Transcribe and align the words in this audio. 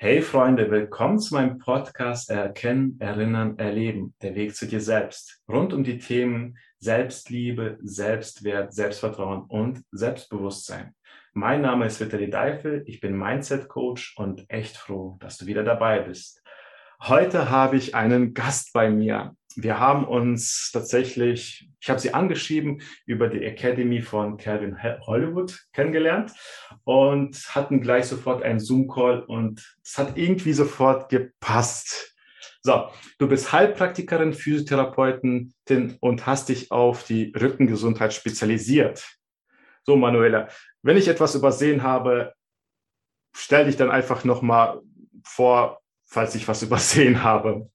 Hey 0.00 0.22
Freunde, 0.22 0.70
willkommen 0.70 1.18
zu 1.18 1.34
meinem 1.34 1.58
Podcast 1.58 2.30
Erkennen, 2.30 2.96
Erinnern, 3.00 3.58
Erleben, 3.58 4.14
der 4.22 4.36
Weg 4.36 4.54
zu 4.54 4.68
dir 4.68 4.80
selbst. 4.80 5.42
Rund 5.48 5.72
um 5.72 5.82
die 5.82 5.98
Themen 5.98 6.56
Selbstliebe, 6.78 7.78
Selbstwert, 7.82 8.72
Selbstvertrauen 8.72 9.42
und 9.48 9.82
Selbstbewusstsein. 9.90 10.94
Mein 11.32 11.62
Name 11.62 11.86
ist 11.86 11.98
Vitali 11.98 12.30
Deifel, 12.30 12.84
ich 12.86 13.00
bin 13.00 13.18
Mindset 13.18 13.68
Coach 13.68 14.14
und 14.16 14.48
echt 14.48 14.76
froh, 14.76 15.16
dass 15.18 15.36
du 15.36 15.46
wieder 15.46 15.64
dabei 15.64 15.98
bist. 15.98 16.44
Heute 17.02 17.50
habe 17.50 17.76
ich 17.76 17.96
einen 17.96 18.34
Gast 18.34 18.72
bei 18.72 18.90
mir. 18.90 19.34
Wir 19.60 19.80
haben 19.80 20.04
uns 20.04 20.70
tatsächlich, 20.72 21.68
ich 21.80 21.90
habe 21.90 21.98
sie 21.98 22.14
angeschrieben, 22.14 22.80
über 23.06 23.26
die 23.26 23.42
Academy 23.42 24.00
von 24.02 24.36
Calvin 24.36 24.80
Hollywood 24.80 25.58
kennengelernt 25.72 26.30
und 26.84 27.36
hatten 27.56 27.80
gleich 27.80 28.06
sofort 28.06 28.44
einen 28.44 28.60
Zoom-Call 28.60 29.24
und 29.24 29.76
es 29.82 29.98
hat 29.98 30.16
irgendwie 30.16 30.52
sofort 30.52 31.08
gepasst. 31.08 32.14
So, 32.62 32.88
du 33.18 33.26
bist 33.26 33.50
Heilpraktikerin, 33.50 34.32
Physiotherapeutin 34.32 35.52
und 35.98 36.24
hast 36.24 36.50
dich 36.50 36.70
auf 36.70 37.02
die 37.02 37.32
Rückengesundheit 37.32 38.14
spezialisiert. 38.14 39.08
So, 39.82 39.96
Manuela, 39.96 40.46
wenn 40.82 40.96
ich 40.96 41.08
etwas 41.08 41.34
übersehen 41.34 41.82
habe, 41.82 42.32
stell 43.34 43.64
dich 43.64 43.76
dann 43.76 43.90
einfach 43.90 44.22
nochmal 44.22 44.80
vor, 45.24 45.80
falls 46.04 46.36
ich 46.36 46.46
was 46.46 46.62
übersehen 46.62 47.24
habe. 47.24 47.68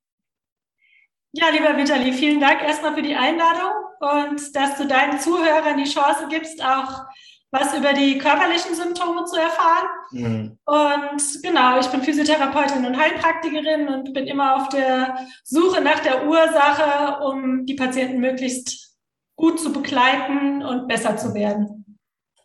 Ja, 1.36 1.50
lieber 1.50 1.76
Vitali, 1.76 2.14
vielen 2.14 2.40
Dank 2.40 2.62
erstmal 2.62 2.94
für 2.94 3.02
die 3.02 3.16
Einladung 3.16 3.72
und 4.00 4.55
dass 4.55 4.78
du 4.78 4.86
deinen 4.86 5.20
Zuhörern 5.20 5.78
die 5.78 5.90
Chance 5.90 6.28
gibst, 6.30 6.64
auch 6.64 7.05
was 7.50 7.76
über 7.76 7.94
die 7.94 8.20
körperlichen 8.20 8.76
Symptome 8.76 9.26
zu 9.26 9.38
erfahren. 9.38 9.88
Mhm. 10.12 10.58
Und 10.66 11.41
genau, 11.41 11.80
ich 11.80 11.88
bin 11.88 12.04
Physiotherapeutin 12.04 12.86
und 12.86 12.98
Heilpraktikerin 12.98 13.88
und 13.88 14.14
bin 14.14 14.27
immer 14.27 14.58
auf 14.58 14.70
der 14.70 15.27
Suche 15.44 15.82
nach 15.82 15.99
der 16.02 16.27
Ursache, 16.27 17.24
um 17.26 17.66
die 17.66 17.76
Patienten 17.76 18.20
möglichst 18.20 18.96
gut 19.35 19.60
zu 19.60 19.74
begleiten 19.74 20.63
und 20.63 20.88
besser 20.88 21.18
zu 21.18 21.34
werden. 21.34 21.82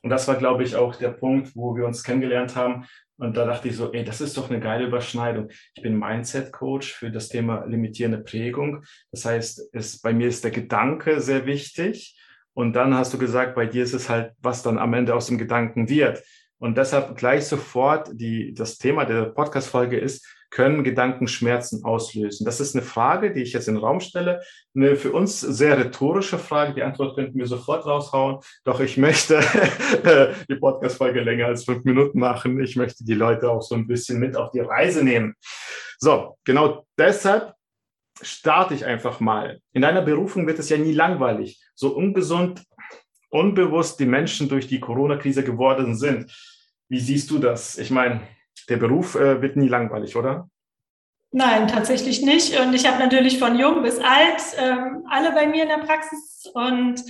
Und 0.03 0.11
das 0.11 0.29
war, 0.29 0.37
glaube 0.37 0.63
ich, 0.63 0.77
auch 0.77 0.95
der 0.97 1.11
Punkt, 1.11 1.55
wo 1.55 1.77
wir 1.77 1.87
uns 1.87 2.03
kennengelernt 2.03 2.57
haben, 2.57 2.87
und 3.19 3.37
da 3.37 3.45
dachte 3.45 3.69
ich 3.69 3.77
so, 3.77 3.93
ey, 3.93 4.05
das 4.05 4.21
ist 4.21 4.37
doch 4.37 4.49
eine 4.49 4.61
geile 4.61 4.87
Überschneidung. 4.87 5.49
Ich 5.75 5.83
bin 5.83 5.99
Mindset-Coach 5.99 6.95
für 6.95 7.11
das 7.11 7.29
Thema 7.29 7.65
limitierende 7.67 8.19
Prägung. 8.19 8.85
Das 9.11 9.25
heißt, 9.25 9.71
es, 9.73 10.01
bei 10.01 10.13
mir 10.13 10.29
ist 10.29 10.45
der 10.45 10.53
Gedanke 10.53 11.21
sehr 11.21 11.45
wichtig. 11.45 12.17
Und 12.55 12.75
dann 12.75 12.95
hast 12.95 13.13
du 13.13 13.19
gesagt, 13.19 13.57
bei 13.57 13.67
dir 13.67 13.83
ist 13.83 13.93
es 13.93 14.09
halt, 14.09 14.33
was 14.39 14.63
dann 14.63 14.79
am 14.79 14.95
Ende 14.95 15.17
aus 15.17 15.27
dem 15.27 15.37
Gedanken 15.37 15.89
wird. 15.89 16.23
Und 16.59 16.79
deshalb 16.79 17.17
gleich 17.17 17.47
sofort 17.47 18.11
die, 18.13 18.55
das 18.55 18.79
Thema 18.79 19.05
der 19.05 19.27
Podcast-Folge 19.27 19.99
ist, 19.99 20.25
können 20.51 20.85
Gedanken 20.85 21.29
Schmerzen 21.29 21.85
auslösen? 21.85 22.45
Das 22.45 22.61
ist 22.61 22.75
eine 22.75 22.85
Frage, 22.85 23.33
die 23.33 23.43
ich 23.43 23.53
jetzt 23.53 23.69
in 23.69 23.75
den 23.75 23.85
Raum 23.85 24.01
stelle. 24.01 24.41
Eine 24.75 24.97
für 24.97 25.13
uns 25.13 25.41
sehr 25.41 25.79
rhetorische 25.79 26.39
Frage. 26.39 26.75
Die 26.75 26.83
Antwort 26.83 27.17
könnten 27.17 27.39
wir 27.39 27.47
sofort 27.47 27.87
raushauen. 27.87 28.39
Doch 28.65 28.81
ich 28.81 28.97
möchte 28.97 29.41
die 30.49 30.57
Podcast-Folge 30.57 31.21
länger 31.21 31.47
als 31.47 31.65
fünf 31.65 31.85
Minuten 31.85 32.19
machen. 32.19 32.61
Ich 32.61 32.77
möchte 32.77 33.05
die 33.05 33.15
Leute 33.15 33.51
auch 33.51 33.63
so 33.63 33.75
ein 33.75 33.87
bisschen 33.87 34.19
mit 34.19 34.37
auf 34.37 34.51
die 34.51 34.61
Reise 34.61 35.05
nehmen. 35.05 35.35
So, 35.99 36.37
genau 36.45 36.87
deshalb 36.97 37.55
starte 38.23 38.75
ich 38.75 38.85
einfach 38.85 39.21
mal. 39.21 39.61
In 39.73 39.83
deiner 39.83 40.03
Berufung 40.03 40.47
wird 40.47 40.59
es 40.59 40.69
ja 40.69 40.77
nie 40.77 40.93
langweilig. 40.93 41.61
So 41.75 41.95
ungesund, 41.95 42.65
unbewusst 43.31 44.01
die 44.01 44.07
Menschen 44.07 44.49
durch 44.49 44.67
die 44.67 44.81
Corona-Krise 44.81 45.45
geworden 45.45 45.97
sind. 45.97 46.33
Wie 46.89 47.01
siehst 47.01 47.31
du 47.31 47.39
das? 47.39 47.79
Ich 47.79 47.91
meine, 47.91 48.23
der 48.69 48.77
Beruf 48.77 49.15
äh, 49.15 49.41
wird 49.41 49.57
nie 49.57 49.69
langweilig, 49.69 50.17
oder? 50.17 50.49
Nein, 51.31 51.69
tatsächlich 51.69 52.23
nicht. 52.23 52.59
Und 52.59 52.73
ich 52.73 52.87
habe 52.89 52.99
natürlich 52.99 53.39
von 53.39 53.59
jung 53.59 53.83
bis 53.83 53.99
alt 53.99 54.41
ähm, 54.57 55.05
alle 55.11 55.33
bei 55.33 55.47
mir 55.47 55.65
in 55.65 55.69
der 55.69 55.85
Praxis. 55.85 56.51
Und 56.55 57.03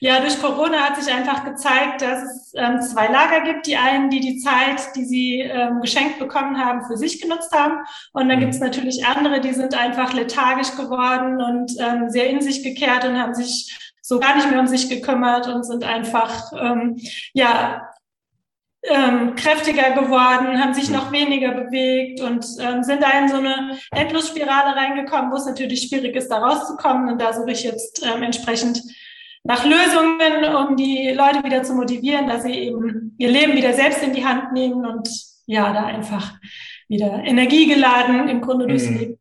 ja, 0.00 0.20
durch 0.20 0.38
Corona 0.42 0.80
hat 0.80 1.02
sich 1.02 1.12
einfach 1.12 1.42
gezeigt, 1.42 2.02
dass 2.02 2.22
es 2.22 2.52
ähm, 2.54 2.82
zwei 2.82 3.06
Lager 3.06 3.40
gibt. 3.40 3.66
Die 3.66 3.78
einen, 3.78 4.10
die 4.10 4.20
die 4.20 4.36
Zeit, 4.36 4.94
die 4.94 5.06
sie 5.06 5.40
ähm, 5.40 5.80
geschenkt 5.80 6.18
bekommen 6.18 6.58
haben, 6.58 6.84
für 6.84 6.98
sich 6.98 7.22
genutzt 7.22 7.50
haben. 7.52 7.78
Und 8.12 8.28
dann 8.28 8.36
mhm. 8.36 8.42
gibt 8.42 8.54
es 8.54 8.60
natürlich 8.60 9.06
andere, 9.06 9.40
die 9.40 9.54
sind 9.54 9.74
einfach 9.74 10.12
lethargisch 10.12 10.76
geworden 10.76 11.40
und 11.40 11.72
ähm, 11.80 12.10
sehr 12.10 12.28
in 12.28 12.42
sich 12.42 12.62
gekehrt 12.62 13.06
und 13.06 13.18
haben 13.18 13.34
sich 13.34 13.74
so 14.02 14.20
gar 14.20 14.36
nicht 14.36 14.50
mehr 14.50 14.60
um 14.60 14.66
sich 14.66 14.90
gekümmert 14.90 15.48
und 15.48 15.64
sind 15.64 15.84
einfach 15.84 16.52
ähm, 16.60 16.96
ja 17.32 17.88
ähm, 18.84 19.36
kräftiger 19.36 19.92
geworden, 19.92 20.60
haben 20.60 20.74
sich 20.74 20.90
noch 20.90 21.12
weniger 21.12 21.52
bewegt 21.52 22.20
und 22.20 22.44
ähm, 22.60 22.82
sind 22.82 23.02
da 23.02 23.10
in 23.20 23.28
so 23.28 23.36
eine 23.36 23.78
Endlosspirale 23.92 24.74
reingekommen, 24.74 25.30
wo 25.30 25.36
es 25.36 25.46
natürlich 25.46 25.82
schwierig 25.82 26.16
ist, 26.16 26.28
da 26.28 26.38
rauszukommen. 26.38 27.12
Und 27.12 27.20
da 27.20 27.32
suche 27.32 27.52
ich 27.52 27.62
jetzt 27.62 28.04
ähm, 28.04 28.22
entsprechend 28.22 28.82
nach 29.44 29.64
Lösungen, 29.64 30.44
um 30.54 30.76
die 30.76 31.12
Leute 31.16 31.44
wieder 31.44 31.62
zu 31.62 31.74
motivieren, 31.74 32.28
dass 32.28 32.42
sie 32.42 32.52
eben 32.52 33.14
ihr 33.18 33.30
Leben 33.30 33.54
wieder 33.54 33.72
selbst 33.72 34.02
in 34.02 34.14
die 34.14 34.24
Hand 34.24 34.52
nehmen 34.52 34.84
und 34.84 35.08
ja, 35.46 35.72
da 35.72 35.84
einfach 35.84 36.34
wieder 36.88 37.22
energiegeladen 37.24 38.28
im 38.28 38.40
Grunde 38.40 38.66
durchs 38.66 38.88
mhm. 38.88 38.98
Leben. 38.98 39.18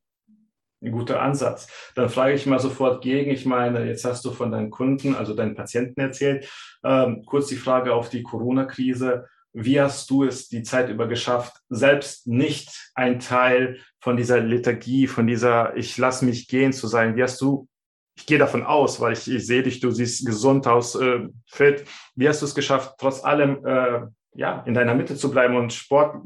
Ein 0.84 0.92
guter 0.92 1.22
Ansatz. 1.22 1.68
Dann 1.94 2.10
frage 2.10 2.34
ich 2.34 2.48
mal 2.48 2.60
sofort 2.60 3.04
gegen. 3.04 3.30
Ich 3.30 3.46
meine, 3.46 3.86
jetzt 3.86 4.04
hast 4.04 4.26
du 4.26 4.32
von 4.32 4.52
deinen 4.52 4.72
Kunden, 4.72 5.14
also 5.14 5.36
deinen 5.36 5.54
Patienten 5.54 6.02
erzählt. 6.02 6.50
Ähm, 6.84 7.24
kurz 7.24 7.48
die 7.48 7.56
Frage 7.56 7.94
auf 7.94 8.10
die 8.10 8.24
Corona-Krise 8.24 9.28
wie 9.54 9.82
hast 9.82 10.10
du 10.10 10.24
es 10.24 10.48
die 10.48 10.64
Zeit 10.64 10.90
über 10.90 11.08
geschafft, 11.08 11.54
selbst 11.70 12.28
nicht 12.28 12.92
ein 12.96 13.20
Teil 13.20 13.80
von 14.00 14.18
dieser 14.18 14.40
Liturgie, 14.40 15.08
von 15.08 15.28
dieser 15.28 15.76
Ich 15.76 15.98
lass 15.98 16.22
mich 16.22 16.48
gehen 16.48 16.74
zu 16.74 16.88
sein? 16.88 17.16
Wie 17.16 17.24
hast 17.24 17.42
du, 17.42 17.68
ich 18.16 18.26
gehe 18.26 18.38
davon 18.38 18.64
aus, 18.66 19.00
weil 19.00 19.14
ich, 19.14 19.30
ich 19.30 19.46
sehe 19.46 19.64
dich, 19.64 19.80
du 19.80 19.92
siehst 19.92 20.26
gesund 20.26 20.68
aus, 20.68 20.96
äh, 20.96 21.28
fit. 21.48 21.86
Wie 22.16 22.28
hast 22.28 22.42
du 22.42 22.46
es 22.46 22.56
geschafft, 22.56 22.96
trotz 22.98 23.24
allem 23.24 23.66
äh, 23.66 24.02
ja, 24.34 24.62
in 24.66 24.74
deiner 24.74 24.96
Mitte 24.96 25.16
zu 25.16 25.30
bleiben 25.30 25.56
und 25.56 25.74
Sport 25.74 26.24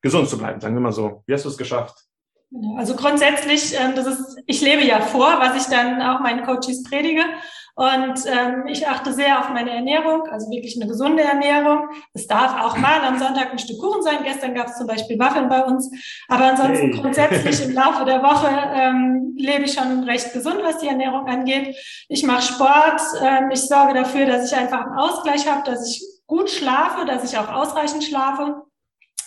gesund 0.00 0.28
zu 0.28 0.38
bleiben, 0.38 0.60
sagen 0.60 0.74
wir 0.74 0.80
mal 0.80 0.92
so. 0.92 1.24
Wie 1.26 1.34
hast 1.34 1.44
du 1.44 1.48
es 1.48 1.58
geschafft? 1.58 1.96
Also 2.78 2.94
grundsätzlich, 2.94 3.74
ähm, 3.74 3.94
das 3.96 4.06
ist, 4.06 4.38
ich 4.46 4.60
lebe 4.60 4.84
ja 4.84 5.00
vor, 5.00 5.40
was 5.40 5.60
ich 5.60 5.68
dann 5.68 6.00
auch 6.00 6.20
meinen 6.20 6.44
Coaches 6.44 6.84
predige. 6.84 7.22
Und 7.76 8.24
ähm, 8.26 8.66
ich 8.68 8.88
achte 8.88 9.12
sehr 9.12 9.38
auf 9.38 9.50
meine 9.50 9.70
Ernährung, 9.70 10.26
also 10.28 10.50
wirklich 10.50 10.80
eine 10.80 10.88
gesunde 10.88 11.22
Ernährung. 11.22 11.90
Es 12.14 12.26
darf 12.26 12.58
auch 12.64 12.78
mal 12.78 13.02
am 13.02 13.18
Sonntag 13.18 13.52
ein 13.52 13.58
Stück 13.58 13.78
Kuchen 13.78 14.02
sein. 14.02 14.20
Gestern 14.24 14.54
gab 14.54 14.68
es 14.68 14.78
zum 14.78 14.86
Beispiel 14.86 15.18
Waffeln 15.18 15.50
bei 15.50 15.62
uns. 15.62 15.90
Aber 16.26 16.46
ansonsten 16.46 16.92
hey. 16.92 17.00
grundsätzlich 17.02 17.62
im 17.62 17.74
Laufe 17.74 18.06
der 18.06 18.22
Woche 18.22 18.48
ähm, 18.48 19.34
lebe 19.36 19.64
ich 19.64 19.74
schon 19.74 20.04
recht 20.04 20.32
gesund, 20.32 20.60
was 20.62 20.78
die 20.78 20.88
Ernährung 20.88 21.26
angeht. 21.26 21.76
Ich 22.08 22.24
mache 22.24 22.40
Sport. 22.40 23.02
Ähm, 23.22 23.50
ich 23.52 23.60
sorge 23.60 23.92
dafür, 23.92 24.24
dass 24.24 24.50
ich 24.50 24.56
einfach 24.56 24.86
einen 24.86 24.98
Ausgleich 24.98 25.46
habe, 25.46 25.70
dass 25.70 25.86
ich 25.86 26.02
gut 26.26 26.48
schlafe, 26.48 27.04
dass 27.04 27.30
ich 27.30 27.38
auch 27.38 27.52
ausreichend 27.52 28.04
schlafe. 28.04 28.62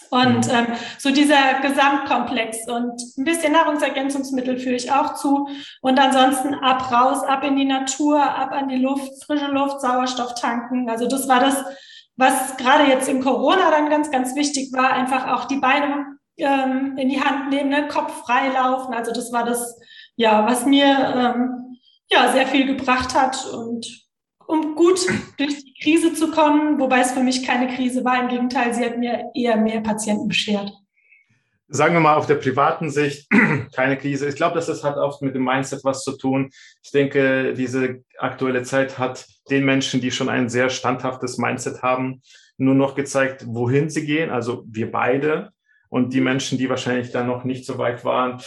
Und 0.09 0.47
mhm. 0.47 0.53
ähm, 0.53 0.67
so 0.97 1.11
dieser 1.11 1.59
Gesamtkomplex 1.61 2.67
und 2.67 3.01
ein 3.17 3.23
bisschen 3.23 3.53
Nahrungsergänzungsmittel 3.53 4.57
führe 4.57 4.75
ich 4.75 4.91
auch 4.91 5.15
zu. 5.15 5.47
Und 5.81 5.99
ansonsten 5.99 6.55
ab 6.55 6.91
raus, 6.91 7.23
ab 7.23 7.43
in 7.43 7.55
die 7.55 7.65
Natur, 7.65 8.21
ab 8.21 8.51
an 8.51 8.69
die 8.69 8.77
Luft, 8.77 9.23
frische 9.23 9.47
Luft, 9.47 9.81
Sauerstoff 9.81 10.35
tanken. 10.35 10.89
Also 10.89 11.07
das 11.07 11.27
war 11.27 11.39
das, 11.39 11.63
was 12.15 12.57
gerade 12.57 12.85
jetzt 12.85 13.07
in 13.07 13.21
Corona 13.21 13.71
dann 13.71 13.89
ganz, 13.89 14.11
ganz 14.11 14.35
wichtig 14.35 14.73
war, 14.73 14.91
einfach 14.91 15.27
auch 15.27 15.45
die 15.45 15.57
Beine 15.57 16.17
ähm, 16.37 16.97
in 16.97 17.09
die 17.09 17.21
Hand 17.21 17.49
nehmen, 17.49 17.69
ne? 17.69 17.87
Kopf 17.87 18.25
frei 18.25 18.49
laufen. 18.49 18.93
Also 18.93 19.11
das 19.11 19.31
war 19.31 19.45
das, 19.45 19.79
ja, 20.15 20.45
was 20.45 20.65
mir 20.65 20.85
ähm, 20.85 21.77
ja 22.09 22.31
sehr 22.31 22.47
viel 22.47 22.65
gebracht 22.65 23.13
hat 23.13 23.45
und 23.45 24.08
um 24.49 24.73
gut 24.73 24.99
durch 25.37 25.63
die 25.63 25.75
Krise 25.79 26.13
zu 26.13 26.31
kommen, 26.31 26.79
wobei 26.79 27.01
es 27.01 27.11
für 27.11 27.21
mich 27.21 27.45
keine 27.45 27.67
Krise 27.75 28.03
war. 28.03 28.19
Im 28.19 28.29
Gegenteil, 28.29 28.73
sie 28.73 28.83
hat 28.83 28.97
mir 28.97 29.29
eher 29.35 29.55
mehr 29.57 29.81
Patienten 29.81 30.27
beschert. 30.27 30.73
Sagen 31.67 31.93
wir 31.93 31.99
mal 31.99 32.15
auf 32.15 32.25
der 32.25 32.35
privaten 32.35 32.89
Sicht, 32.89 33.29
keine 33.75 33.95
Krise. 33.95 34.27
Ich 34.27 34.35
glaube, 34.35 34.55
das 34.55 34.83
hat 34.83 34.97
oft 34.97 35.21
mit 35.21 35.35
dem 35.35 35.43
Mindset 35.43 35.83
was 35.83 36.03
zu 36.03 36.17
tun. 36.17 36.49
Ich 36.81 36.89
denke, 36.89 37.53
diese 37.53 38.03
aktuelle 38.17 38.63
Zeit 38.63 38.97
hat 38.97 39.27
den 39.51 39.65
Menschen, 39.65 40.01
die 40.01 40.09
schon 40.09 40.29
ein 40.29 40.49
sehr 40.49 40.71
standhaftes 40.71 41.37
Mindset 41.37 41.83
haben, 41.83 42.23
nur 42.57 42.73
noch 42.73 42.95
gezeigt, 42.95 43.45
wohin 43.45 43.91
sie 43.91 44.07
gehen. 44.07 44.31
Also 44.31 44.63
wir 44.67 44.91
beide 44.91 45.51
und 45.89 46.11
die 46.11 46.21
Menschen, 46.21 46.57
die 46.57 46.69
wahrscheinlich 46.69 47.11
dann 47.11 47.27
noch 47.27 47.43
nicht 47.43 47.67
so 47.67 47.77
weit 47.77 48.03
waren. 48.03 48.41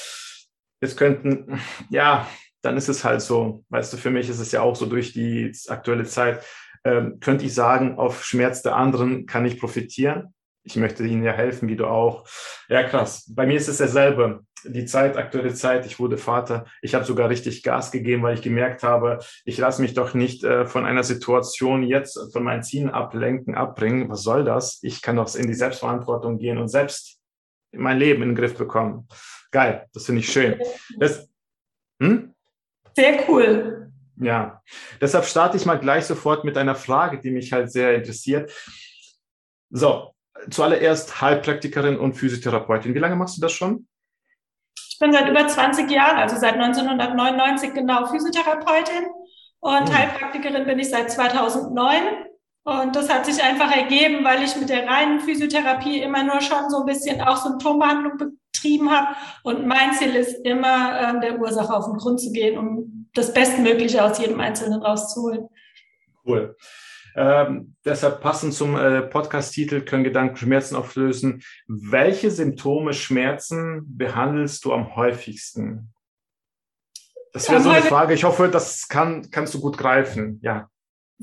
Es 0.81 0.97
könnten, 0.97 1.61
ja, 1.91 2.27
dann 2.63 2.77
ist 2.77 2.89
es 2.89 3.05
halt 3.05 3.21
so. 3.21 3.65
Weißt 3.69 3.93
du, 3.93 3.97
für 3.97 4.11
mich 4.11 4.29
ist 4.29 4.39
es 4.39 4.53
ja 4.53 4.63
auch 4.63 4.77
so 4.77 4.87
durch 4.87 5.13
die 5.13 5.53
aktuelle 5.69 6.05
Zeit, 6.05 6.45
ähm, 6.85 7.19
könnte 7.21 7.45
ich 7.45 7.55
sagen, 7.55 7.99
auf 7.99 8.25
Schmerz 8.25 8.63
der 8.63 8.77
anderen 8.77 9.27
kann 9.27 9.45
ich 9.45 9.61
profitieren. 9.61 10.35
Ich 10.65 10.77
möchte 10.77 11.05
ihnen 11.05 11.25
ja 11.25 11.33
helfen, 11.33 11.69
wie 11.69 11.77
du 11.77 11.87
auch. 11.87 12.25
Ja, 12.69 12.85
krass. 12.85 13.31
Bei 13.35 13.47
mir 13.47 13.57
ist 13.57 13.69
es 13.69 13.79
dasselbe. 13.79 14.45
Die 14.65 14.85
Zeit, 14.85 15.17
aktuelle 15.17 15.53
Zeit, 15.55 15.87
ich 15.87 15.99
wurde 15.99 16.17
Vater. 16.17 16.67
Ich 16.83 16.95
habe 16.95 17.05
sogar 17.05 17.29
richtig 17.29 17.65
Gas 17.65 17.91
gegeben, 17.91 18.23
weil 18.23 18.35
ich 18.35 18.43
gemerkt 18.43 18.85
habe, 18.85 19.19
ich 19.45 19.59
lasse 19.59 19.83
mich 19.83 19.95
doch 19.95 20.15
nicht 20.15 20.45
äh, 20.45 20.67
von 20.67 20.85
einer 20.85 21.03
Situation 21.03 21.83
jetzt 21.83 22.33
von 22.33 22.45
meinen 22.45 22.63
Zielen 22.63 22.91
ablenken, 22.91 23.57
abbringen. 23.57 24.09
Was 24.09 24.23
soll 24.23 24.45
das? 24.45 24.79
Ich 24.83 25.03
kann 25.03 25.17
doch 25.17 25.35
in 25.35 25.49
die 25.49 25.55
Selbstverantwortung 25.55 26.39
gehen 26.39 26.59
und 26.59 26.69
selbst 26.69 27.19
mein 27.73 27.99
Leben 27.99 28.23
in 28.23 28.31
den 28.31 28.37
Griff 28.37 28.57
bekommen. 28.57 29.09
Geil, 29.51 29.87
das 29.93 30.07
finde 30.07 30.21
ich 30.21 30.31
schön. 30.31 30.61
Das, 30.99 31.29
hm? 32.01 32.32
Sehr 32.95 33.29
cool. 33.29 33.93
Ja, 34.17 34.63
deshalb 35.01 35.25
starte 35.25 35.57
ich 35.57 35.67
mal 35.67 35.79
gleich 35.79 36.05
sofort 36.05 36.45
mit 36.45 36.57
einer 36.57 36.75
Frage, 36.75 37.19
die 37.19 37.31
mich 37.31 37.53
halt 37.53 37.73
sehr 37.73 37.95
interessiert. 37.95 38.53
So, 39.71 40.15
zuallererst 40.51 41.21
Heilpraktikerin 41.21 41.99
und 41.99 42.15
Physiotherapeutin. 42.15 42.95
Wie 42.95 42.99
lange 42.99 43.17
machst 43.17 43.37
du 43.37 43.41
das 43.41 43.53
schon? 43.53 43.87
Ich 44.91 44.99
bin 44.99 45.13
seit 45.13 45.29
über 45.29 45.47
20 45.49 45.91
Jahren, 45.91 46.19
also 46.19 46.37
seit 46.37 46.55
1999 46.55 47.75
genau 47.75 48.07
Physiotherapeutin 48.07 49.07
und 49.61 49.89
hm. 49.89 49.97
Heilpraktikerin 49.97 50.65
bin 50.67 50.79
ich 50.79 50.91
seit 50.91 51.11
2009. 51.11 52.27
Und 52.65 52.95
das 52.95 53.09
hat 53.09 53.27
sich 53.27 53.43
einfach 53.43 53.75
ergeben, 53.75 54.25
weil 54.25 54.43
ich 54.43 54.55
mit 54.55 54.69
der 54.69 54.87
reinen 54.87 55.19
Physiotherapie 55.19 56.01
immer 56.01 56.23
nur 56.23 56.41
schon 56.41 56.71
so 56.71 56.81
ein 56.81 56.87
bisschen 56.87 57.21
auch 57.21 57.37
Symptombehandlung 57.37 58.39
betrieben 58.53 58.91
habe. 58.91 59.17
Und 59.43 59.67
mein 59.67 59.93
Ziel 59.95 60.15
ist 60.15 60.45
immer, 60.45 61.17
äh, 61.17 61.21
der 61.21 61.41
Ursache 61.41 61.75
auf 61.75 61.87
den 61.87 61.97
Grund 61.97 62.21
zu 62.21 62.33
gehen, 62.33 62.59
um 62.59 63.09
das 63.15 63.33
Bestmögliche 63.33 64.05
aus 64.05 64.19
jedem 64.19 64.41
Einzelnen 64.41 64.83
rauszuholen. 64.83 65.49
Cool. 66.25 66.57
Ähm, 67.15 67.77
deshalb 67.85 68.23
passend 68.23 68.55
zum 68.55 68.77
äh, 68.77 69.03
Podcast-Titel 69.03 69.83
können 69.83 70.05
Gedanken 70.05 70.37
Schmerzen 70.37 70.77
auflösen. 70.77 71.43
Welche 71.67 72.31
Symptome 72.31 72.95
Schmerzen 72.95 73.83
behandelst 73.97 74.65
du 74.65 74.73
am 74.73 74.97
häufigsten? 74.97 75.93
Das 77.35 77.51
wäre 77.51 77.61
so 77.61 77.71
eine 77.71 77.83
Frage. 77.83 78.15
Ich 78.15 78.25
hoffe, 78.25 78.49
das 78.49 78.89
kann, 78.89 79.31
kannst 79.31 79.53
du 79.55 79.61
gut 79.61 79.77
greifen. 79.77 80.39
Ja. 80.43 80.69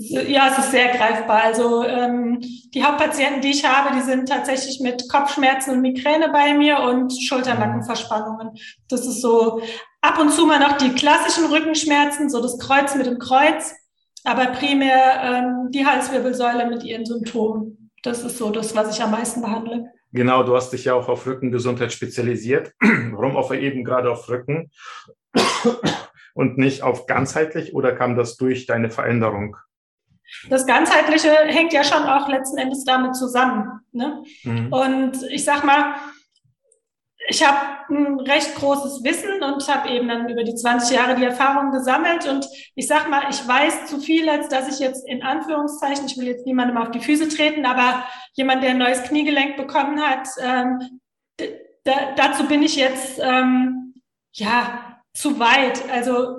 Ja, 0.02 0.48
es 0.50 0.58
ist 0.58 0.72
sehr 0.72 0.96
greifbar. 0.96 1.44
Also 1.44 1.84
ähm, 1.84 2.40
die 2.74 2.84
Hauptpatienten, 2.86 3.42
die 3.42 3.50
ich 3.50 3.66
habe, 3.66 3.94
die 3.94 4.02
sind 4.02 4.30
tatsächlich 4.30 4.80
mit 4.80 5.10
Kopfschmerzen 5.10 5.72
und 5.72 5.82
Migräne 5.82 6.30
bei 6.32 6.54
mir 6.54 6.80
und 6.80 7.12
Schulternackenverspannungen. 7.12 8.52
Das 8.88 9.02
ist 9.02 9.22
so 9.22 9.62
ab 10.00 10.18
und 10.18 10.32
zu 10.32 10.46
mal 10.46 10.60
noch 10.60 10.78
die 10.78 10.94
klassischen 10.94 11.52
Rückenschmerzen, 11.52 12.30
so 12.30 12.42
das 12.42 12.58
Kreuz 12.60 12.96
mit 12.96 13.08
dem 13.08 13.20
Kreuz, 13.20 13.76
aber 14.24 14.46
primär 14.46 15.22
ähm, 15.22 15.72
die 15.72 15.86
Halswirbelsäule 15.86 16.70
mit 16.70 16.86
ihren 16.86 17.06
Symptomen. 17.06 17.92
Das 18.02 18.24
ist 18.24 18.38
so 18.38 18.52
das, 18.52 18.74
was 18.78 18.96
ich 18.96 19.04
am 19.04 19.12
meisten 19.12 19.42
behandle. 19.42 19.92
Genau, 20.14 20.44
du 20.44 20.56
hast 20.56 20.72
dich 20.72 20.86
ja 20.86 20.94
auch 20.94 21.10
auf 21.10 21.26
Rückengesundheit 21.26 21.92
spezialisiert. 21.92 22.72
Warum 22.80 23.36
auf 23.36 23.52
eben 23.52 23.84
gerade 23.84 24.10
auf 24.10 24.30
Rücken 24.30 24.72
und 26.34 26.58
nicht 26.58 26.84
auf 26.84 27.06
ganzheitlich 27.06 27.74
oder 27.74 27.92
kam 27.92 28.16
das 28.16 28.38
durch 28.38 28.66
deine 28.66 28.90
Veränderung? 28.90 29.58
Das 30.48 30.66
Ganzheitliche 30.66 31.32
hängt 31.32 31.74
ja 31.74 31.84
schon 31.84 32.04
auch 32.04 32.30
letzten 32.30 32.58
Endes 32.58 32.84
damit 32.86 33.16
zusammen. 33.16 33.82
Ne? 33.92 34.24
Mhm. 34.44 34.72
Und 34.72 35.24
ich 35.30 35.44
sag 35.44 35.64
mal, 35.64 35.96
ich 37.28 37.46
habe 37.46 37.94
ein 37.94 38.20
recht 38.22 38.56
großes 38.56 39.04
Wissen 39.04 39.44
und 39.44 39.68
habe 39.68 39.90
eben 39.90 40.08
dann 40.08 40.30
über 40.30 40.44
die 40.44 40.56
20 40.56 40.96
Jahre 40.96 41.16
die 41.16 41.26
Erfahrung 41.26 41.72
gesammelt. 41.72 42.28
Und 42.28 42.48
ich 42.76 42.88
sag 42.88 43.10
mal, 43.10 43.24
ich 43.30 43.48
weiß 43.48 43.86
zu 43.86 44.00
viel, 44.00 44.28
als 44.30 44.50
dass 44.50 44.68
ich 44.68 44.80
jetzt 44.80 45.08
in 45.08 45.22
Anführungszeichen, 45.22 46.06
ich 46.08 46.18
will 46.18 46.28
jetzt 46.28 46.46
niemandem 46.46 46.78
auf 46.78 46.92
die 46.92 47.02
Füße 47.02 47.28
treten, 47.30 47.66
aber 47.66 48.04
jemand, 48.34 48.64
der 48.64 48.72
ein 48.72 48.78
neues 48.78 49.04
Kniegelenk 49.04 49.58
bekommen 49.58 50.02
hat, 50.02 50.28
ähm, 50.42 51.02
dazu 52.16 52.46
bin 52.48 52.64
ich 52.64 52.76
jetzt 52.76 53.20
ähm, 53.22 53.94
ja 54.34 55.00
zu 55.14 55.40
weit. 55.40 55.90
Also 55.92 56.39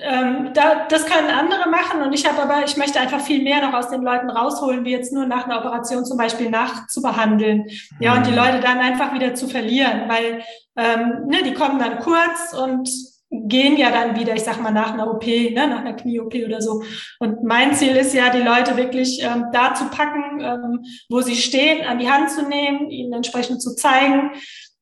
ähm, 0.00 0.50
da, 0.52 0.86
das 0.88 1.06
können 1.06 1.30
andere 1.30 1.70
machen 1.70 2.02
und 2.02 2.12
ich 2.12 2.26
habe 2.28 2.42
aber, 2.42 2.64
ich 2.64 2.76
möchte 2.76 3.00
einfach 3.00 3.20
viel 3.20 3.42
mehr 3.42 3.62
noch 3.62 3.72
aus 3.72 3.88
den 3.88 4.02
Leuten 4.02 4.28
rausholen, 4.28 4.84
wie 4.84 4.90
jetzt 4.90 5.12
nur 5.12 5.26
nach 5.26 5.46
einer 5.46 5.58
Operation 5.58 6.04
zum 6.04 6.18
Beispiel 6.18 6.50
nachzubehandeln. 6.50 7.66
Ja, 8.00 8.14
und 8.14 8.26
die 8.26 8.30
mhm. 8.30 8.36
Leute 8.36 8.60
dann 8.60 8.78
einfach 8.78 9.14
wieder 9.14 9.34
zu 9.34 9.48
verlieren, 9.48 10.02
weil 10.08 10.42
ähm, 10.76 11.26
ne, 11.26 11.42
die 11.44 11.54
kommen 11.54 11.78
dann 11.78 11.98
kurz 12.00 12.52
und 12.52 12.90
gehen 13.30 13.76
ja 13.76 13.90
dann 13.90 14.16
wieder, 14.16 14.34
ich 14.34 14.44
sag 14.44 14.60
mal, 14.60 14.70
nach 14.70 14.92
einer 14.92 15.10
OP, 15.10 15.26
ne, 15.26 15.66
nach 15.66 15.80
einer 15.80 15.94
Knie-OP 15.94 16.34
oder 16.46 16.60
so. 16.60 16.82
Und 17.18 17.42
mein 17.42 17.74
Ziel 17.74 17.96
ist 17.96 18.14
ja, 18.14 18.30
die 18.30 18.42
Leute 18.42 18.76
wirklich 18.76 19.22
ähm, 19.22 19.46
da 19.52 19.74
zu 19.74 19.86
packen, 19.86 20.40
ähm, 20.40 20.84
wo 21.08 21.22
sie 21.22 21.36
stehen, 21.36 21.86
an 21.86 21.98
die 21.98 22.10
Hand 22.10 22.30
zu 22.30 22.46
nehmen, 22.46 22.90
ihnen 22.90 23.14
entsprechend 23.14 23.62
zu 23.62 23.74
zeigen, 23.74 24.32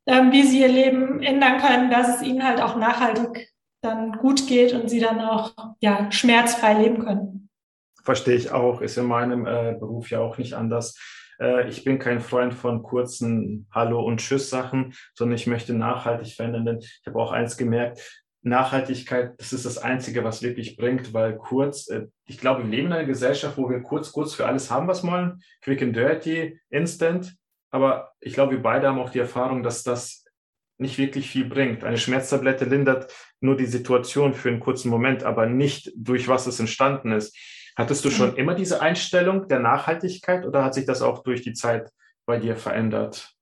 ähm, 0.06 0.32
wie 0.32 0.42
sie 0.42 0.60
ihr 0.60 0.68
Leben 0.68 1.22
ändern 1.22 1.58
können, 1.58 1.90
dass 1.90 2.16
es 2.16 2.22
ihnen 2.22 2.44
halt 2.44 2.60
auch 2.60 2.76
nachhaltig 2.76 3.53
dann 3.84 4.12
gut 4.18 4.46
geht 4.46 4.72
und 4.72 4.88
sie 4.88 5.00
dann 5.00 5.20
auch 5.20 5.52
ja, 5.80 6.10
schmerzfrei 6.10 6.82
leben 6.82 7.04
können. 7.04 7.48
Verstehe 8.02 8.36
ich 8.36 8.50
auch, 8.52 8.80
ist 8.80 8.98
in 8.98 9.06
meinem 9.06 9.46
äh, 9.46 9.76
Beruf 9.78 10.10
ja 10.10 10.20
auch 10.20 10.38
nicht 10.38 10.54
anders. 10.54 10.98
Äh, 11.40 11.68
ich 11.68 11.84
bin 11.84 11.98
kein 11.98 12.20
Freund 12.20 12.54
von 12.54 12.82
kurzen 12.82 13.66
Hallo- 13.70 14.04
und 14.04 14.18
Tschüss-Sachen, 14.18 14.94
sondern 15.14 15.36
ich 15.36 15.46
möchte 15.46 15.74
nachhaltig 15.74 16.34
verändern. 16.34 16.66
Denn 16.66 16.78
ich 16.78 17.02
habe 17.06 17.18
auch 17.18 17.32
eins 17.32 17.56
gemerkt, 17.56 18.22
Nachhaltigkeit, 18.42 19.32
das 19.38 19.54
ist 19.54 19.64
das 19.64 19.78
Einzige, 19.78 20.22
was 20.22 20.42
wirklich 20.42 20.76
bringt, 20.76 21.14
weil 21.14 21.36
kurz, 21.36 21.88
äh, 21.88 22.06
ich 22.26 22.38
glaube, 22.38 22.62
wir 22.62 22.70
leben 22.70 22.88
in 22.88 22.92
einer 22.92 23.06
Gesellschaft, 23.06 23.56
wo 23.56 23.70
wir 23.70 23.80
kurz, 23.80 24.12
kurz 24.12 24.34
für 24.34 24.46
alles 24.46 24.70
haben, 24.70 24.86
was 24.86 25.04
wollen, 25.04 25.40
quick 25.62 25.82
and 25.82 25.96
dirty, 25.96 26.60
instant. 26.68 27.34
Aber 27.70 28.12
ich 28.20 28.34
glaube, 28.34 28.52
wir 28.52 28.62
beide 28.62 28.86
haben 28.86 29.00
auch 29.00 29.10
die 29.10 29.18
Erfahrung, 29.18 29.62
dass 29.62 29.82
das 29.82 30.23
nicht 30.78 30.98
wirklich 30.98 31.30
viel 31.30 31.44
bringt. 31.44 31.84
Eine 31.84 31.98
Schmerztablette 31.98 32.64
lindert 32.64 33.12
nur 33.40 33.56
die 33.56 33.66
Situation 33.66 34.34
für 34.34 34.48
einen 34.48 34.60
kurzen 34.60 34.90
Moment, 34.90 35.22
aber 35.22 35.46
nicht 35.46 35.92
durch 35.96 36.28
was 36.28 36.46
es 36.46 36.60
entstanden 36.60 37.12
ist. 37.12 37.36
Hattest 37.76 38.04
du 38.04 38.10
schon 38.10 38.32
mhm. 38.32 38.36
immer 38.36 38.54
diese 38.54 38.80
Einstellung 38.80 39.48
der 39.48 39.60
Nachhaltigkeit 39.60 40.46
oder 40.46 40.64
hat 40.64 40.74
sich 40.74 40.86
das 40.86 41.02
auch 41.02 41.22
durch 41.22 41.42
die 41.42 41.52
Zeit 41.52 41.90
bei 42.26 42.38
dir 42.38 42.56
verändert? 42.56 43.34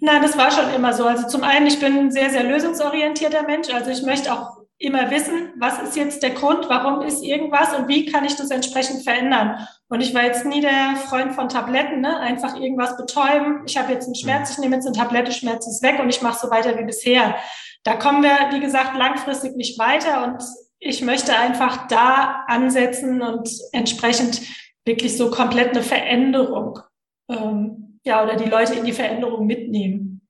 Nein, 0.00 0.22
das 0.22 0.36
war 0.36 0.50
schon 0.50 0.72
immer 0.74 0.92
so. 0.92 1.06
Also 1.06 1.26
zum 1.28 1.44
einen, 1.44 1.66
ich 1.66 1.78
bin 1.78 1.96
ein 1.96 2.10
sehr, 2.10 2.30
sehr 2.30 2.44
lösungsorientierter 2.44 3.44
Mensch. 3.44 3.68
Also 3.72 3.90
ich 3.90 4.02
möchte 4.02 4.32
auch 4.32 4.61
immer 4.82 5.10
wissen, 5.10 5.52
was 5.58 5.80
ist 5.80 5.96
jetzt 5.96 6.22
der 6.22 6.30
Grund, 6.30 6.68
warum 6.68 7.02
ist 7.02 7.22
irgendwas 7.22 7.72
und 7.74 7.86
wie 7.86 8.06
kann 8.06 8.24
ich 8.24 8.34
das 8.34 8.50
entsprechend 8.50 9.04
verändern. 9.04 9.66
Und 9.88 10.00
ich 10.00 10.12
war 10.12 10.24
jetzt 10.24 10.44
nie 10.44 10.60
der 10.60 10.96
Freund 11.08 11.34
von 11.34 11.48
Tabletten, 11.48 12.00
ne? 12.00 12.18
einfach 12.18 12.56
irgendwas 12.56 12.96
betäuben. 12.96 13.62
Ich 13.64 13.76
habe 13.76 13.92
jetzt 13.92 14.06
einen 14.06 14.16
Schmerz, 14.16 14.50
ich 14.50 14.58
nehme 14.58 14.74
jetzt 14.74 14.86
eine 14.86 14.96
Tablette, 14.96 15.30
Schmerz 15.30 15.68
ist 15.68 15.82
weg 15.82 16.00
und 16.00 16.08
ich 16.08 16.20
mache 16.20 16.38
so 16.38 16.50
weiter 16.50 16.76
wie 16.76 16.84
bisher. 16.84 17.36
Da 17.84 17.94
kommen 17.94 18.22
wir, 18.22 18.36
wie 18.50 18.60
gesagt, 18.60 18.96
langfristig 18.96 19.54
nicht 19.54 19.78
weiter 19.78 20.24
und 20.24 20.42
ich 20.80 21.00
möchte 21.00 21.36
einfach 21.36 21.86
da 21.86 22.44
ansetzen 22.48 23.22
und 23.22 23.48
entsprechend 23.72 24.42
wirklich 24.84 25.16
so 25.16 25.30
komplett 25.30 25.70
eine 25.70 25.82
Veränderung, 25.82 26.80
ähm, 27.28 28.00
ja, 28.04 28.24
oder 28.24 28.34
die 28.34 28.50
Leute 28.50 28.74
in 28.74 28.84
die 28.84 28.92
Veränderung 28.92 29.46
mitnehmen. 29.46 30.26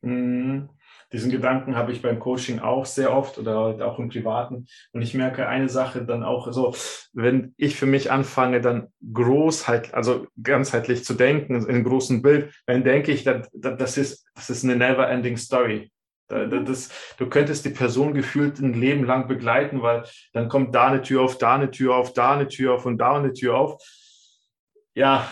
Mhm. 0.00 0.39
Diesen 1.12 1.30
Gedanken 1.30 1.76
habe 1.76 1.90
ich 1.90 2.02
beim 2.02 2.20
Coaching 2.20 2.60
auch 2.60 2.86
sehr 2.86 3.12
oft 3.12 3.38
oder 3.38 3.58
halt 3.58 3.82
auch 3.82 3.98
im 3.98 4.08
Privaten. 4.08 4.66
Und 4.92 5.02
ich 5.02 5.14
merke 5.14 5.48
eine 5.48 5.68
Sache 5.68 6.04
dann 6.04 6.22
auch 6.22 6.52
so, 6.52 6.74
wenn 7.12 7.52
ich 7.56 7.76
für 7.76 7.86
mich 7.86 8.12
anfange, 8.12 8.60
dann 8.60 8.88
großheit, 9.12 9.92
also 9.92 10.26
ganzheitlich 10.40 11.04
zu 11.04 11.14
denken, 11.14 11.56
in 11.56 11.66
einem 11.66 11.84
großen 11.84 12.22
Bild, 12.22 12.54
dann 12.66 12.84
denke 12.84 13.10
ich, 13.10 13.24
das, 13.24 13.96
ist, 13.96 14.24
das 14.34 14.50
ist 14.50 14.64
eine 14.64 14.76
never 14.76 15.08
ending 15.08 15.36
story. 15.36 15.90
Das, 16.28 16.90
du 17.18 17.28
könntest 17.28 17.64
die 17.64 17.70
Person 17.70 18.14
gefühlt 18.14 18.60
ein 18.60 18.74
Leben 18.74 19.04
lang 19.04 19.26
begleiten, 19.26 19.82
weil 19.82 20.04
dann 20.32 20.48
kommt 20.48 20.72
da 20.76 20.86
eine 20.86 21.02
Tür 21.02 21.22
auf, 21.22 21.38
da 21.38 21.56
eine 21.56 21.72
Tür 21.72 21.96
auf, 21.96 22.12
da 22.12 22.34
eine 22.34 22.46
Tür 22.46 22.74
auf 22.74 22.86
und 22.86 22.98
da 22.98 23.16
eine 23.16 23.32
Tür 23.32 23.56
auf. 23.56 23.82
Ja, 24.94 25.28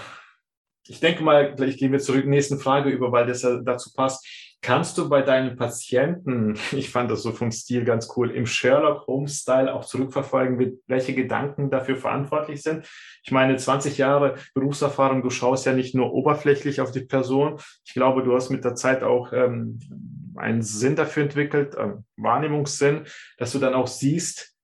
ich 0.89 0.99
denke 0.99 1.23
mal, 1.23 1.55
ich 1.63 1.77
gehe 1.77 1.89
mir 1.89 2.01
zurück 2.01 2.23
zur 2.23 2.31
nächsten 2.31 2.59
Frage 2.59 2.91
über, 2.91 3.13
weil 3.13 3.27
das 3.27 3.43
ja 3.43 3.57
dazu 3.59 3.93
passt. 3.93 4.27
Kannst 4.61 4.99
du 4.99 5.09
bei 5.09 5.23
deinen 5.23 5.57
Patienten, 5.57 6.59
ich 6.73 6.91
fand 6.91 7.11
das 7.11 7.23
so 7.23 7.33
vom 7.33 7.53
Stil 7.53 7.85
ganz 7.85 8.09
cool, 8.17 8.31
im 8.31 8.47
Sherlock 8.47 9.07
Holmes 9.07 9.41
Style 9.41 9.73
auch 9.73 9.85
zurückverfolgen, 9.85 10.81
welche 10.87 11.15
Gedanken 11.15 11.71
dafür 11.71 11.97
verantwortlich 11.97 12.63
sind? 12.63 12.89
Ich 13.23 13.31
meine, 13.31 13.57
20 13.57 13.99
Jahre 13.99 14.35
Berufserfahrung, 14.55 15.23
du 15.23 15.31
schaust 15.31 15.67
ja 15.67 15.73
nicht 15.73 15.95
nur 15.95 16.13
oberflächlich 16.13 16.81
auf 16.81 16.91
die 16.91 17.05
Person. 17.05 17.61
Ich 17.85 17.95
glaube, 17.95 18.23
du 18.23 18.35
hast 18.35 18.51
mit 18.51 18.65
der 18.65 18.75
Zeit 18.75 19.03
auch 19.03 19.33
ähm, 19.33 19.79
einen 20.37 20.63
Sinn 20.63 20.97
dafür 20.97 21.25
entwickelt, 21.25 21.75
äh, 21.77 21.95
Wahrnehmungssinn, 22.17 23.05
dass 23.39 23.53
du 23.53 23.59
dann 23.59 23.75
auch 23.75 23.87
siehst, 23.87 24.55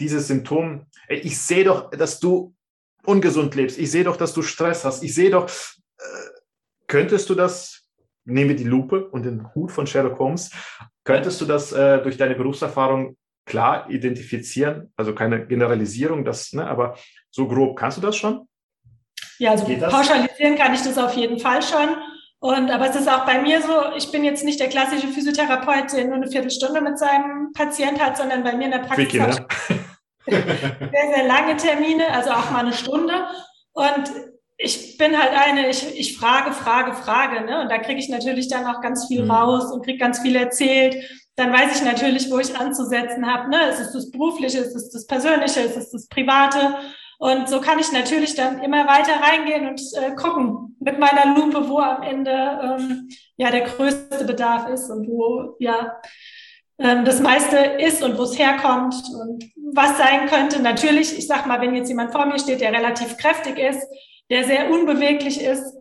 dieses 0.00 0.28
Symptom, 0.28 0.86
ich 1.08 1.38
sehe 1.38 1.64
doch, 1.64 1.90
dass 1.90 2.20
du 2.20 2.54
ungesund 3.04 3.54
lebst. 3.54 3.78
Ich 3.78 3.90
sehe 3.90 4.04
doch, 4.04 4.16
dass 4.16 4.32
du 4.32 4.42
Stress 4.42 4.84
hast. 4.84 5.02
Ich 5.02 5.14
sehe 5.14 5.30
doch, 5.30 5.48
äh, 5.48 6.02
könntest 6.86 7.28
du 7.30 7.34
das 7.34 7.77
nehme 8.28 8.54
die 8.54 8.64
Lupe 8.64 9.06
und 9.08 9.24
den 9.24 9.54
Hut 9.54 9.72
von 9.72 9.86
Sherlock 9.86 10.18
Holmes. 10.18 10.50
Könntest 11.04 11.40
du 11.40 11.46
das 11.46 11.72
äh, 11.72 12.02
durch 12.02 12.16
deine 12.16 12.34
Berufserfahrung 12.34 13.16
klar 13.46 13.88
identifizieren? 13.90 14.92
Also 14.96 15.14
keine 15.14 15.46
Generalisierung, 15.46 16.24
das, 16.24 16.52
ne, 16.52 16.66
aber 16.66 16.96
so 17.30 17.48
grob 17.48 17.76
kannst 17.78 17.96
du 17.96 18.02
das 18.02 18.16
schon? 18.16 18.46
Ja, 19.38 19.52
also 19.52 19.64
pauschalisieren 19.64 20.56
kann 20.56 20.74
ich 20.74 20.82
das 20.82 20.98
auf 20.98 21.14
jeden 21.14 21.38
Fall 21.38 21.62
schon. 21.62 21.96
Und 22.40 22.70
aber 22.70 22.88
es 22.88 22.94
ist 22.94 23.08
auch 23.08 23.24
bei 23.24 23.40
mir 23.42 23.60
so, 23.62 23.96
ich 23.96 24.12
bin 24.12 24.22
jetzt 24.24 24.44
nicht 24.44 24.60
der 24.60 24.68
klassische 24.68 25.08
Physiotherapeut, 25.08 25.92
der 25.92 26.04
nur 26.04 26.16
eine 26.16 26.30
Viertelstunde 26.30 26.80
mit 26.80 26.98
seinem 26.98 27.52
Patient 27.52 28.00
hat, 28.00 28.16
sondern 28.16 28.44
bei 28.44 28.54
mir 28.54 28.66
in 28.66 28.70
der 28.70 28.78
Praxis 28.78 29.08
Quickie, 29.08 29.18
ne? 29.18 29.46
sehr, 30.26 31.14
sehr 31.14 31.26
lange 31.26 31.56
Termine, 31.56 32.12
also 32.12 32.30
auch 32.30 32.50
mal 32.50 32.60
eine 32.60 32.72
Stunde. 32.72 33.26
Und 33.72 34.12
ich 34.60 34.98
bin 34.98 35.16
halt 35.16 35.30
eine, 35.32 35.70
ich, 35.70 35.98
ich 35.98 36.18
frage, 36.18 36.52
frage, 36.52 36.92
frage, 36.92 37.44
ne? 37.44 37.62
Und 37.62 37.70
da 37.70 37.78
kriege 37.78 38.00
ich 38.00 38.08
natürlich 38.08 38.48
dann 38.48 38.66
auch 38.66 38.80
ganz 38.80 39.06
viel 39.06 39.24
mhm. 39.24 39.30
raus 39.30 39.72
und 39.72 39.84
kriege 39.84 39.98
ganz 39.98 40.18
viel 40.18 40.34
erzählt. 40.34 40.96
Dann 41.36 41.52
weiß 41.52 41.76
ich 41.76 41.84
natürlich, 41.84 42.28
wo 42.28 42.40
ich 42.40 42.58
anzusetzen 42.58 43.32
habe. 43.32 43.48
Ne? 43.48 43.68
Ist 43.68 43.78
es 43.78 43.92
das 43.92 44.10
Berufliche, 44.10 44.58
ist 44.58 44.74
es 44.74 44.90
das 44.90 45.06
Persönliche, 45.06 45.60
ist 45.60 45.76
es 45.76 45.92
das 45.92 46.08
Private? 46.08 46.74
Und 47.18 47.48
so 47.48 47.60
kann 47.60 47.78
ich 47.78 47.92
natürlich 47.92 48.34
dann 48.34 48.60
immer 48.60 48.86
weiter 48.88 49.20
reingehen 49.20 49.68
und 49.68 49.80
äh, 49.94 50.16
gucken 50.16 50.76
mit 50.80 50.98
meiner 50.98 51.36
Lupe, 51.36 51.68
wo 51.68 51.78
am 51.78 52.02
Ende 52.02 52.32
ähm, 52.32 53.08
ja 53.36 53.52
der 53.52 53.62
größte 53.62 54.24
Bedarf 54.24 54.68
ist 54.68 54.90
und 54.90 55.06
wo 55.08 55.54
ja 55.60 56.00
ähm, 56.78 57.04
das 57.04 57.20
meiste 57.20 57.56
ist 57.56 58.02
und 58.02 58.18
wo 58.18 58.22
es 58.22 58.36
herkommt 58.36 58.94
und 59.20 59.44
was 59.72 59.96
sein 59.98 60.26
könnte. 60.26 60.60
Natürlich, 60.60 61.16
ich 61.16 61.28
sag 61.28 61.46
mal, 61.46 61.60
wenn 61.60 61.76
jetzt 61.76 61.88
jemand 61.88 62.10
vor 62.10 62.26
mir 62.26 62.38
steht, 62.40 62.60
der 62.60 62.72
relativ 62.72 63.16
kräftig 63.16 63.58
ist, 63.58 63.86
der 64.30 64.44
sehr 64.44 64.70
unbeweglich 64.70 65.42
ist, 65.42 65.74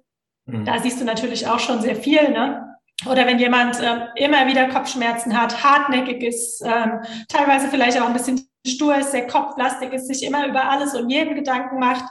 mhm. 0.45 0.65
da 0.65 0.79
siehst 0.79 0.99
du 0.99 1.05
natürlich 1.05 1.47
auch 1.47 1.59
schon 1.59 1.81
sehr 1.81 1.95
viel, 1.95 2.29
ne? 2.29 2.63
Oder 3.05 3.27
wenn 3.27 3.37
jemand 3.37 3.79
äh, 3.79 4.07
immer 4.15 4.47
wieder 4.47 4.69
Kopfschmerzen 4.69 5.39
hat, 5.39 5.63
hartnäckig 5.63 6.23
ist, 6.23 6.63
ähm, 6.65 7.01
teilweise 7.29 7.67
vielleicht 7.67 8.01
auch 8.01 8.07
ein 8.07 8.13
bisschen 8.13 8.49
stur 8.65 8.97
ist, 8.97 9.11
sehr 9.11 9.27
kopflastig 9.27 9.93
ist, 9.93 10.07
sich 10.07 10.23
immer 10.23 10.47
über 10.47 10.67
alles 10.67 10.95
und 10.95 11.09
jeden 11.09 11.35
Gedanken 11.35 11.79
macht, 11.79 12.05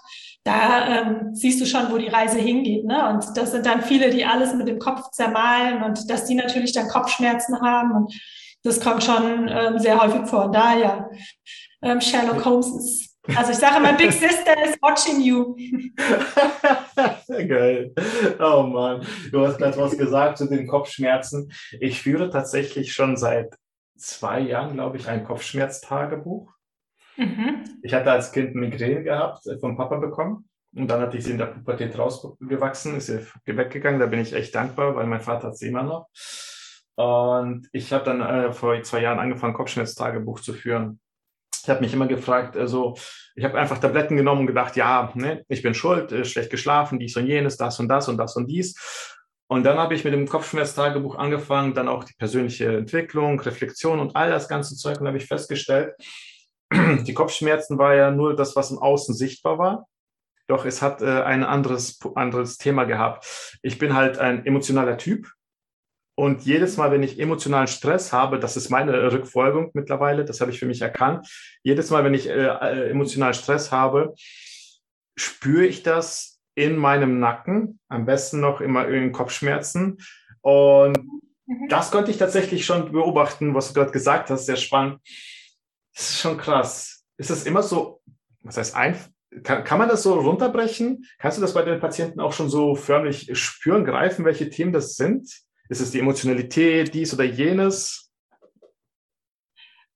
da 0.45 0.87
ähm, 0.87 1.35
siehst 1.35 1.61
du 1.61 1.67
schon, 1.67 1.91
wo 1.91 1.99
die 1.99 2.09
Reise 2.09 2.39
hingeht. 2.39 2.85
Ne? 2.85 3.09
Und 3.09 3.37
das 3.37 3.51
sind 3.51 3.67
dann 3.67 3.83
viele, 3.83 4.11
die 4.11 4.25
alles 4.25 4.55
mit 4.55 4.69
dem 4.69 4.79
Kopf 4.79 5.11
zermalen 5.11 5.83
und 5.83 6.09
dass 6.09 6.27
die 6.27 6.37
natürlich 6.37 6.73
dann 6.73 6.89
Kopfschmerzen 6.89 7.61
haben. 7.61 7.91
Und 7.93 8.15
das 8.63 8.81
kommt 8.81 9.03
schon 9.03 9.49
ähm, 9.49 9.79
sehr 9.79 10.01
häufig 10.01 10.29
vor. 10.29 10.47
Und 10.47 10.55
daher, 10.55 11.11
ähm, 11.83 12.01
Sherlock 12.01 12.45
Holmes 12.45 12.69
ist 12.69 13.06
also 13.35 13.53
ich 13.53 13.59
sage 13.59 13.77
immer, 13.79 13.95
Big 13.95 14.13
Sister 14.13 14.55
is 14.65 14.77
watching 14.81 15.21
you. 15.21 15.57
Geil. 17.29 17.93
Oh 18.39 18.63
Mann. 18.63 19.07
Du 19.33 19.47
hast 19.47 19.59
gerade 19.59 19.77
was 19.77 19.97
gesagt 19.97 20.39
zu 20.39 20.47
den 20.47 20.67
Kopfschmerzen. 20.67 21.53
Ich 21.81 22.03
führe 22.03 22.31
tatsächlich 22.31 22.93
schon 22.93 23.17
seit 23.17 23.57
zwei 23.97 24.41
Jahren, 24.41 24.75
glaube 24.75 24.97
ich, 24.97 25.09
ein 25.09 25.25
Kopfschmerztagebuch. 25.25 26.53
Mhm. 27.17 27.65
Ich 27.83 27.95
hatte 27.95 28.13
als 28.13 28.33
Kind 28.33 28.55
Migräne 28.55 29.03
gehabt, 29.03 29.47
äh, 29.47 29.59
vom 29.59 29.77
Papa 29.77 29.97
bekommen. 29.97 30.49
Und 30.75 30.89
dann 30.89 31.01
hatte 31.01 31.17
ich 31.17 31.25
sie 31.25 31.31
in 31.31 31.39
der 31.39 31.47
Pubertät 31.47 31.99
rausgewachsen, 31.99 32.97
ist 32.97 33.07
sie 33.07 33.27
weggegangen. 33.47 33.99
Da 33.99 34.07
bin 34.07 34.21
ich 34.21 34.35
echt 34.35 34.55
dankbar, 34.55 34.95
weil 34.95 35.07
mein 35.07 35.23
Vater 35.23 35.49
hat 35.49 35.57
sie 35.57 35.69
immer 35.69 35.83
noch. 35.83 36.09
Und 36.97 37.69
ich 37.73 37.93
habe 37.93 38.05
dann 38.05 38.21
äh, 38.21 38.53
vor 38.53 38.81
zwei 38.83 39.01
Jahren 39.01 39.19
angefangen, 39.19 39.55
Kopfschmerztagebuch 39.55 40.41
zu 40.41 40.53
führen. 40.53 41.01
Ich 41.67 41.71
habe 41.71 41.81
mich 41.81 41.93
immer 41.93 42.07
gefragt, 42.07 42.57
also 42.57 42.95
ich 43.35 43.45
habe 43.45 43.59
einfach 43.59 43.79
Tabletten 43.79 44.17
genommen 44.17 44.43
und 44.43 44.47
gedacht, 44.47 44.77
ja, 44.77 45.11
ne, 45.15 45.45
ich 45.49 45.63
bin 45.63 45.75
schuld, 45.75 46.13
äh, 46.13 46.25
schlecht 46.25 46.49
geschlafen, 46.49 47.01
dies 47.01 47.17
und 47.17 47.27
jenes, 47.27 47.57
das 47.57 47.81
und 47.81 47.89
das 47.89 48.09
und 48.09 48.19
das 48.19 48.37
und 48.37 48.47
dies. 48.47 49.17
Und 49.49 49.65
dann 49.65 49.77
habe 49.77 49.95
ich 49.95 50.05
mit 50.05 50.13
dem 50.13 50.29
Kopfschmerztagebuch 50.29 51.17
angefangen, 51.17 51.75
dann 51.75 51.89
auch 51.89 52.05
die 52.05 52.15
persönliche 52.17 52.77
Entwicklung, 52.77 53.41
Reflexion 53.41 53.99
und 53.99 54.15
all 54.15 54.31
das 54.31 54.49
ganze 54.49 54.77
Zeug. 54.77 55.01
Und 55.01 55.09
habe 55.09 55.17
ich 55.17 55.27
festgestellt, 55.27 55.97
die 56.73 57.15
Kopfschmerzen 57.15 57.79
war 57.79 57.97
ja 57.97 58.13
nur 58.13 58.37
das, 58.37 58.55
was 58.55 58.71
im 58.71 58.79
Außen 58.79 59.13
sichtbar 59.17 59.59
war. 59.59 59.89
Doch 60.47 60.67
es 60.67 60.83
hat 60.83 61.03
äh, 61.03 61.23
ein 61.23 61.43
anderes, 61.43 61.99
anderes 62.15 62.59
Thema 62.59 62.85
gehabt. 62.85 63.59
Ich 63.63 63.79
bin 63.79 63.97
halt 63.97 64.19
ein 64.19 64.47
emotionaler 64.47 64.99
Typ. 64.99 65.27
Und 66.19 66.47
jedes 66.47 66.79
Mal, 66.79 66.91
wenn 66.91 67.03
ich 67.03 67.21
emotionalen 67.21 67.67
Stress 67.67 68.13
habe, 68.13 68.41
das 68.41 68.57
ist 68.57 68.71
meine 68.71 69.13
Rückfolgung 69.13 69.71
mittlerweile, 69.75 70.25
das 70.25 70.41
habe 70.41 70.51
ich 70.51 70.59
für 70.59 70.65
mich 70.67 70.81
erkannt. 70.81 71.29
Jedes 71.63 71.91
Mal, 71.91 72.05
wenn 72.05 72.15
ich 72.15 72.27
äh, 72.27 72.47
äh 72.47 72.91
emotionalen 72.91 73.35
Stress 73.35 73.71
habe, 73.71 74.15
spüre 75.15 75.67
ich 75.67 75.83
das 75.83 76.41
in 76.55 76.77
meinem 76.77 77.21
Nacken, 77.21 77.79
am 77.89 78.07
besten 78.07 78.41
noch 78.41 78.63
immer 78.63 78.89
in 78.89 79.13
Kopfschmerzen. 79.13 79.99
Und 80.41 80.97
mhm. 80.97 81.69
das 81.69 81.91
konnte 81.91 82.11
ich 82.11 82.17
tatsächlich 82.17 82.65
schon 82.65 82.93
beobachten, 82.93 83.55
was 83.55 83.69
du 83.69 83.75
gerade 83.75 83.93
gesagt 83.93 84.31
hast, 84.31 84.47
sehr 84.47 84.57
spannend. 84.57 85.01
Das 85.95 86.11
ist 86.11 86.21
schon 86.21 86.39
krass. 86.39 87.05
Ist 87.19 87.29
das 87.29 87.45
immer 87.45 87.63
so, 87.63 88.01
was 88.43 88.57
heißt 88.57 88.75
ein, 88.75 88.99
kann, 89.43 89.65
kann 89.65 89.79
man 89.79 89.91
das 89.91 90.03
so 90.03 90.15
runterbrechen? 90.19 91.05
Kannst 91.19 91.37
du 91.37 91.43
das 91.43 91.53
bei 91.53 91.63
den 91.63 91.79
Patienten 91.79 92.21
auch 92.21 92.33
schon 92.33 92.49
so 92.49 92.75
förmlich 92.75 93.39
spüren, 93.39 93.85
greifen, 93.85 94.25
welche 94.25 94.49
Themen 94.49 94.73
das 94.73 94.97
sind? 94.97 95.46
Ist 95.69 95.81
es 95.81 95.91
die 95.91 96.01
Emotionalität, 96.01 96.95
dies 96.95 97.13
oder 97.13 97.25
jenes? 97.25 98.07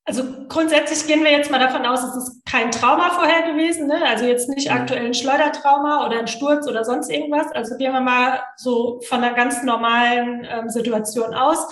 Also 0.03 0.23
grundsätzlich 0.47 1.05
gehen 1.05 1.23
wir 1.23 1.31
jetzt 1.31 1.51
mal 1.51 1.59
davon 1.59 1.85
aus, 1.85 2.03
es 2.03 2.15
ist 2.15 2.45
kein 2.45 2.71
Trauma 2.71 3.11
vorher 3.11 3.51
gewesen, 3.51 3.87
ne? 3.87 4.03
also 4.05 4.25
jetzt 4.25 4.49
nicht 4.49 4.69
mhm. 4.69 4.75
aktuell 4.75 5.05
ein 5.05 5.13
Schleudertrauma 5.13 6.05
oder 6.05 6.19
ein 6.19 6.27
Sturz 6.27 6.67
oder 6.67 6.83
sonst 6.83 7.09
irgendwas. 7.09 7.51
Also 7.51 7.77
gehen 7.77 7.93
wir 7.93 8.01
mal 8.01 8.41
so 8.57 8.99
von 9.07 9.23
einer 9.23 9.35
ganz 9.35 9.63
normalen 9.63 10.45
ähm, 10.49 10.69
Situation 10.69 11.33
aus. 11.33 11.67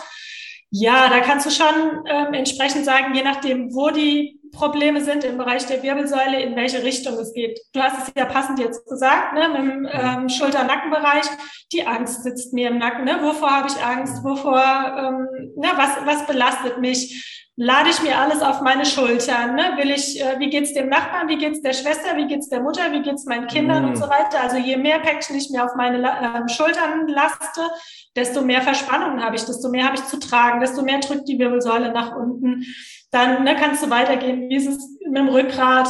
Ja, 0.70 1.10
da 1.10 1.20
kannst 1.22 1.48
du 1.48 1.50
schon 1.50 2.06
ähm, 2.06 2.34
entsprechend 2.34 2.86
sagen, 2.86 3.16
je 3.16 3.24
nachdem, 3.24 3.74
wo 3.74 3.90
die 3.90 4.39
Probleme 4.52 5.04
sind 5.04 5.24
im 5.24 5.38
Bereich 5.38 5.66
der 5.66 5.84
Wirbelsäule, 5.84 6.42
in 6.42 6.56
welche 6.56 6.84
Richtung 6.84 7.16
es 7.16 7.34
geht. 7.34 7.60
Du 7.74 7.82
hast 7.82 8.08
es 8.08 8.14
ja 8.16 8.26
passend 8.26 8.60
jetzt 8.60 8.86
gesagt, 8.88 9.34
ne, 9.34 9.50
mit 9.50 9.72
dem 9.72 9.90
ähm, 9.92 10.30
Schulter-Nackenbereich. 10.30 11.26
Die 11.72 11.86
Angst 11.86 12.24
sitzt 12.24 12.54
mir 12.54 12.70
im 12.70 12.78
Nacken. 12.78 13.06
Ne? 13.06 13.20
Wovor 13.22 13.50
habe 13.50 13.68
ich 13.68 13.84
Angst? 13.84 14.24
Wovor, 14.24 14.58
ähm, 14.58 15.54
ne, 15.56 15.70
was, 15.76 16.06
was 16.06 16.26
belastet 16.28 16.80
mich? 16.80 17.49
Lade 17.62 17.90
ich 17.90 18.02
mir 18.02 18.18
alles 18.18 18.42
auf 18.42 18.62
meine 18.62 18.86
Schultern. 18.86 19.56
Ne? 19.56 19.74
Will 19.76 19.92
ich, 19.92 20.22
äh, 20.22 20.40
wie 20.40 20.50
geht's 20.50 20.74
dem 20.74 20.88
Nachbarn, 20.88 21.28
wie 21.28 21.38
geht's 21.38 21.62
der 21.62 21.74
Schwester, 21.74 22.16
wie 22.16 22.26
geht's 22.26 22.48
der 22.48 22.62
Mutter, 22.62 22.94
wie 22.94 23.02
geht's 23.02 23.26
meinen 23.26 23.48
Kindern 23.48 23.84
mm. 23.84 23.90
und 23.90 23.96
so 23.98 24.06
weiter. 24.06 24.40
Also 24.42 24.56
je 24.56 24.78
mehr 24.78 25.00
Päckchen 25.00 25.36
ich 25.36 25.50
mir 25.50 25.66
auf 25.66 25.76
meine 25.76 26.02
äh, 26.02 26.48
Schultern 26.48 27.10
laste, 27.10 27.70
desto 28.16 28.44
mehr 28.44 28.62
Verspannungen 28.62 29.22
habe 29.22 29.36
ich, 29.36 29.44
desto 29.44 29.68
mehr 29.68 29.86
habe 29.86 29.98
ich 29.98 30.06
zu 30.06 30.20
tragen, 30.20 30.62
desto 30.62 30.84
mehr 30.84 31.00
drückt 31.00 31.28
die 31.28 31.38
Wirbelsäule 31.38 31.92
nach 31.92 32.16
unten. 32.16 32.66
Dann 33.12 33.44
ne, 33.44 33.58
kannst 33.58 33.84
du 33.84 33.90
weitergehen, 33.90 34.50
wie 34.50 34.56
ist 34.56 34.68
es 34.68 34.98
mit 35.06 35.18
dem 35.18 35.28
Rückgrat? 35.28 35.90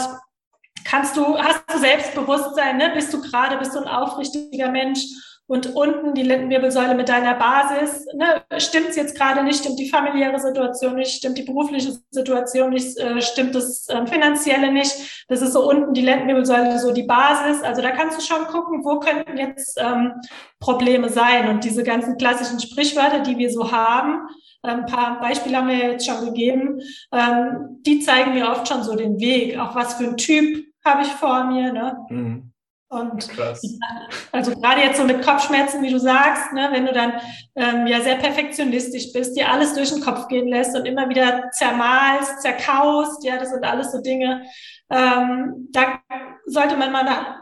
Kannst 0.86 1.16
du, 1.18 1.38
hast 1.38 1.66
du 1.72 1.78
Selbstbewusstsein, 1.78 2.78
ne? 2.78 2.90
bist 2.96 3.14
du 3.14 3.22
gerade, 3.22 3.58
bist 3.58 3.76
du 3.76 3.80
ein 3.80 3.88
aufrichtiger 3.88 4.72
Mensch? 4.72 5.02
Und 5.50 5.76
unten 5.76 6.14
die 6.14 6.22
Lendenwirbelsäule 6.22 6.94
mit 6.94 7.10
deiner 7.10 7.34
Basis. 7.34 8.06
Ne, 8.14 8.44
stimmt 8.60 8.90
es 8.90 8.96
jetzt 8.96 9.18
gerade 9.18 9.44
nicht, 9.44 9.60
stimmt 9.60 9.80
die 9.80 9.90
familiäre 9.90 10.40
Situation 10.40 10.96
nicht, 10.96 11.12
stimmt 11.12 11.40
die 11.40 11.44
berufliche 11.44 11.98
Situation 12.12 12.70
nicht, 12.70 12.96
äh, 13.00 13.20
stimmt 13.20 13.56
das 13.56 13.90
äh, 13.90 14.06
finanzielle 14.06 14.72
nicht. 14.72 15.26
Das 15.28 15.42
ist 15.42 15.54
so 15.54 15.68
unten 15.68 15.96
die 15.96 16.04
Lendenwirbelsäule, 16.04 16.78
so 16.78 16.94
die 16.94 17.04
Basis. 17.04 17.64
Also 17.64 17.82
da 17.82 17.90
kannst 17.90 18.20
du 18.20 18.22
schon 18.22 18.46
gucken, 18.46 18.86
wo 18.86 19.00
könnten 19.00 19.40
jetzt 19.40 19.80
ähm, 19.82 20.14
Probleme 20.60 21.10
sein. 21.10 21.50
Und 21.50 21.64
diese 21.64 21.82
ganzen 21.82 22.18
klassischen 22.18 22.60
Sprichwörter, 22.60 23.22
die 23.22 23.40
wir 23.40 23.50
so 23.50 23.72
haben, 23.72 24.28
äh, 24.62 24.68
ein 24.68 24.86
paar 24.86 25.20
Beispiele 25.20 25.58
haben 25.58 25.70
wir 25.70 25.78
jetzt 25.78 26.06
schon 26.06 26.26
gegeben, 26.26 26.80
ähm, 27.12 27.80
die 27.88 28.02
zeigen 28.02 28.36
mir 28.36 28.52
oft 28.52 28.68
schon 28.68 28.84
so 28.84 28.96
den 28.96 29.20
Weg. 29.20 29.58
Auch 29.58 29.74
was 29.74 29.96
für 29.96 30.10
ein 30.10 30.18
Typ 30.18 30.64
habe 30.86 31.02
ich 31.02 31.10
vor 31.10 31.46
mir. 31.46 31.74
Ne? 31.74 31.98
Mhm. 32.10 32.49
Und 32.90 33.30
Krass. 33.30 33.62
also 34.32 34.52
gerade 34.60 34.82
jetzt 34.82 34.98
so 34.98 35.04
mit 35.04 35.24
Kopfschmerzen, 35.24 35.84
wie 35.84 35.92
du 35.92 36.00
sagst, 36.00 36.52
ne, 36.54 36.70
wenn 36.72 36.88
du 36.88 36.92
dann 36.92 37.14
ähm, 37.56 37.86
ja 37.86 38.02
sehr 38.02 38.16
perfektionistisch 38.16 39.14
bist, 39.14 39.38
dir 39.38 39.52
alles 39.52 39.76
durch 39.76 39.92
den 39.92 40.02
Kopf 40.02 40.28
gehen 40.28 40.48
lässt 40.48 40.76
und 40.76 40.86
immer 40.86 41.08
wieder 41.08 41.52
zermalst, 41.52 42.42
zerkaust, 42.42 43.24
ja, 43.24 43.38
das 43.38 43.52
sind 43.52 43.64
alles 43.64 43.92
so 43.92 44.02
Dinge. 44.02 44.42
Ähm, 44.90 45.68
da 45.72 46.00
sollte 46.48 46.76
man 46.78 46.92
mal 46.92 47.04
nach, 47.04 47.42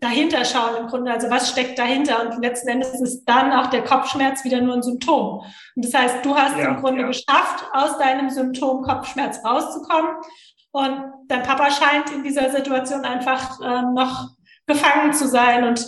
dahinter 0.00 0.44
schauen 0.44 0.76
im 0.80 0.86
Grunde. 0.86 1.12
Also 1.12 1.30
was 1.30 1.48
steckt 1.48 1.78
dahinter? 1.78 2.20
Und 2.20 2.42
letzten 2.42 2.68
Endes 2.68 2.92
ist 3.00 3.24
dann 3.24 3.52
auch 3.52 3.68
der 3.68 3.84
Kopfschmerz 3.84 4.44
wieder 4.44 4.60
nur 4.60 4.74
ein 4.74 4.82
Symptom. 4.82 5.40
Und 5.76 5.84
das 5.84 5.94
heißt, 5.94 6.22
du 6.22 6.36
hast 6.36 6.58
ja, 6.58 6.68
im 6.68 6.76
Grunde 6.82 7.00
ja. 7.00 7.06
geschafft, 7.06 7.64
aus 7.72 7.96
deinem 7.96 8.28
Symptom 8.28 8.82
Kopfschmerz 8.82 9.42
rauszukommen. 9.42 10.10
Und 10.72 11.04
dein 11.28 11.42
Papa 11.42 11.70
scheint 11.70 12.10
in 12.10 12.22
dieser 12.22 12.50
Situation 12.50 13.04
einfach 13.04 13.58
ähm, 13.64 13.94
noch 13.94 14.28
gefangen 14.66 15.12
zu 15.12 15.28
sein. 15.28 15.64
Und 15.64 15.86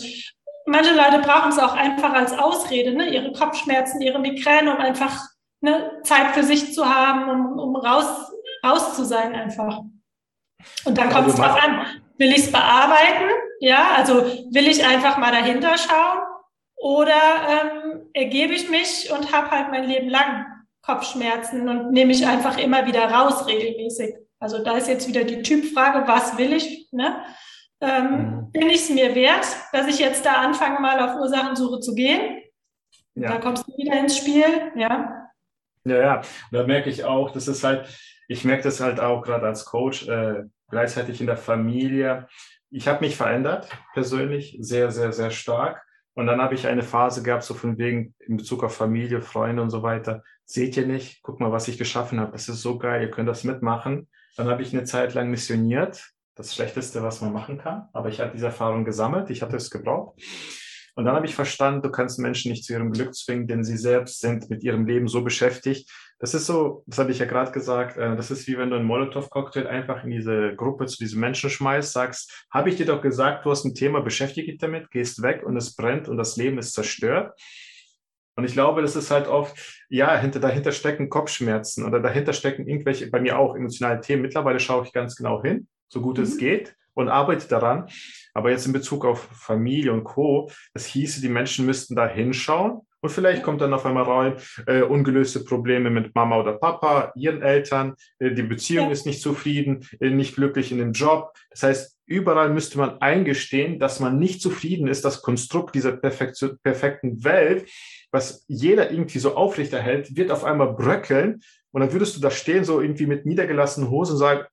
manche 0.67 0.95
Leute 0.95 1.21
brauchen 1.21 1.51
es 1.51 1.59
auch 1.59 1.75
einfach 1.75 2.13
als 2.13 2.33
Ausrede, 2.33 2.95
ne? 2.95 3.09
ihre 3.09 3.33
Kopfschmerzen, 3.33 4.01
ihre 4.01 4.19
Migräne, 4.19 4.75
um 4.75 4.81
einfach 4.81 5.21
ne, 5.61 6.01
Zeit 6.03 6.35
für 6.35 6.43
sich 6.43 6.75
zu 6.75 6.87
haben, 6.87 7.29
um, 7.29 7.59
um 7.59 7.77
raus, 7.77 8.33
raus 8.65 8.97
zu 8.97 9.05
sein 9.05 9.35
einfach. 9.35 9.81
Und 10.85 10.99
dann 10.99 11.11
kommt 11.11 11.29
es 11.29 11.37
drauf 11.37 11.63
an, 11.63 11.87
will 12.19 12.31
ich 12.31 12.39
es 12.39 12.53
bearbeiten? 12.53 13.31
Ja, 13.61 13.93
also 13.97 14.25
will 14.25 14.69
ich 14.69 14.85
einfach 14.85 15.19
mal 15.19 15.31
dahinter 15.31 15.77
schauen? 15.79 16.19
Oder 16.77 17.15
ähm, 17.15 18.11
ergebe 18.13 18.53
ich 18.53 18.69
mich 18.69 19.11
und 19.11 19.33
habe 19.33 19.51
halt 19.51 19.71
mein 19.71 19.85
Leben 19.85 20.09
lang 20.09 20.47
Kopfschmerzen 20.83 21.69
und 21.69 21.91
nehme 21.93 22.13
ich 22.13 22.27
einfach 22.27 22.59
immer 22.59 22.87
wieder 22.87 23.11
raus 23.11 23.47
regelmäßig? 23.47 24.15
Also 24.39 24.63
da 24.63 24.77
ist 24.77 24.89
jetzt 24.89 25.09
wieder 25.09 25.25
die 25.25 25.43
Typfrage, 25.43 26.07
was 26.07 26.37
will 26.37 26.53
ich? 26.53 26.89
Ne? 26.93 27.23
Ähm, 27.81 28.11
mhm. 28.11 28.53
Bin 28.53 28.71
ich 28.71 28.83
es 28.83 28.91
mir 28.91 29.15
wert, 29.15 29.47
dass 29.73 29.87
ich 29.87 29.99
jetzt 29.99 30.25
da 30.25 30.35
anfange, 30.35 30.81
mal 30.81 30.99
auf 31.01 31.21
Ursachensuche 31.21 31.81
zu 31.81 31.95
gehen? 31.95 32.43
Ja. 33.15 33.33
Da 33.33 33.39
kommst 33.39 33.67
du 33.67 33.77
wieder 33.77 33.99
ins 33.99 34.17
Spiel, 34.17 34.45
ja. 34.77 35.31
Ja, 35.85 35.97
ja. 35.97 36.23
Da 36.53 36.67
merke 36.67 36.91
ich 36.91 37.05
auch, 37.05 37.31
das 37.31 37.49
ist 37.49 37.65
halt, 37.65 37.89
ich 38.29 38.45
merke 38.45 38.65
das 38.65 38.81
halt 38.81 39.01
auch 39.01 39.23
gerade 39.23 39.47
als 39.47 39.65
Coach, 39.65 40.09
äh, 40.09 40.45
gleichzeitig 40.71 41.21
in 41.21 41.27
der 41.27 41.37
Familie. 41.37 42.29
ich 42.71 42.89
habe 42.89 43.05
mich 43.05 43.17
verändert, 43.17 43.69
persönlich, 43.95 44.57
sehr, 44.61 44.91
sehr, 44.91 45.13
sehr 45.13 45.31
stark. 45.31 45.87
Und 46.15 46.27
dann 46.27 46.41
habe 46.41 46.55
ich 46.55 46.67
eine 46.67 46.83
Phase 46.83 47.23
gehabt, 47.23 47.45
so 47.45 47.55
von 47.55 47.79
wegen 47.79 48.15
in 48.21 48.39
Bezug 48.39 48.65
auf 48.65 48.75
Familie, 48.75 49.21
Freunde 49.21 49.63
und 49.63 49.71
so 49.71 49.83
weiter. 49.83 50.25
Seht 50.45 50.77
ihr 50.77 50.87
nicht? 50.87 51.23
Guck 51.23 51.41
mal, 51.41 51.53
was 51.53 51.69
ich 51.69 51.77
geschaffen 51.77 52.21
habe. 52.21 52.33
Das 52.33 52.49
ist 52.49 52.63
so 52.63 52.79
geil. 52.79 53.03
Ihr 53.03 53.11
könnt 53.11 53.29
das 53.29 53.45
mitmachen. 53.45 54.09
Dann 54.37 54.49
habe 54.49 54.63
ich 54.63 54.73
eine 54.73 54.85
Zeit 54.85 55.13
lang 55.13 55.31
missioniert. 55.31 56.11
Das 56.37 56.55
Schlechteste, 56.55 57.03
was 57.03 57.21
man 57.21 57.33
machen 57.33 57.59
kann. 57.59 57.89
Aber 57.93 58.09
ich 58.09 58.21
hatte 58.21 58.33
diese 58.35 58.47
Erfahrung 58.47 58.85
gesammelt. 58.85 59.31
Ich 59.31 59.43
hatte 59.43 59.57
es 59.57 59.71
gebraucht. 59.71 60.21
Und 60.95 61.05
dann 61.05 61.15
habe 61.15 61.27
ich 61.27 61.35
verstanden, 61.35 61.83
du 61.83 61.91
kannst 61.91 62.19
Menschen 62.19 62.51
nicht 62.51 62.65
zu 62.65 62.73
ihrem 62.73 62.91
Glück 62.91 63.15
zwingen, 63.15 63.47
denn 63.47 63.65
sie 63.65 63.77
selbst 63.77 64.21
sind 64.21 64.49
mit 64.49 64.63
ihrem 64.63 64.87
Leben 64.87 65.09
so 65.09 65.23
beschäftigt. 65.23 65.91
Das 66.19 66.33
ist 66.33 66.47
so, 66.47 66.85
das 66.87 66.99
habe 66.99 67.11
ich 67.11 67.19
ja 67.19 67.27
gerade 67.27 67.53
gesagt, 67.53 67.99
äh, 67.99 68.17
das 68.17 68.31
ist 68.31 68.47
wie 68.47 68.57
wenn 68.57 68.71
du 68.71 68.77
einen 68.77 68.87
Molotow-Cocktail 68.87 69.67
einfach 69.67 70.05
in 70.05 70.11
diese 70.11 70.55
Gruppe 70.57 70.87
zu 70.87 70.97
diesen 70.97 71.21
Menschen 71.21 71.51
schmeißt, 71.51 71.93
sagst, 71.93 72.47
habe 72.51 72.71
ich 72.71 72.77
dir 72.77 72.87
doch 72.87 73.03
gesagt, 73.03 73.45
du 73.45 73.51
hast 73.51 73.67
ein 73.67 73.75
Thema, 73.75 74.01
beschäftige 74.01 74.51
dich 74.51 74.59
damit, 74.59 74.91
gehst 74.91 75.21
weg 75.23 75.43
und 75.45 75.57
es 75.59 75.75
brennt 75.75 76.09
und 76.09 76.17
das 76.17 76.39
Leben 76.39 76.57
ist 76.57 76.73
zerstört. 76.73 77.39
Und 78.37 78.45
ich 78.45 78.53
glaube, 78.53 78.81
das 78.81 78.97
ist 78.97 79.11
halt 79.11 79.29
oft, 79.29 79.85
ja, 79.91 80.17
hinter, 80.19 80.41
dahinter 80.41 80.73
stecken 80.73 81.11
Kopfschmerzen 81.11 81.85
oder 81.85 82.01
dahinter 82.01 82.33
stecken 82.33 82.67
irgendwelche, 82.67 83.11
bei 83.11 83.21
mir 83.21 83.39
auch 83.39 83.55
emotionale 83.55 84.01
Themen. 84.01 84.23
Mittlerweile 84.23 84.61
schaue 84.61 84.85
ich 84.85 84.93
ganz 84.95 85.17
genau 85.17 85.43
hin, 85.43 85.69
so 85.89 86.01
gut 86.01 86.19
mhm. 86.19 86.25
es 86.25 86.39
geht 86.39 86.77
und 86.95 87.09
arbeite 87.09 87.49
daran. 87.49 87.89
Aber 88.35 88.51
jetzt 88.51 88.67
in 88.67 88.73
Bezug 88.73 89.05
auf 89.05 89.29
Familie 89.33 89.93
und 89.93 90.05
Co., 90.05 90.51
das 90.75 90.87
hieße, 90.87 91.21
die 91.21 91.29
Menschen 91.29 91.67
müssten 91.67 91.95
da 91.95 92.07
hinschauen 92.07 92.83
und 93.07 93.11
vielleicht 93.11 93.45
kommt 93.45 93.61
dann 93.61 93.73
auf 93.73 93.87
einmal 93.87 94.03
rein, 94.03 94.37
äh, 94.67 94.83
ungelöste 94.83 95.45
Probleme 95.45 95.91
mit 95.91 96.15
Mama 96.17 96.41
oder 96.41 96.55
Papa, 96.55 97.13
ihren 97.15 97.41
Eltern, 97.41 97.95
äh, 98.19 98.33
die 98.33 98.43
Beziehung 98.43 98.87
ja. 98.87 98.93
ist 98.93 99.07
nicht 99.07 99.23
zufrieden, 99.23 99.87
äh, 100.01 100.11
nicht 100.11 100.35
glücklich 100.35 100.73
in 100.73 100.79
dem 100.79 100.91
Job. 100.91 101.33
Das 101.51 101.63
heißt, 101.63 101.97
überall 102.07 102.51
müsste 102.51 102.79
man 102.79 103.01
eingestehen, 103.01 103.79
dass 103.79 104.01
man 104.01 104.19
nicht 104.19 104.41
zufrieden 104.41 104.89
ist, 104.89 105.05
das 105.05 105.23
Konstrukt 105.23 105.77
dieser 105.77 105.93
perfekten 105.93 107.23
Welt, 107.23 107.71
was 108.11 108.45
jeder 108.49 108.91
irgendwie 108.91 109.21
so 109.21 109.37
aufrechterhält, 109.37 110.17
wird 110.17 110.33
auf 110.33 110.43
einmal 110.43 110.73
bröckeln. 110.73 111.43
Und 111.71 111.83
dann 111.83 111.93
würdest 111.93 112.17
du 112.17 112.21
da 112.21 112.33
stehen, 112.33 112.65
so 112.65 112.81
irgendwie 112.81 113.07
mit 113.07 113.25
niedergelassenen 113.25 113.89
Hosen 113.89 114.15
und 114.15 114.19
sagen, 114.19 114.47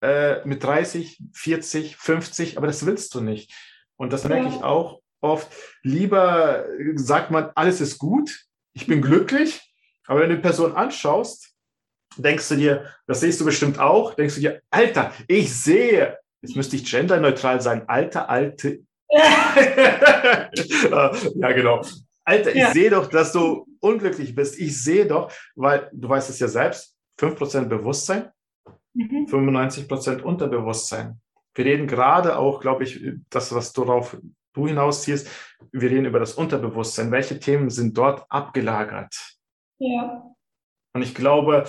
äh, 0.00 0.44
mit 0.46 0.62
30, 0.62 1.20
40, 1.32 1.96
50, 1.96 2.56
aber 2.56 2.66
das 2.66 2.86
willst 2.86 3.14
du 3.14 3.20
nicht. 3.20 3.52
Und 3.96 4.12
das 4.12 4.24
merke 4.24 4.48
ich 4.48 4.62
auch 4.62 5.00
oft. 5.20 5.48
Lieber 5.82 6.66
sagt 6.94 7.30
man, 7.30 7.50
alles 7.54 7.80
ist 7.80 7.98
gut, 7.98 8.46
ich 8.72 8.86
bin 8.86 9.02
glücklich, 9.02 9.60
aber 10.06 10.20
wenn 10.20 10.30
du 10.30 10.36
die 10.36 10.42
Person 10.42 10.76
anschaust, 10.76 11.52
denkst 12.16 12.48
du 12.48 12.56
dir, 12.56 12.94
das 13.06 13.20
siehst 13.20 13.40
du 13.40 13.44
bestimmt 13.44 13.78
auch, 13.78 14.14
denkst 14.14 14.36
du 14.36 14.40
dir, 14.40 14.62
Alter, 14.70 15.12
ich 15.26 15.54
sehe, 15.54 16.18
jetzt 16.42 16.56
müsste 16.56 16.76
ich 16.76 16.88
genderneutral 16.90 17.60
sagen, 17.60 17.82
alter, 17.88 18.28
alte. 18.28 18.80
ja, 19.10 20.40
genau. 21.52 21.82
Alter, 22.24 22.50
ich 22.50 22.56
ja. 22.56 22.72
sehe 22.72 22.90
doch, 22.90 23.08
dass 23.08 23.32
du 23.32 23.66
unglücklich 23.80 24.34
bist. 24.34 24.58
Ich 24.58 24.82
sehe 24.82 25.06
doch, 25.06 25.32
weil 25.54 25.88
du 25.92 26.08
weißt 26.08 26.28
es 26.30 26.38
ja 26.38 26.48
selbst, 26.48 26.94
5% 27.18 27.64
Bewusstsein, 27.64 28.30
95 28.98 29.84
mhm. 29.84 29.88
Prozent 29.88 30.22
Unterbewusstsein. 30.22 31.20
Wir 31.54 31.64
reden 31.64 31.86
gerade 31.86 32.38
auch, 32.38 32.60
glaube 32.60 32.84
ich, 32.84 33.00
das, 33.30 33.54
was 33.54 33.72
darauf 33.72 34.16
du 34.54 34.66
hinausziehst, 34.66 35.28
wir 35.72 35.90
reden 35.90 36.06
über 36.06 36.20
das 36.20 36.34
Unterbewusstsein. 36.34 37.10
Welche 37.10 37.38
Themen 37.38 37.70
sind 37.70 37.96
dort 37.96 38.26
abgelagert? 38.28 39.14
Ja. 39.78 40.24
Und 40.92 41.02
ich 41.02 41.14
glaube, 41.14 41.64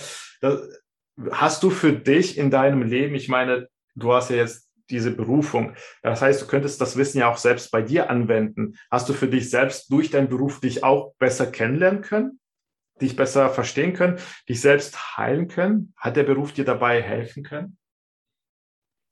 hast 1.30 1.62
du 1.62 1.70
für 1.70 1.92
dich 1.92 2.38
in 2.38 2.50
deinem 2.50 2.82
Leben, 2.82 3.14
ich 3.14 3.28
meine, 3.28 3.68
du 3.94 4.12
hast 4.12 4.30
ja 4.30 4.36
jetzt 4.36 4.68
diese 4.90 5.12
Berufung. 5.12 5.74
Das 6.02 6.20
heißt, 6.20 6.42
du 6.42 6.46
könntest 6.46 6.80
das 6.80 6.96
Wissen 6.96 7.18
ja 7.18 7.30
auch 7.30 7.36
selbst 7.36 7.70
bei 7.70 7.80
dir 7.80 8.10
anwenden. 8.10 8.76
Hast 8.90 9.08
du 9.08 9.12
für 9.12 9.28
dich 9.28 9.48
selbst 9.48 9.90
durch 9.92 10.10
deinen 10.10 10.28
Beruf 10.28 10.60
dich 10.60 10.82
auch 10.82 11.14
besser 11.18 11.46
kennenlernen 11.46 12.02
können? 12.02 12.39
Dich 13.00 13.16
besser 13.16 13.50
verstehen 13.50 13.92
können, 13.92 14.18
dich 14.48 14.60
selbst 14.60 15.16
heilen 15.16 15.48
können? 15.48 15.92
Hat 15.96 16.16
der 16.16 16.24
Beruf 16.24 16.52
dir 16.52 16.64
dabei 16.64 17.02
helfen 17.02 17.42
können? 17.42 17.76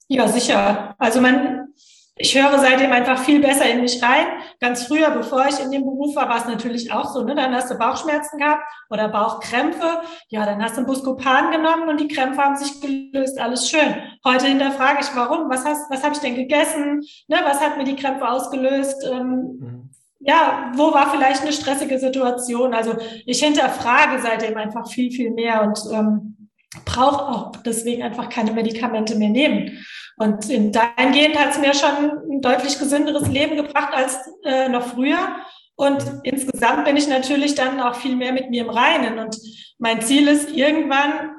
Ja, 0.09 0.27
sicher. 0.27 0.95
Also 0.99 1.21
man, 1.21 1.69
ich 2.17 2.37
höre 2.37 2.59
seitdem 2.59 2.91
einfach 2.93 3.19
viel 3.19 3.41
besser 3.41 3.69
in 3.71 3.83
mich 3.83 4.03
rein. 4.03 4.27
Ganz 4.59 4.87
früher, 4.87 5.11
bevor 5.11 5.47
ich 5.47 5.61
in 5.61 5.71
dem 5.71 5.85
Beruf 5.85 6.17
war, 6.17 6.29
war 6.29 6.39
es 6.39 6.47
natürlich 6.47 6.91
auch 6.91 7.13
so, 7.13 7.23
ne? 7.25 7.35
Dann 7.35 7.55
hast 7.55 7.71
du 7.71 7.77
Bauchschmerzen 7.77 8.39
gehabt 8.39 8.63
oder 8.91 9.09
Bauchkrämpfe. 9.09 10.01
Ja, 10.29 10.47
dann 10.47 10.63
hast 10.63 10.79
du 10.79 10.85
Buscopan 10.85 11.53
genommen 11.53 11.89
und 11.89 12.01
die 12.01 12.09
Krämpfe 12.09 12.43
haben 12.43 12.57
sich 12.57 12.81
gelöst. 12.81 13.39
Alles 13.39 13.71
schön. 13.71 13.97
Heute 14.25 14.47
hinterfrage 14.47 15.01
ich, 15.03 15.15
warum? 15.15 15.51
Was 15.51 15.65
hast, 15.65 15.91
was 15.91 16.03
habe 16.03 16.15
ich 16.15 16.21
denn 16.21 16.35
gegessen? 16.35 17.03
Ne? 17.29 17.37
Was 17.45 17.61
hat 17.61 17.77
mir 17.77 17.85
die 17.85 17.97
Krämpfe 17.97 18.29
ausgelöst? 18.29 19.07
Ähm, 19.11 19.59
mhm 19.61 19.91
ja, 20.21 20.73
wo 20.75 20.93
war 20.93 21.11
vielleicht 21.11 21.43
eine 21.43 21.53
stressige 21.53 21.99
Situation? 21.99 22.75
Also 22.75 22.97
ich 23.25 23.43
hinterfrage 23.43 24.21
seitdem 24.21 24.57
einfach 24.57 24.91
viel, 24.91 25.11
viel 25.13 25.31
mehr 25.31 25.63
und 25.63 25.79
ähm, 25.93 26.49
brauche 26.85 27.29
auch 27.29 27.53
deswegen 27.65 28.03
einfach 28.03 28.29
keine 28.29 28.53
Medikamente 28.53 29.15
mehr 29.17 29.31
nehmen. 29.31 29.85
Und 30.17 30.51
in 30.51 30.73
dahingehend 30.73 31.39
hat 31.39 31.53
es 31.53 31.59
mir 31.59 31.75
schon 31.75 32.11
ein 32.31 32.41
deutlich 32.41 32.79
gesünderes 32.79 33.29
Leben 33.29 33.57
gebracht 33.57 33.95
als 33.95 34.19
äh, 34.45 34.69
noch 34.69 34.87
früher. 34.87 35.37
Und 35.77 36.05
insgesamt 36.25 36.85
bin 36.85 36.97
ich 36.97 37.07
natürlich 37.07 37.55
dann 37.55 37.81
auch 37.81 37.95
viel 37.95 38.17
mehr 38.17 38.33
mit 38.33 38.51
mir 38.51 38.63
im 38.63 38.71
Reinen. 38.71 39.21
Und 39.21 39.39
mein 39.79 40.03
Ziel 40.03 40.27
ist 40.27 40.51
irgendwann, 40.51 41.31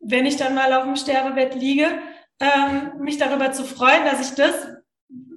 wenn 0.00 0.26
ich 0.26 0.36
dann 0.36 0.54
mal 0.54 0.72
auf 0.74 0.84
dem 0.84 0.96
Sterbebett 0.96 1.54
liege, 1.54 1.86
ähm, 2.38 2.92
mich 3.00 3.16
darüber 3.16 3.52
zu 3.52 3.64
freuen, 3.64 4.04
dass 4.04 4.20
ich 4.20 4.34
das, 4.34 4.54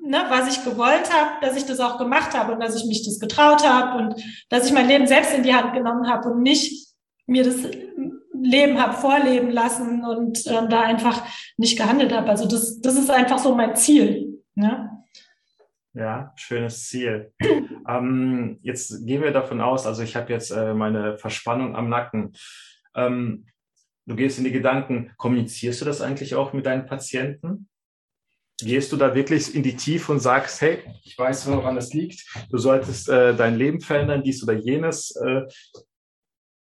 ne, 0.10 0.26
was 0.28 0.58
ich 0.58 0.64
gewollt 0.64 1.14
habe, 1.14 1.40
dass 1.42 1.56
ich 1.56 1.66
das 1.66 1.80
auch 1.80 2.00
gemacht 2.00 2.38
habe 2.38 2.54
und 2.54 2.60
dass 2.60 2.76
ich 2.76 2.86
mich 2.86 3.06
das 3.06 3.20
getraut 3.20 3.66
habe 3.66 4.00
und 4.00 4.16
dass 4.50 4.66
ich 4.66 4.74
mein 4.74 4.88
Leben 4.88 5.06
selbst 5.06 5.34
in 5.34 5.44
die 5.44 5.54
Hand 5.54 5.74
genommen 5.74 6.10
habe 6.10 6.30
und 6.30 6.42
nicht 6.42 6.96
mir 7.28 7.44
das 7.44 7.58
Leben 8.34 8.82
habe 8.82 8.94
vorleben 8.94 9.52
lassen 9.52 10.04
und 10.04 10.46
ähm, 10.48 10.68
da 10.68 10.82
einfach 10.82 11.24
nicht 11.58 11.78
gehandelt 11.78 12.12
habe. 12.12 12.28
Also 12.28 12.48
das, 12.48 12.82
das 12.82 12.98
ist 12.98 13.12
einfach 13.12 13.38
so 13.38 13.54
mein 13.54 13.76
Ziel. 13.76 14.42
Ne? 14.56 14.90
Ja, 15.94 16.34
schönes 16.36 16.88
Ziel. 16.88 17.32
ähm, 17.88 18.58
jetzt 18.64 19.06
gehen 19.06 19.22
wir 19.22 19.32
davon 19.32 19.62
aus, 19.62 19.86
also 19.86 20.02
ich 20.02 20.16
habe 20.16 20.34
jetzt 20.34 20.50
äh, 20.50 20.74
meine 20.74 21.18
Verspannung 21.20 21.76
am 21.76 21.88
Nacken. 21.88 22.34
Ähm, 22.96 23.46
du 24.08 24.16
gehst 24.16 24.40
in 24.40 24.46
die 24.46 24.52
Gedanken, 24.52 25.12
kommunizierst 25.18 25.82
du 25.82 25.86
das 25.86 26.02
eigentlich 26.02 26.34
auch 26.34 26.54
mit 26.54 26.66
deinen 26.66 26.88
Patienten? 26.88 27.69
Gehst 28.66 28.92
du 28.92 28.98
da 28.98 29.16
wirklich 29.16 29.56
in 29.56 29.64
die 29.64 29.76
Tiefe 29.76 30.12
und 30.12 30.20
sagst, 30.20 30.62
hey, 30.62 30.80
ich 31.04 31.18
weiß, 31.18 31.48
woran 31.48 31.78
es 31.78 31.94
liegt, 31.94 32.26
du 32.50 32.58
solltest 32.58 33.10
äh, 33.10 33.36
dein 33.36 33.58
Leben 33.58 33.82
verändern, 33.82 34.24
dies 34.24 34.44
oder 34.44 34.54
jenes. 34.54 35.16
Äh, 35.16 35.44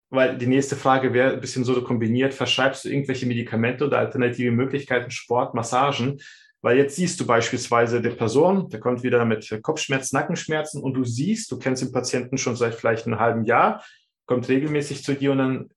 weil 0.09 0.37
die 0.37 0.47
nächste 0.47 0.75
Frage 0.75 1.13
wäre 1.13 1.33
ein 1.33 1.41
bisschen 1.41 1.65
so 1.65 1.81
kombiniert, 1.81 2.33
verschreibst 2.33 2.85
du 2.85 2.89
irgendwelche 2.89 3.25
Medikamente 3.25 3.85
oder 3.85 3.99
alternative 3.99 4.51
Möglichkeiten, 4.51 5.11
Sport, 5.11 5.53
Massagen? 5.53 6.19
Weil 6.61 6.77
jetzt 6.77 6.95
siehst 6.95 7.19
du 7.19 7.25
beispielsweise 7.25 8.01
die 8.01 8.09
Person, 8.09 8.69
der 8.69 8.79
kommt 8.79 9.03
wieder 9.03 9.23
mit 9.25 9.59
Kopfschmerzen, 9.61 10.15
Nackenschmerzen 10.15 10.81
und 10.81 10.93
du 10.93 11.03
siehst, 11.03 11.51
du 11.51 11.59
kennst 11.59 11.83
den 11.83 11.91
Patienten 11.91 12.37
schon 12.37 12.55
seit 12.55 12.75
vielleicht 12.75 13.05
einem 13.05 13.19
halben 13.19 13.43
Jahr, 13.43 13.83
kommt 14.25 14.47
regelmäßig 14.47 15.03
zu 15.03 15.13
dir 15.13 15.33
und 15.33 15.37
dann, 15.37 15.69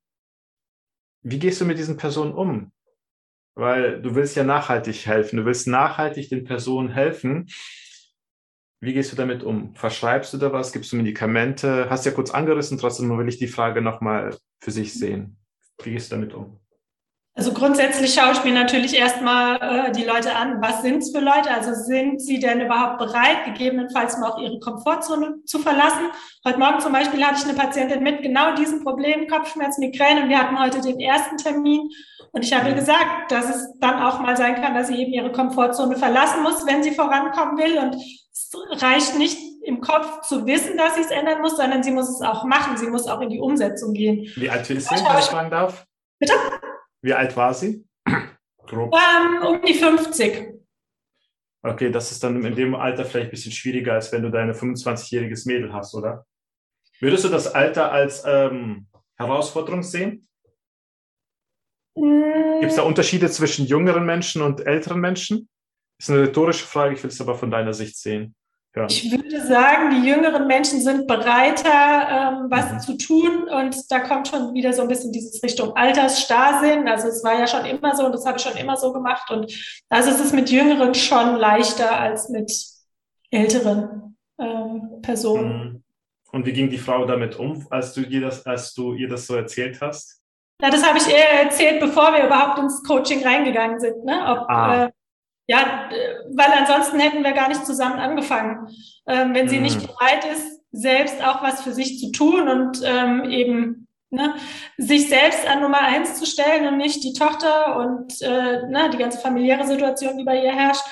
wie 1.23 1.39
gehst 1.39 1.61
du 1.61 1.65
mit 1.65 1.77
diesen 1.77 1.97
Personen 1.97 2.33
um? 2.33 2.71
Weil 3.55 4.01
du 4.01 4.15
willst 4.15 4.35
ja 4.35 4.43
nachhaltig 4.43 5.05
helfen, 5.05 5.37
du 5.37 5.45
willst 5.45 5.67
nachhaltig 5.67 6.29
den 6.29 6.43
Personen 6.43 6.89
helfen. 6.89 7.47
Wie 8.79 8.93
gehst 8.93 9.11
du 9.11 9.15
damit 9.15 9.43
um? 9.43 9.75
Verschreibst 9.75 10.33
du 10.33 10.37
da 10.37 10.51
was? 10.51 10.71
Gibst 10.73 10.91
du 10.91 10.95
Medikamente? 10.95 11.89
Hast 11.89 12.05
ja 12.05 12.11
kurz 12.11 12.31
angerissen, 12.31 12.79
trotzdem 12.79 13.15
will 13.15 13.29
ich 13.29 13.37
die 13.37 13.47
Frage 13.47 13.81
nochmal 13.81 14.35
für 14.59 14.71
sich 14.71 14.93
sehen. 14.93 15.37
Wie 15.83 15.91
gehst 15.91 16.11
du 16.11 16.15
damit 16.15 16.33
um? 16.33 16.59
Also 17.33 17.53
grundsätzlich 17.53 18.13
schaue 18.13 18.33
ich 18.33 18.43
mir 18.43 18.51
natürlich 18.51 18.93
erstmal 18.93 19.55
äh, 19.61 19.91
die 19.93 20.03
Leute 20.03 20.35
an. 20.35 20.61
Was 20.61 20.81
sind 20.81 20.97
es 20.97 21.11
für 21.11 21.21
Leute? 21.21 21.49
Also 21.49 21.73
sind 21.73 22.21
sie 22.21 22.39
denn 22.39 22.59
überhaupt 22.59 22.97
bereit, 22.97 23.45
gegebenenfalls 23.45 24.17
mal 24.17 24.31
auch 24.31 24.37
ihre 24.37 24.59
Komfortzone 24.59 25.35
zu 25.45 25.59
verlassen? 25.59 26.09
Heute 26.45 26.59
Morgen 26.59 26.81
zum 26.81 26.91
Beispiel 26.91 27.25
hatte 27.25 27.37
ich 27.39 27.45
eine 27.45 27.57
Patientin 27.57 28.03
mit 28.03 28.21
genau 28.21 28.53
diesem 28.55 28.83
Problem, 28.83 29.27
Kopfschmerz, 29.27 29.77
Migräne. 29.77 30.23
Und 30.23 30.29
wir 30.29 30.39
hatten 30.39 30.59
heute 30.59 30.81
den 30.81 30.99
ersten 30.99 31.37
Termin. 31.37 31.89
Und 32.33 32.43
ich 32.43 32.53
habe 32.53 32.69
ihr 32.69 32.75
gesagt, 32.75 33.31
dass 33.31 33.49
es 33.49 33.79
dann 33.79 34.01
auch 34.01 34.19
mal 34.19 34.35
sein 34.35 34.55
kann, 34.55 34.73
dass 34.73 34.89
sie 34.89 35.01
eben 35.01 35.13
ihre 35.13 35.31
Komfortzone 35.31 35.95
verlassen 35.95 36.43
muss, 36.43 36.67
wenn 36.67 36.83
sie 36.83 36.91
vorankommen 36.91 37.57
will. 37.57 37.77
Und 37.77 37.95
es 37.95 38.51
reicht 38.83 39.17
nicht 39.17 39.37
im 39.63 39.79
Kopf 39.79 40.21
zu 40.27 40.45
wissen, 40.45 40.75
dass 40.75 40.95
sie 40.95 41.01
es 41.01 41.11
ändern 41.11 41.39
muss, 41.41 41.55
sondern 41.55 41.81
sie 41.81 41.91
muss 41.91 42.09
es 42.09 42.21
auch 42.21 42.43
machen. 42.43 42.75
Sie 42.75 42.87
muss 42.87 43.07
auch 43.07 43.21
in 43.21 43.29
die 43.29 43.39
Umsetzung 43.39 43.93
gehen. 43.93 44.29
Wie 44.35 44.49
alt 44.49 44.69
ist 44.69 44.89
sie, 44.89 44.95
wenn 44.95 45.19
ich 45.19 45.25
fragen 45.25 45.49
darf? 45.49 45.85
Bitte? 46.19 46.33
Wie 47.01 47.13
alt 47.13 47.35
war 47.35 47.53
sie? 47.53 47.85
Grob. 48.67 48.93
Um, 48.93 48.99
ähm, 48.99 49.47
um 49.47 49.61
die 49.65 49.73
50. 49.73 50.53
Okay, 51.63 51.91
das 51.91 52.11
ist 52.11 52.23
dann 52.23 52.43
in 52.43 52.55
dem 52.55 52.73
Alter 52.73 53.05
vielleicht 53.05 53.27
ein 53.27 53.31
bisschen 53.31 53.51
schwieriger, 53.51 53.93
als 53.93 54.11
wenn 54.11 54.23
du 54.23 54.31
deine 54.31 54.53
25-jähriges 54.53 55.47
Mädel 55.47 55.73
hast, 55.73 55.93
oder? 55.93 56.25
Würdest 56.99 57.23
du 57.23 57.29
das 57.29 57.47
Alter 57.47 57.91
als 57.91 58.23
ähm, 58.25 58.87
Herausforderung 59.15 59.83
sehen? 59.83 60.27
Mm. 61.95 62.61
Gibt 62.61 62.71
es 62.71 62.77
da 62.77 62.83
Unterschiede 62.83 63.29
zwischen 63.29 63.65
jüngeren 63.65 64.05
Menschen 64.05 64.41
und 64.41 64.65
älteren 64.65 64.99
Menschen? 64.99 65.49
Ist 65.99 66.09
eine 66.09 66.21
rhetorische 66.21 66.65
Frage, 66.65 66.95
ich 66.95 67.03
will 67.03 67.09
es 67.09 67.21
aber 67.21 67.35
von 67.35 67.51
deiner 67.51 67.73
Sicht 67.73 67.97
sehen. 67.97 68.35
Ja. 68.75 68.85
Ich 68.85 69.11
würde 69.11 69.45
sagen, 69.45 69.89
die 69.91 70.07
jüngeren 70.07 70.47
Menschen 70.47 70.79
sind 70.79 71.05
bereiter, 71.05 71.67
ähm, 71.69 72.45
was 72.49 72.71
mhm. 72.71 72.79
zu 72.79 72.97
tun. 72.97 73.49
Und 73.49 73.91
da 73.91 73.99
kommt 73.99 74.29
schon 74.29 74.53
wieder 74.53 74.71
so 74.71 74.83
ein 74.83 74.87
bisschen 74.87 75.11
dieses 75.11 75.43
Richtung 75.43 75.75
Altersstarrsinn. 75.75 76.87
Also 76.87 77.09
es 77.09 77.23
war 77.23 77.37
ja 77.37 77.47
schon 77.47 77.65
immer 77.65 77.95
so 77.95 78.05
und 78.05 78.13
das 78.13 78.25
habe 78.25 78.37
ich 78.37 78.43
schon 78.43 78.55
immer 78.55 78.77
so 78.77 78.93
gemacht. 78.93 79.29
Und 79.29 79.51
also 79.89 80.09
es 80.09 80.21
ist 80.21 80.33
mit 80.33 80.49
Jüngeren 80.49 80.95
schon 80.95 81.35
leichter 81.35 81.99
als 81.99 82.29
mit 82.29 82.51
älteren 83.29 84.15
ähm, 84.39 85.01
Personen. 85.01 85.53
Mhm. 85.53 85.83
Und 86.31 86.45
wie 86.45 86.53
ging 86.53 86.69
die 86.69 86.77
Frau 86.77 87.05
damit 87.05 87.37
um, 87.37 87.67
als 87.69 87.93
du 87.93 88.01
ihr 88.01 88.21
das, 88.21 88.45
als 88.45 88.73
du 88.73 88.93
ihr 88.93 89.09
das 89.09 89.27
so 89.27 89.35
erzählt 89.35 89.81
hast? 89.81 90.21
Ja, 90.61 90.69
das 90.69 90.87
habe 90.87 90.97
ich 90.97 91.07
eher 91.09 91.43
erzählt, 91.43 91.81
bevor 91.81 92.13
wir 92.13 92.25
überhaupt 92.25 92.59
ins 92.59 92.83
Coaching 92.83 93.21
reingegangen 93.23 93.79
sind. 93.79 94.05
Ne? 94.05 94.13
Ob, 94.27 94.49
ah. 94.49 94.85
äh, 94.85 94.91
ja, 95.47 95.89
weil 96.29 96.51
ansonsten 96.57 96.99
hätten 96.99 97.23
wir 97.23 97.33
gar 97.33 97.49
nicht 97.49 97.65
zusammen 97.65 97.99
angefangen. 97.99 98.67
Ähm, 99.07 99.33
wenn 99.33 99.49
sie 99.49 99.57
mhm. 99.57 99.63
nicht 99.63 99.81
bereit 99.81 100.25
ist, 100.31 100.61
selbst 100.71 101.21
auch 101.23 101.43
was 101.43 101.61
für 101.61 101.73
sich 101.73 101.99
zu 101.99 102.11
tun 102.11 102.47
und 102.47 102.81
ähm, 102.85 103.29
eben 103.29 103.87
ne, 104.09 104.35
sich 104.77 105.09
selbst 105.09 105.45
an 105.47 105.61
Nummer 105.61 105.81
eins 105.81 106.17
zu 106.17 106.25
stellen 106.25 106.67
und 106.67 106.77
nicht 106.77 107.03
die 107.03 107.13
Tochter 107.13 107.77
und 107.77 108.21
äh, 108.21 108.67
ne, 108.67 108.89
die 108.93 108.97
ganze 108.97 109.17
familiäre 109.17 109.65
Situation, 109.65 110.17
die 110.17 110.23
bei 110.23 110.41
ihr 110.41 110.53
herrscht. 110.53 110.85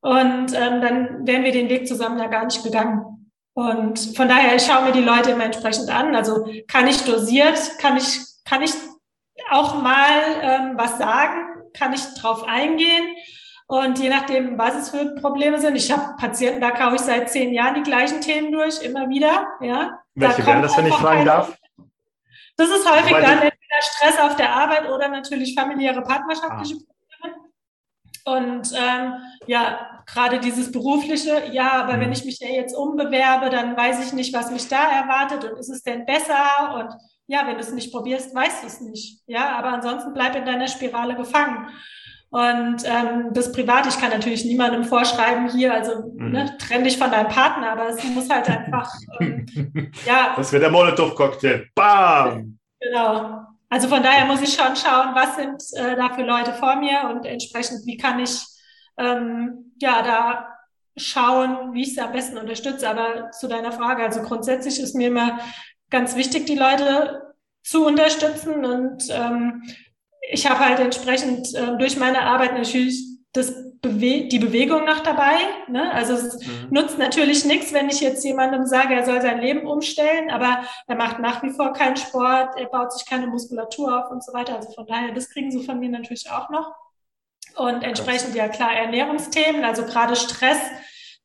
Und 0.00 0.52
ähm, 0.52 0.80
dann 0.80 1.26
wären 1.26 1.44
wir 1.44 1.52
den 1.52 1.68
Weg 1.68 1.86
zusammen 1.86 2.18
ja 2.18 2.26
gar 2.26 2.44
nicht 2.44 2.62
gegangen. 2.62 3.30
Und 3.54 3.98
von 4.16 4.28
daher, 4.28 4.56
ich 4.56 4.64
schaue 4.64 4.84
mir 4.84 4.92
die 4.92 5.00
Leute 5.00 5.30
immer 5.30 5.44
entsprechend 5.44 5.88
an. 5.88 6.16
Also 6.16 6.44
kann 6.66 6.88
ich 6.88 7.04
dosiert, 7.04 7.78
kann 7.78 7.96
ich, 7.96 8.18
kann 8.44 8.62
ich 8.62 8.72
auch 9.50 9.80
mal 9.80 10.20
ähm, 10.42 10.72
was 10.76 10.98
sagen, 10.98 11.70
kann 11.72 11.92
ich 11.92 12.02
drauf 12.20 12.44
eingehen 12.46 13.04
und 13.66 13.98
je 13.98 14.10
nachdem, 14.10 14.58
was 14.58 14.74
es 14.74 14.90
für 14.90 15.14
Probleme 15.14 15.58
sind, 15.58 15.76
ich 15.76 15.90
habe 15.90 16.16
Patienten, 16.16 16.60
da 16.60 16.70
kaufe 16.70 16.96
ich 16.96 17.00
seit 17.00 17.30
zehn 17.30 17.52
Jahren 17.52 17.74
die 17.74 17.82
gleichen 17.82 18.20
Themen 18.20 18.52
durch, 18.52 18.82
immer 18.82 19.08
wieder. 19.08 19.46
Ja. 19.60 19.98
Welche 20.14 20.42
da 20.42 20.46
wären 20.46 20.62
das, 20.62 20.76
wenn 20.76 20.86
ich 20.86 20.94
fragen 20.94 21.24
darf? 21.24 21.56
Das 22.56 22.68
ist 22.68 22.88
häufig 22.88 23.12
Weil 23.12 23.22
dann 23.22 23.32
entweder 23.38 23.80
Stress 23.80 24.20
auf 24.20 24.36
der 24.36 24.54
Arbeit 24.54 24.88
oder 24.88 25.08
natürlich 25.08 25.54
familiäre 25.54 26.02
partnerschaftliche 26.02 26.76
ah. 26.76 26.84
Probleme. 26.86 27.36
Und 28.26 28.72
ähm, 28.78 29.14
ja, 29.46 30.02
gerade 30.06 30.40
dieses 30.40 30.70
berufliche, 30.70 31.50
ja, 31.50 31.72
aber 31.72 31.94
mhm. 31.94 32.00
wenn 32.02 32.12
ich 32.12 32.24
mich 32.24 32.38
ja 32.40 32.48
jetzt 32.48 32.74
umbewerbe, 32.74 33.50
dann 33.50 33.76
weiß 33.76 34.06
ich 34.06 34.12
nicht, 34.12 34.34
was 34.34 34.50
mich 34.50 34.68
da 34.68 34.90
erwartet 34.90 35.50
und 35.50 35.58
ist 35.58 35.70
es 35.70 35.82
denn 35.82 36.06
besser? 36.06 36.74
Und 36.74 36.94
ja, 37.26 37.46
wenn 37.46 37.54
du 37.54 37.60
es 37.60 37.72
nicht 37.72 37.92
probierst, 37.92 38.34
weißt 38.34 38.62
du 38.62 38.66
es 38.66 38.80
nicht. 38.80 39.22
Ja, 39.26 39.56
aber 39.56 39.68
ansonsten 39.68 40.12
bleib 40.12 40.36
in 40.36 40.44
deiner 40.44 40.68
Spirale 40.68 41.16
gefangen. 41.16 41.68
Und 42.34 42.82
ähm, 42.84 43.28
das 43.32 43.52
privat, 43.52 43.86
ich 43.86 43.96
kann 43.96 44.10
natürlich 44.10 44.44
niemandem 44.44 44.82
vorschreiben, 44.82 45.48
hier, 45.50 45.72
also 45.72 46.12
mhm. 46.16 46.32
ne, 46.32 46.58
trenn 46.58 46.82
dich 46.82 46.98
von 46.98 47.08
deinem 47.08 47.28
Partner, 47.28 47.70
aber 47.70 47.90
es 47.90 48.02
muss 48.02 48.28
halt 48.28 48.50
einfach, 48.50 48.92
ähm, 49.20 49.46
ja. 50.04 50.34
Das 50.34 50.52
wird 50.52 50.64
der 50.64 50.70
Molotow-Cocktail. 50.72 51.68
Bam! 51.76 52.58
Genau. 52.80 53.38
Also 53.70 53.86
von 53.86 54.02
daher 54.02 54.24
muss 54.24 54.42
ich 54.42 54.52
schon 54.52 54.74
schauen, 54.74 55.14
was 55.14 55.36
sind 55.36 55.62
äh, 55.80 55.94
da 55.94 56.12
für 56.12 56.24
Leute 56.24 56.52
vor 56.54 56.74
mir 56.74 57.08
und 57.08 57.24
entsprechend, 57.24 57.86
wie 57.86 57.98
kann 57.98 58.18
ich 58.18 58.42
ähm, 58.98 59.72
ja 59.80 60.02
da 60.02 60.48
schauen, 60.96 61.72
wie 61.72 61.82
ich 61.82 61.94
sie 61.94 62.00
am 62.00 62.10
besten 62.10 62.36
unterstütze. 62.36 62.90
Aber 62.90 63.30
zu 63.30 63.46
deiner 63.46 63.70
Frage, 63.70 64.02
also 64.02 64.22
grundsätzlich 64.22 64.80
ist 64.80 64.96
mir 64.96 65.06
immer 65.06 65.38
ganz 65.88 66.16
wichtig, 66.16 66.46
die 66.46 66.58
Leute 66.58 67.32
zu 67.62 67.86
unterstützen 67.86 68.64
und 68.64 69.04
ähm, 69.10 69.62
ich 70.30 70.48
habe 70.48 70.60
halt 70.60 70.80
entsprechend 70.80 71.54
äh, 71.54 71.76
durch 71.78 71.96
meine 71.96 72.22
Arbeit 72.22 72.54
natürlich 72.54 73.02
das 73.32 73.52
Bewe 73.80 74.28
die 74.28 74.38
Bewegung 74.38 74.84
noch 74.84 75.00
dabei. 75.00 75.36
Ne? 75.68 75.92
Also 75.92 76.14
es 76.14 76.46
mhm. 76.46 76.68
nutzt 76.70 76.98
natürlich 76.98 77.44
nichts, 77.44 77.72
wenn 77.72 77.88
ich 77.88 78.00
jetzt 78.00 78.24
jemandem 78.24 78.64
sage, 78.64 78.94
er 78.94 79.04
soll 79.04 79.20
sein 79.20 79.40
Leben 79.40 79.66
umstellen, 79.66 80.30
aber 80.30 80.64
er 80.86 80.96
macht 80.96 81.18
nach 81.18 81.42
wie 81.42 81.50
vor 81.50 81.72
keinen 81.72 81.96
Sport, 81.96 82.56
er 82.56 82.66
baut 82.66 82.92
sich 82.92 83.04
keine 83.06 83.26
Muskulatur 83.26 84.04
auf 84.04 84.10
und 84.10 84.24
so 84.24 84.32
weiter. 84.32 84.56
Also 84.56 84.70
von 84.72 84.86
daher, 84.86 85.12
das 85.12 85.28
kriegen 85.28 85.50
sie 85.50 85.64
von 85.64 85.80
mir 85.80 85.90
natürlich 85.90 86.30
auch 86.30 86.48
noch. 86.48 86.72
Und 87.56 87.82
entsprechend 87.82 88.34
ja 88.34 88.48
klar 88.48 88.72
Ernährungsthemen, 88.72 89.64
also 89.64 89.84
gerade 89.84 90.16
Stress 90.16 90.58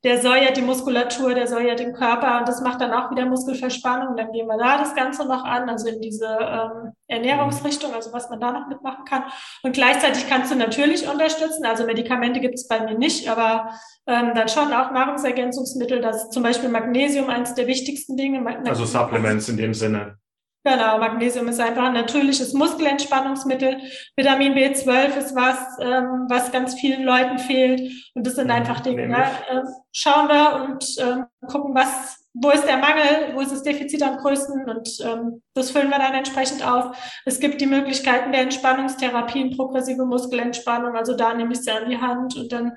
der 0.04 0.22
soll 0.22 0.38
ja 0.38 0.52
die 0.52 0.62
Muskulatur, 0.62 1.34
der 1.34 1.48
soll 1.48 1.64
ja 1.64 1.76
den 1.76 1.94
Körper 1.94 2.40
und 2.40 2.48
das 2.48 2.62
macht 2.62 2.80
dann 2.80 2.94
auch 2.94 3.12
wieder 3.12 3.26
Muskelverspannung. 3.26 4.16
Dann 4.16 4.32
gehen 4.32 4.48
wir 4.48 4.58
da 4.58 4.78
das 4.78 4.96
Ganze 4.96 5.28
noch 5.28 5.44
an, 5.44 5.70
also 5.70 5.90
in 5.90 6.00
diese 6.00 6.26
ähm, 6.26 6.94
Ernährungsrichtung, 7.08 7.94
also 7.94 8.14
was 8.14 8.30
man 8.30 8.40
da 8.40 8.52
noch 8.52 8.68
mitmachen 8.68 9.04
kann. 9.04 9.24
Und 9.62 9.74
gleichzeitig 9.74 10.30
kannst 10.30 10.52
du 10.52 10.56
natürlich 10.56 11.10
unterstützen. 11.10 11.66
Also 11.66 11.86
Medikamente 11.86 12.40
gibt 12.40 12.56
es 12.56 12.68
bei 12.68 12.80
mir 12.80 12.98
nicht, 12.98 13.28
aber 13.28 13.74
ähm, 14.08 14.32
dann 14.36 14.48
schon 14.48 14.72
auch 14.72 14.92
Nahrungsergänzungsmittel. 14.92 16.00
Das 16.00 16.24
ist 16.24 16.32
zum 16.32 16.44
Beispiel 16.44 16.70
Magnesium 16.70 17.30
eines 17.30 17.54
der 17.56 17.68
wichtigsten 17.68 18.16
Dinge. 18.16 18.42
Also 18.68 18.86
Supplements 18.86 19.50
in 19.50 19.58
dem 19.58 19.74
Sinne. 19.74 20.18
Genau, 20.66 20.98
Magnesium 20.98 21.48
ist 21.48 21.62
einfach 21.62 21.86
ein 21.86 21.94
natürliches 21.94 22.52
Muskelentspannungsmittel. 22.54 23.78
Vitamin 24.18 24.54
B12 24.54 25.18
ist 25.18 25.34
was, 25.34 25.58
ähm, 25.80 26.26
was 26.28 26.52
ganz 26.52 26.74
vielen 26.76 27.04
Leuten 27.04 27.40
fehlt. 27.40 27.80
Und 28.14 28.28
das 28.28 28.36
sind 28.36 28.48
mhm, 28.48 28.54
einfach 28.54 28.82
Dinge. 28.82 29.08
Ne? 29.08 29.24
Äh, 29.50 29.62
schauen 29.94 30.28
wir 30.28 30.62
und 30.62 30.86
ähm, 31.00 31.26
gucken, 31.48 31.74
was, 31.74 32.28
wo 32.34 32.50
ist 32.50 32.66
der 32.68 32.76
Mangel, 32.76 33.34
wo 33.36 33.40
ist 33.40 33.54
das 33.54 33.64
Defizit 33.64 34.04
am 34.04 34.18
größten 34.18 34.70
und 34.70 34.90
ähm, 35.02 35.42
das 35.54 35.72
füllen 35.72 35.90
wir 35.90 35.98
dann 35.98 36.14
entsprechend 36.14 36.66
auf. 36.68 36.96
Es 37.26 37.40
gibt 37.40 37.62
die 37.62 37.66
Möglichkeiten 37.66 38.34
der 38.34 38.42
Entspannungstherapien, 38.42 39.56
progressive 39.56 40.06
Muskelentspannung, 40.06 40.96
also 40.96 41.16
da 41.16 41.34
nehme 41.34 41.54
ich 41.54 41.62
sie 41.62 41.72
an 41.72 41.90
die 41.90 42.00
Hand 42.00 42.36
und 42.36 42.52
dann 42.52 42.74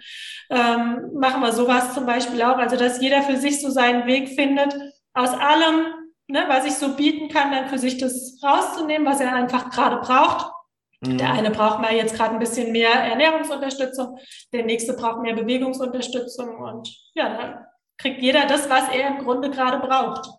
ähm, 0.50 1.10
machen 1.14 1.42
wir 1.42 1.52
sowas 1.52 1.94
zum 1.94 2.06
Beispiel 2.06 2.42
auch, 2.42 2.58
also 2.58 2.76
dass 2.76 3.00
jeder 3.00 3.22
für 3.22 3.36
sich 3.36 3.60
so 3.60 3.70
seinen 3.70 4.06
Weg 4.06 4.30
findet, 4.30 4.74
aus 5.14 5.30
allem 5.30 5.86
ne, 6.32 6.44
was 6.48 6.64
ich 6.64 6.74
so 6.74 6.96
bieten 6.96 7.28
kann, 7.28 7.52
dann 7.52 7.68
für 7.68 7.78
sich 7.78 7.98
das 7.98 8.40
rauszunehmen, 8.42 9.06
was 9.06 9.20
er 9.20 9.34
einfach 9.34 9.70
gerade 9.70 9.96
braucht. 9.98 10.50
Mhm. 11.00 11.18
Der 11.18 11.32
eine 11.32 11.50
braucht 11.50 11.80
mal 11.80 11.94
jetzt 11.94 12.16
gerade 12.16 12.32
ein 12.32 12.38
bisschen 12.38 12.72
mehr 12.72 12.90
Ernährungsunterstützung, 12.90 14.18
der 14.52 14.64
nächste 14.64 14.94
braucht 14.94 15.20
mehr 15.20 15.34
Bewegungsunterstützung 15.34 16.56
und 16.56 16.88
ja, 17.14 17.36
dann 17.36 17.66
kriegt 17.98 18.22
jeder 18.22 18.46
das, 18.46 18.68
was 18.70 18.88
er 18.88 19.08
im 19.08 19.18
Grunde 19.18 19.50
gerade 19.50 19.86
braucht. 19.86 20.30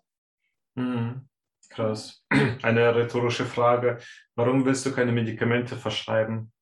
Mhm. 0.74 1.28
Krass. 1.70 2.24
Eine 2.62 2.94
rhetorische 2.94 3.44
Frage. 3.44 3.98
Warum 4.34 4.64
willst 4.64 4.84
du 4.86 4.94
keine 4.94 5.12
Medikamente 5.12 5.76
verschreiben? 5.76 6.52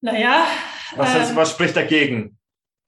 Naja. 0.00 0.46
Was, 0.96 1.14
ist, 1.14 1.30
ähm, 1.30 1.36
was 1.36 1.50
spricht 1.50 1.76
dagegen? 1.76 2.38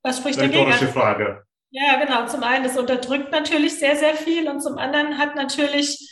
Was 0.02 0.18
spricht 0.18 0.38
rhetorische 0.38 0.58
dagegen? 0.58 0.72
Rhetorische 0.72 0.92
Frage. 0.92 1.45
Ja, 1.78 2.02
genau. 2.02 2.26
Zum 2.26 2.42
einen, 2.42 2.64
es 2.64 2.78
unterdrückt 2.78 3.30
natürlich 3.32 3.78
sehr, 3.78 3.96
sehr 3.96 4.14
viel 4.14 4.48
und 4.48 4.62
zum 4.62 4.78
anderen 4.78 5.18
hat 5.18 5.36
natürlich 5.36 6.10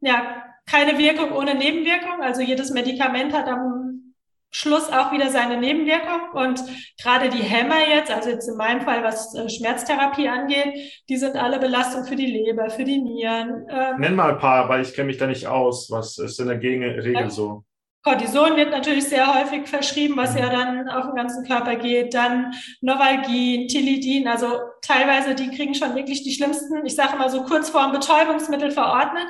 ja 0.00 0.42
keine 0.64 0.96
Wirkung 0.96 1.32
ohne 1.32 1.54
Nebenwirkung. 1.54 2.22
Also 2.22 2.40
jedes 2.40 2.70
Medikament 2.70 3.34
hat 3.34 3.46
am 3.46 4.14
Schluss 4.50 4.88
auch 4.88 5.12
wieder 5.12 5.28
seine 5.28 5.58
Nebenwirkung 5.60 6.30
und 6.32 6.62
gerade 6.98 7.28
die 7.28 7.42
Hämmer 7.42 7.86
jetzt, 7.94 8.10
also 8.10 8.30
jetzt 8.30 8.48
in 8.48 8.56
meinem 8.56 8.80
Fall, 8.80 9.04
was 9.04 9.34
äh, 9.34 9.50
Schmerztherapie 9.50 10.28
angeht, 10.28 11.02
die 11.10 11.18
sind 11.18 11.36
alle 11.36 11.58
Belastung 11.58 12.04
für 12.04 12.16
die 12.16 12.24
Leber, 12.24 12.70
für 12.70 12.84
die 12.84 12.96
Nieren. 12.96 13.66
Ähm, 13.68 14.00
Nenn 14.00 14.14
mal 14.14 14.32
ein 14.32 14.38
paar, 14.38 14.66
weil 14.70 14.80
ich 14.80 14.94
kenne 14.94 15.08
mich 15.08 15.18
da 15.18 15.26
nicht 15.26 15.46
aus. 15.46 15.90
Was 15.90 16.16
ist 16.16 16.40
in 16.40 16.48
der 16.48 16.62
Regel 16.62 17.12
ja. 17.12 17.28
so? 17.28 17.64
Cortison 18.06 18.54
wird 18.54 18.70
natürlich 18.70 19.08
sehr 19.08 19.34
häufig 19.34 19.66
verschrieben, 19.66 20.16
was 20.16 20.38
ja 20.38 20.48
dann 20.48 20.88
auf 20.88 21.06
den 21.06 21.16
ganzen 21.16 21.44
Körper 21.44 21.74
geht. 21.74 22.14
Dann 22.14 22.54
Novalgin, 22.80 23.66
Tilidin, 23.66 24.28
also 24.28 24.60
teilweise, 24.80 25.34
die 25.34 25.50
kriegen 25.50 25.74
schon 25.74 25.96
wirklich 25.96 26.22
die 26.22 26.30
schlimmsten, 26.30 26.86
ich 26.86 26.94
sage 26.94 27.16
mal 27.16 27.28
so 27.30 27.42
kurz 27.42 27.68
vor 27.68 27.82
dem 27.82 27.90
Betäubungsmittel 27.90 28.70
verordnet. 28.70 29.26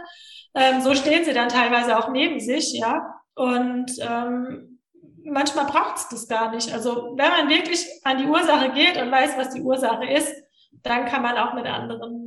Ähm, 0.55 0.83
so 0.83 0.95
stehen 0.95 1.25
sie 1.25 1.33
dann 1.33 1.49
teilweise 1.49 1.99
auch 1.99 2.11
neben 2.11 2.39
sich, 2.39 2.75
ja. 2.75 3.15
Und 3.35 3.93
ähm, 3.99 4.79
manchmal 5.25 5.65
braucht 5.65 5.97
es 5.97 6.09
das 6.09 6.29
gar 6.29 6.51
nicht. 6.55 6.71
Also 6.75 7.15
wenn 7.17 7.31
man 7.31 7.49
wirklich 7.49 7.83
an 8.05 8.19
die 8.19 8.27
Ursache 8.27 8.73
geht 8.73 9.01
und 9.01 9.11
weiß, 9.11 9.39
was 9.39 9.55
die 9.55 9.63
Ursache 9.63 10.05
ist, 10.05 10.35
dann 10.83 11.07
kann 11.07 11.23
man 11.23 11.39
auch 11.39 11.55
mit 11.55 11.65
anderen 11.65 12.26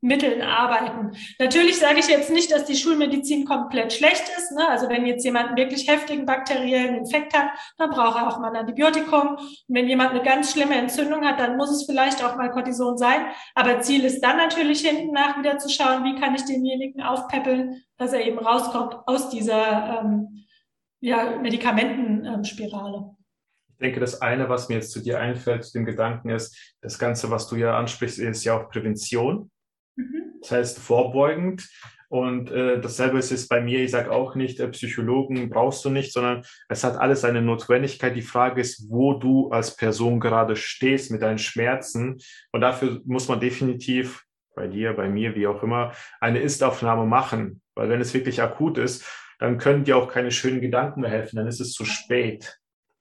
Mitteln 0.00 0.42
arbeiten. 0.42 1.16
Natürlich 1.38 1.78
sage 1.78 1.98
ich 1.98 2.08
jetzt 2.08 2.30
nicht, 2.30 2.52
dass 2.52 2.64
die 2.64 2.76
Schulmedizin 2.76 3.44
komplett 3.44 3.92
schlecht 3.92 4.24
ist. 4.36 4.52
Ne? 4.52 4.68
Also 4.68 4.88
wenn 4.88 5.06
jetzt 5.06 5.24
jemand 5.24 5.48
einen 5.48 5.56
wirklich 5.56 5.88
heftigen 5.88 6.26
bakteriellen 6.26 6.96
Infekt 6.96 7.36
hat, 7.36 7.50
dann 7.76 7.90
braucht 7.90 8.16
er 8.16 8.28
auch 8.28 8.38
mal 8.38 8.50
ein 8.50 8.56
Antibiotikum. 8.56 9.36
Und 9.36 9.64
wenn 9.68 9.88
jemand 9.88 10.10
eine 10.10 10.22
ganz 10.22 10.52
schlimme 10.52 10.76
Entzündung 10.76 11.24
hat, 11.24 11.40
dann 11.40 11.56
muss 11.56 11.70
es 11.70 11.86
vielleicht 11.86 12.22
auch 12.24 12.36
mal 12.36 12.50
Cortison 12.50 12.96
sein. 12.96 13.26
Aber 13.54 13.80
Ziel 13.80 14.04
ist 14.04 14.20
dann 14.20 14.36
natürlich 14.36 14.80
hinten 14.80 15.12
nach 15.12 15.38
wieder 15.38 15.58
zu 15.58 15.68
schauen, 15.68 16.04
wie 16.04 16.20
kann 16.20 16.34
ich 16.34 16.44
denjenigen 16.44 17.02
aufpäppeln, 17.02 17.82
dass 17.96 18.12
er 18.12 18.24
eben 18.24 18.38
rauskommt 18.38 18.96
aus 19.06 19.28
dieser 19.30 20.00
ähm, 20.00 20.44
ja, 21.00 21.38
Medikamentenspirale. 21.40 23.16
Ich 23.70 23.76
denke, 23.84 24.00
das 24.00 24.20
eine, 24.20 24.48
was 24.48 24.68
mir 24.68 24.76
jetzt 24.76 24.90
zu 24.90 25.00
dir 25.00 25.20
einfällt, 25.20 25.64
zu 25.64 25.72
dem 25.72 25.84
Gedanken 25.84 26.30
ist, 26.30 26.74
das 26.80 26.98
Ganze, 26.98 27.30
was 27.30 27.46
du 27.46 27.56
ja 27.56 27.78
ansprichst, 27.78 28.18
ist 28.18 28.44
ja 28.44 28.58
auch 28.58 28.68
Prävention. 28.68 29.50
Mhm. 29.98 30.38
Das 30.40 30.50
heißt, 30.50 30.78
vorbeugend. 30.78 31.68
Und 32.10 32.50
äh, 32.50 32.80
dasselbe 32.80 33.18
ist 33.18 33.32
es 33.32 33.48
bei 33.48 33.60
mir. 33.60 33.80
Ich 33.80 33.90
sage 33.90 34.10
auch 34.10 34.34
nicht, 34.34 34.60
äh, 34.60 34.68
Psychologen 34.68 35.50
brauchst 35.50 35.84
du 35.84 35.90
nicht, 35.90 36.12
sondern 36.12 36.42
es 36.70 36.82
hat 36.82 36.96
alles 36.96 37.24
eine 37.24 37.42
Notwendigkeit. 37.42 38.16
Die 38.16 38.22
Frage 38.22 38.62
ist, 38.62 38.88
wo 38.88 39.12
du 39.12 39.50
als 39.50 39.76
Person 39.76 40.18
gerade 40.18 40.56
stehst 40.56 41.10
mit 41.10 41.20
deinen 41.20 41.38
Schmerzen. 41.38 42.18
Und 42.50 42.62
dafür 42.62 43.02
muss 43.04 43.28
man 43.28 43.40
definitiv 43.40 44.24
bei 44.54 44.66
dir, 44.68 44.94
bei 44.94 45.08
mir, 45.08 45.36
wie 45.36 45.46
auch 45.46 45.62
immer, 45.62 45.92
eine 46.18 46.40
Ist-Aufnahme 46.40 47.04
machen. 47.04 47.60
Weil 47.74 47.90
wenn 47.90 48.00
es 48.00 48.14
wirklich 48.14 48.40
akut 48.40 48.78
ist, 48.78 49.04
dann 49.38 49.58
können 49.58 49.84
dir 49.84 49.98
auch 49.98 50.08
keine 50.08 50.30
schönen 50.30 50.62
Gedanken 50.62 51.02
mehr 51.02 51.10
helfen. 51.10 51.36
Dann 51.36 51.46
ist 51.46 51.60
es 51.60 51.72
zu 51.72 51.84
spät. 51.84 52.58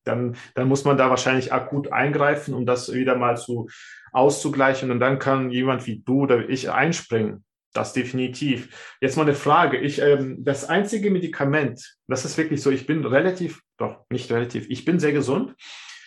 Dann, 0.08 0.36
dann 0.56 0.67
muss 0.67 0.86
man 0.86 0.98
da 0.98 1.10
wahrscheinlich 1.10 1.54
akut 1.54 1.91
eingreifen, 1.91 2.54
um 2.54 2.65
das 2.65 2.91
wieder 2.93 3.15
mal 3.15 3.38
zu 3.38 3.67
auszugleichen. 4.12 4.91
Und 4.91 5.00
dann 5.00 5.20
kann 5.20 5.52
jemand 5.52 5.86
wie 5.86 6.00
du 6.00 6.24
oder 6.24 6.50
ich 6.50 6.72
einspringen. 6.72 7.43
Das 7.74 7.93
definitiv. 7.93 8.96
Jetzt 9.02 9.17
mal 9.17 9.24
eine 9.24 9.36
Frage. 9.36 9.78
Ich, 9.78 10.02
ähm, 10.02 10.43
das 10.43 10.65
einzige 10.65 11.12
Medikament, 11.12 11.98
das 12.08 12.26
ist 12.26 12.38
wirklich 12.38 12.62
so, 12.62 12.72
ich 12.72 12.88
bin 12.88 13.06
relativ, 13.06 13.62
doch 13.78 14.06
nicht 14.10 14.32
relativ, 14.32 14.67
ich 14.70 14.84
bin 14.86 15.00
sehr 15.00 15.13
gesund. 15.13 15.54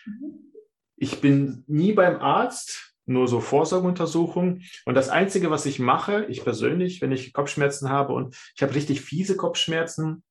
Mhm. 0.04 0.52
Ich 0.96 1.20
bin 1.20 1.64
nie 1.66 1.92
beim 1.92 2.16
Arzt, 2.16 2.94
nur 3.06 3.28
so 3.28 3.40
Vorsorgeuntersuchungen. 3.40 4.64
Und 4.84 4.94
das 4.94 5.08
Einzige, 5.08 5.50
was 5.50 5.66
ich 5.66 5.78
mache, 5.78 6.26
ich 6.28 6.44
persönlich, 6.44 7.00
wenn 7.00 7.12
ich 7.12 7.32
Kopfschmerzen 7.32 7.88
habe 7.88 8.12
und 8.12 8.36
ich 8.54 8.62
habe 8.62 8.74
richtig 8.74 9.00
fiese 9.00 9.36
Kopfschmerzen, 9.36 10.22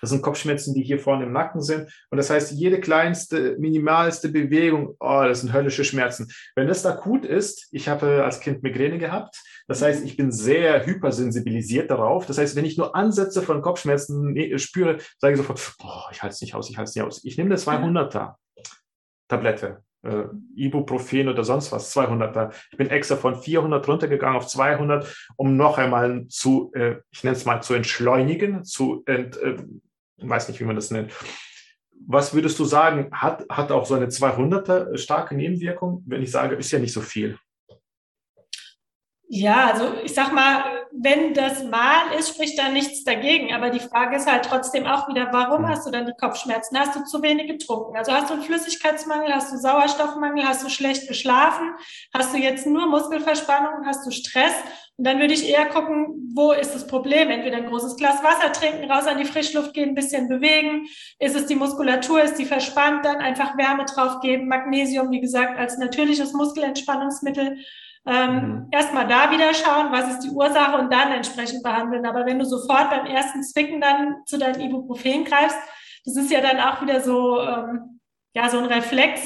das 0.00 0.10
sind 0.10 0.22
Kopfschmerzen, 0.22 0.74
die 0.74 0.82
hier 0.82 0.98
vorne 0.98 1.24
im 1.24 1.32
Nacken 1.32 1.60
sind. 1.60 1.90
Und 2.10 2.18
das 2.18 2.30
heißt, 2.30 2.52
jede 2.52 2.80
kleinste, 2.80 3.56
minimalste 3.58 4.28
Bewegung, 4.28 4.96
oh, 5.00 5.22
das 5.24 5.40
sind 5.40 5.52
höllische 5.52 5.84
Schmerzen. 5.84 6.28
Wenn 6.54 6.68
das 6.68 6.84
akut 6.86 7.24
ist, 7.24 7.68
ich 7.72 7.88
habe 7.88 8.24
als 8.24 8.40
Kind 8.40 8.62
Migräne 8.62 8.98
gehabt. 8.98 9.42
Das 9.66 9.82
heißt, 9.82 10.04
ich 10.04 10.16
bin 10.16 10.30
sehr 10.30 10.84
hypersensibilisiert 10.84 11.90
darauf. 11.90 12.26
Das 12.26 12.38
heißt, 12.38 12.56
wenn 12.56 12.64
ich 12.64 12.76
nur 12.76 12.94
Ansätze 12.94 13.42
von 13.42 13.62
Kopfschmerzen 13.62 14.58
spüre, 14.58 14.98
sage 15.18 15.34
ich 15.34 15.38
sofort, 15.38 15.74
oh, 15.82 16.10
ich 16.10 16.22
halte 16.22 16.34
es 16.34 16.40
nicht 16.40 16.54
aus, 16.54 16.68
ich 16.68 16.76
halte 16.76 16.88
es 16.90 16.94
nicht 16.94 17.04
aus. 17.04 17.24
Ich 17.24 17.38
nehme 17.38 17.50
eine 17.50 17.60
200er 17.60 18.34
Tablette 19.28 19.82
äh, 20.04 20.24
Ibuprofen 20.54 21.28
oder 21.28 21.44
sonst 21.44 21.72
was, 21.72 21.94
200er. 21.94 22.52
Ich 22.70 22.76
bin 22.76 22.90
extra 22.90 23.16
von 23.16 23.36
400 23.36 23.86
runtergegangen 23.86 24.36
auf 24.36 24.46
200, 24.46 25.12
um 25.36 25.56
noch 25.56 25.78
einmal 25.78 26.26
zu, 26.28 26.72
äh, 26.74 26.96
ich 27.10 27.24
nenne 27.24 27.36
es 27.36 27.44
mal, 27.44 27.62
zu 27.62 27.74
entschleunigen, 27.74 28.64
zu, 28.64 29.02
ent, 29.06 29.36
äh, 29.38 29.56
weiß 30.18 30.48
nicht, 30.48 30.60
wie 30.60 30.64
man 30.64 30.76
das 30.76 30.90
nennt. 30.90 31.12
Was 32.06 32.34
würdest 32.34 32.58
du 32.58 32.64
sagen, 32.64 33.08
hat, 33.12 33.46
hat 33.48 33.72
auch 33.72 33.86
so 33.86 33.94
eine 33.94 34.06
200er 34.06 34.96
starke 34.98 35.34
Nebenwirkung? 35.34 36.02
Wenn 36.06 36.22
ich 36.22 36.30
sage, 36.30 36.54
ist 36.56 36.70
ja 36.70 36.78
nicht 36.78 36.92
so 36.92 37.00
viel. 37.00 37.38
Ja, 39.26 39.70
also 39.72 39.94
ich 40.04 40.12
sag 40.12 40.32
mal, 40.32 40.73
wenn 40.96 41.34
das 41.34 41.64
mal 41.64 42.12
ist, 42.18 42.28
spricht 42.28 42.58
da 42.58 42.68
nichts 42.68 43.02
dagegen. 43.04 43.52
Aber 43.52 43.70
die 43.70 43.80
Frage 43.80 44.16
ist 44.16 44.30
halt 44.30 44.44
trotzdem 44.44 44.86
auch 44.86 45.08
wieder, 45.08 45.28
warum 45.32 45.62
mhm. 45.62 45.68
hast 45.68 45.86
du 45.86 45.90
dann 45.90 46.06
die 46.06 46.12
Kopfschmerzen? 46.18 46.78
Hast 46.78 46.94
du 46.94 47.04
zu 47.04 47.20
wenig 47.22 47.48
getrunken? 47.48 47.96
Also 47.96 48.12
hast 48.12 48.30
du 48.30 48.34
einen 48.34 48.42
Flüssigkeitsmangel, 48.42 49.34
hast 49.34 49.52
du 49.52 49.56
Sauerstoffmangel, 49.56 50.46
hast 50.46 50.64
du 50.64 50.68
schlecht 50.68 51.08
geschlafen, 51.08 51.72
hast 52.12 52.32
du 52.32 52.38
jetzt 52.38 52.66
nur 52.66 52.86
Muskelverspannung, 52.86 53.86
hast 53.86 54.06
du 54.06 54.12
Stress? 54.12 54.54
Und 54.96 55.04
dann 55.08 55.18
würde 55.18 55.34
ich 55.34 55.48
eher 55.48 55.66
gucken, 55.66 56.30
wo 56.34 56.52
ist 56.52 56.72
das 56.72 56.86
Problem? 56.86 57.28
Entweder 57.28 57.56
ein 57.56 57.66
großes 57.66 57.96
Glas 57.96 58.22
Wasser 58.22 58.52
trinken, 58.52 58.88
raus 58.88 59.08
an 59.08 59.18
die 59.18 59.24
Frischluft 59.24 59.74
gehen, 59.74 59.90
ein 59.90 59.94
bisschen 59.96 60.28
bewegen. 60.28 60.86
Ist 61.18 61.34
es 61.34 61.46
die 61.46 61.56
Muskulatur, 61.56 62.22
ist 62.22 62.38
die 62.38 62.44
verspannt? 62.44 63.04
Dann 63.04 63.16
einfach 63.16 63.58
Wärme 63.58 63.84
drauf 63.86 64.20
geben. 64.20 64.46
Magnesium, 64.46 65.10
wie 65.10 65.20
gesagt, 65.20 65.58
als 65.58 65.78
natürliches 65.78 66.32
Muskelentspannungsmittel 66.32 67.58
ähm, 68.06 68.34
mhm. 68.34 68.68
Erstmal 68.70 69.06
da 69.06 69.30
wieder 69.30 69.54
schauen, 69.54 69.90
was 69.90 70.10
ist 70.10 70.20
die 70.20 70.30
Ursache 70.30 70.76
und 70.78 70.92
dann 70.92 71.12
entsprechend 71.12 71.62
behandeln. 71.62 72.04
Aber 72.04 72.26
wenn 72.26 72.38
du 72.38 72.44
sofort 72.44 72.90
beim 72.90 73.06
ersten 73.06 73.42
Zwicken 73.42 73.80
dann 73.80 74.16
zu 74.26 74.38
deinem 74.38 74.60
Ibuprofen 74.60 75.24
greifst, 75.24 75.56
das 76.04 76.16
ist 76.16 76.30
ja 76.30 76.40
dann 76.40 76.60
auch 76.60 76.82
wieder 76.82 77.00
so, 77.00 77.40
ähm, 77.40 78.00
ja, 78.34 78.48
so 78.50 78.58
ein 78.58 78.66
Reflex, 78.66 79.22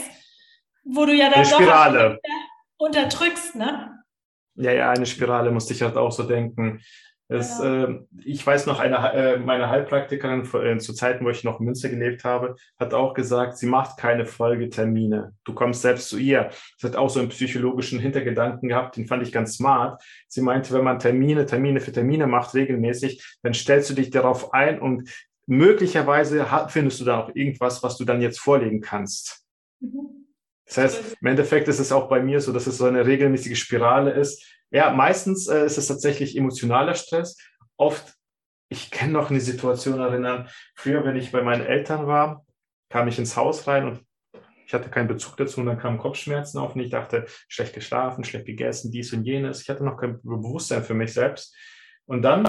wo 0.84 1.04
du 1.06 1.12
ja 1.12 1.26
dann 1.26 1.44
eine 1.44 1.46
Spirale. 1.46 2.18
doch 2.22 2.86
unterdrückst, 2.86 3.56
ne? 3.56 4.04
Ja, 4.54 4.72
ja, 4.72 4.90
eine 4.90 5.06
Spirale 5.06 5.50
musste 5.50 5.72
ich 5.72 5.82
halt 5.82 5.96
auch 5.96 6.12
so 6.12 6.22
denken. 6.22 6.80
Es, 7.30 7.58
ja. 7.58 7.84
äh, 7.84 8.00
ich 8.24 8.44
weiß 8.46 8.66
noch, 8.66 8.80
eine, 8.80 8.96
äh, 9.12 9.38
meine 9.38 9.68
Heilpraktikerin 9.68 10.48
äh, 10.54 10.78
zu 10.78 10.94
Zeiten, 10.94 11.24
wo 11.24 11.30
ich 11.30 11.44
noch 11.44 11.60
in 11.60 11.66
Münster 11.66 11.90
gelebt 11.90 12.24
habe, 12.24 12.56
hat 12.78 12.94
auch 12.94 13.12
gesagt, 13.12 13.58
sie 13.58 13.66
macht 13.66 13.98
keine 13.98 14.24
Folgetermine. 14.24 15.34
Du 15.44 15.52
kommst 15.52 15.82
selbst 15.82 16.08
zu 16.08 16.16
ihr. 16.16 16.50
Das 16.80 16.90
hat 16.90 16.96
auch 16.96 17.10
so 17.10 17.20
einen 17.20 17.28
psychologischen 17.28 17.98
Hintergedanken 17.98 18.70
gehabt, 18.70 18.96
den 18.96 19.06
fand 19.06 19.22
ich 19.22 19.32
ganz 19.32 19.56
smart. 19.56 20.02
Sie 20.26 20.40
meinte, 20.40 20.72
wenn 20.72 20.84
man 20.84 20.98
Termine, 20.98 21.44
Termine 21.44 21.80
für 21.80 21.92
Termine 21.92 22.26
macht, 22.26 22.54
regelmäßig, 22.54 23.38
dann 23.42 23.52
stellst 23.52 23.90
du 23.90 23.94
dich 23.94 24.10
darauf 24.10 24.54
ein 24.54 24.80
und 24.80 25.10
möglicherweise 25.46 26.46
findest 26.68 27.00
du 27.00 27.04
da 27.04 27.20
auch 27.20 27.30
irgendwas, 27.34 27.82
was 27.82 27.98
du 27.98 28.06
dann 28.06 28.22
jetzt 28.22 28.40
vorlegen 28.40 28.80
kannst. 28.80 29.44
Mhm. 29.80 30.17
Das 30.68 30.76
heißt, 30.78 31.16
im 31.20 31.26
Endeffekt 31.26 31.66
ist 31.68 31.80
es 31.80 31.92
auch 31.92 32.08
bei 32.08 32.22
mir 32.22 32.40
so, 32.40 32.52
dass 32.52 32.66
es 32.66 32.78
so 32.78 32.84
eine 32.84 33.06
regelmäßige 33.06 33.58
Spirale 33.58 34.12
ist 34.12 34.44
ja, 34.70 34.92
meistens 34.92 35.48
äh, 35.48 35.64
ist 35.64 35.78
es 35.78 35.86
tatsächlich 35.86 36.36
emotionaler 36.36 36.94
Stress. 36.94 37.38
Oft, 37.76 38.14
ich 38.68 38.90
kann 38.90 39.12
noch 39.12 39.30
eine 39.30 39.40
Situation 39.40 39.98
erinnern, 39.98 40.48
früher, 40.74 41.04
wenn 41.04 41.16
ich 41.16 41.32
bei 41.32 41.42
meinen 41.42 41.64
Eltern 41.64 42.06
war, 42.06 42.44
kam 42.90 43.08
ich 43.08 43.18
ins 43.18 43.36
Haus 43.36 43.66
rein 43.66 43.86
und 43.86 44.04
ich 44.66 44.74
hatte 44.74 44.90
keinen 44.90 45.08
Bezug 45.08 45.38
dazu 45.38 45.60
und 45.60 45.66
dann 45.66 45.78
kamen 45.78 45.96
Kopfschmerzen 45.96 46.58
auf 46.58 46.74
und 46.74 46.82
ich 46.82 46.90
dachte, 46.90 47.24
schlecht 47.48 47.74
geschlafen, 47.74 48.24
schlecht 48.24 48.44
gegessen, 48.44 48.92
dies 48.92 49.12
und 49.14 49.24
jenes. 49.24 49.62
Ich 49.62 49.70
hatte 49.70 49.82
noch 49.82 49.96
kein 49.96 50.20
Bewusstsein 50.22 50.84
für 50.84 50.92
mich 50.92 51.14
selbst. 51.14 51.56
Und 52.04 52.20
dann 52.20 52.46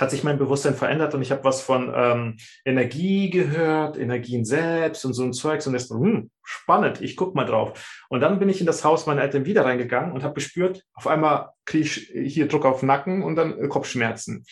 hat 0.00 0.10
sich 0.10 0.24
mein 0.24 0.38
Bewusstsein 0.38 0.74
verändert 0.74 1.14
und 1.14 1.22
ich 1.22 1.30
habe 1.30 1.44
was 1.44 1.60
von 1.60 1.92
ähm, 1.94 2.36
Energie 2.64 3.30
gehört, 3.30 3.98
Energien 3.98 4.44
selbst 4.44 5.04
und 5.04 5.12
so 5.12 5.22
ein 5.22 5.32
Zeugs 5.32 5.66
und 5.66 5.74
das 5.74 5.90
hm, 5.90 6.30
spannend, 6.42 7.00
ich 7.00 7.16
guck 7.16 7.34
mal 7.34 7.44
drauf. 7.44 8.04
Und 8.08 8.20
dann 8.20 8.38
bin 8.38 8.48
ich 8.48 8.60
in 8.60 8.66
das 8.66 8.84
Haus 8.84 9.06
meiner 9.06 9.22
Eltern 9.22 9.44
wieder 9.44 9.64
reingegangen 9.64 10.12
und 10.12 10.22
habe 10.22 10.34
gespürt, 10.34 10.84
auf 10.94 11.06
einmal 11.06 11.50
kriege 11.64 11.84
ich 11.84 12.32
hier 12.32 12.48
Druck 12.48 12.64
auf 12.64 12.80
den 12.80 12.86
Nacken 12.86 13.22
und 13.22 13.36
dann 13.36 13.58
äh, 13.58 13.68
Kopfschmerzen. 13.68 14.44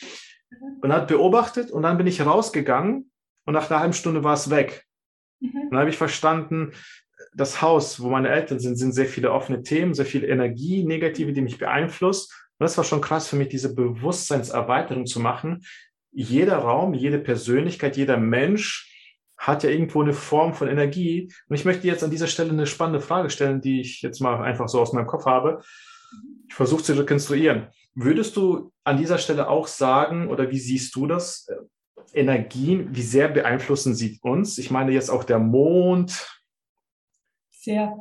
Mhm. 0.51 0.79
Und 0.83 0.93
hat 0.93 1.09
beobachtet 1.09 1.71
und 1.71 1.83
dann 1.83 1.97
bin 1.97 2.07
ich 2.07 2.25
rausgegangen 2.25 3.11
und 3.47 3.55
nach 3.55 3.71
einer 3.71 3.81
halben 3.81 3.95
Stunde 3.95 4.23
war 4.23 4.35
es 4.35 4.51
weg. 4.51 4.85
Mhm. 5.41 5.71
Dann 5.71 5.81
habe 5.81 5.91
ich 5.91 5.97
verstanden, 5.97 6.73
das 7.35 7.63
Haus, 7.63 8.01
wo 8.01 8.09
meine 8.09 8.29
Eltern 8.29 8.59
sind, 8.59 8.77
sind 8.77 8.93
sehr 8.93 9.07
viele 9.07 9.33
offene 9.33 9.63
Themen, 9.63 9.95
sehr 9.95 10.07
viel 10.07 10.25
Energie, 10.25 10.85
negative, 10.85 11.33
die 11.33 11.43
mich 11.43 11.59
beeinflusst. 11.59 12.40
Und 12.61 12.65
das 12.65 12.77
war 12.77 12.85
schon 12.85 13.01
krass 13.01 13.27
für 13.27 13.37
mich, 13.37 13.49
diese 13.49 13.75
Bewusstseinserweiterung 13.75 15.07
zu 15.07 15.19
machen. 15.19 15.65
Jeder 16.13 16.59
Raum, 16.59 16.93
jede 16.93 17.19
Persönlichkeit, 17.19 17.97
jeder 17.97 18.19
Mensch 18.19 18.87
hat 19.39 19.63
ja 19.63 19.71
irgendwo 19.71 20.03
eine 20.03 20.13
Form 20.13 20.53
von 20.53 20.69
Energie. 20.69 21.33
Und 21.49 21.57
ich 21.57 21.65
möchte 21.65 21.87
jetzt 21.87 22.05
an 22.05 22.11
dieser 22.11 22.27
Stelle 22.27 22.51
eine 22.51 22.67
spannende 22.67 23.01
Frage 23.01 23.31
stellen, 23.31 23.63
die 23.63 23.81
ich 23.81 24.03
jetzt 24.03 24.21
mal 24.21 24.43
einfach 24.43 24.69
so 24.69 24.79
aus 24.79 24.93
meinem 24.93 25.07
Kopf 25.07 25.25
habe. 25.25 25.63
Ich 26.49 26.55
versuche 26.55 26.83
zu 26.83 26.93
rekonstruieren. 26.93 27.69
Würdest 27.95 28.37
du 28.37 28.71
an 28.85 28.99
dieser 28.99 29.17
Stelle 29.17 29.49
auch 29.49 29.67
sagen, 29.67 30.29
oder 30.29 30.51
wie 30.51 30.59
siehst 30.59 30.95
du 30.95 31.07
das? 31.07 31.49
Energien, 32.13 32.95
wie 32.95 33.03
sehr 33.03 33.29
beeinflussen 33.29 33.95
sie 33.95 34.19
uns? 34.21 34.59
Ich 34.59 34.71
meine 34.71 34.93
jetzt 34.93 35.09
auch 35.09 35.25
der 35.25 35.39
Mond. 35.39 36.43
Sehr. 37.51 37.97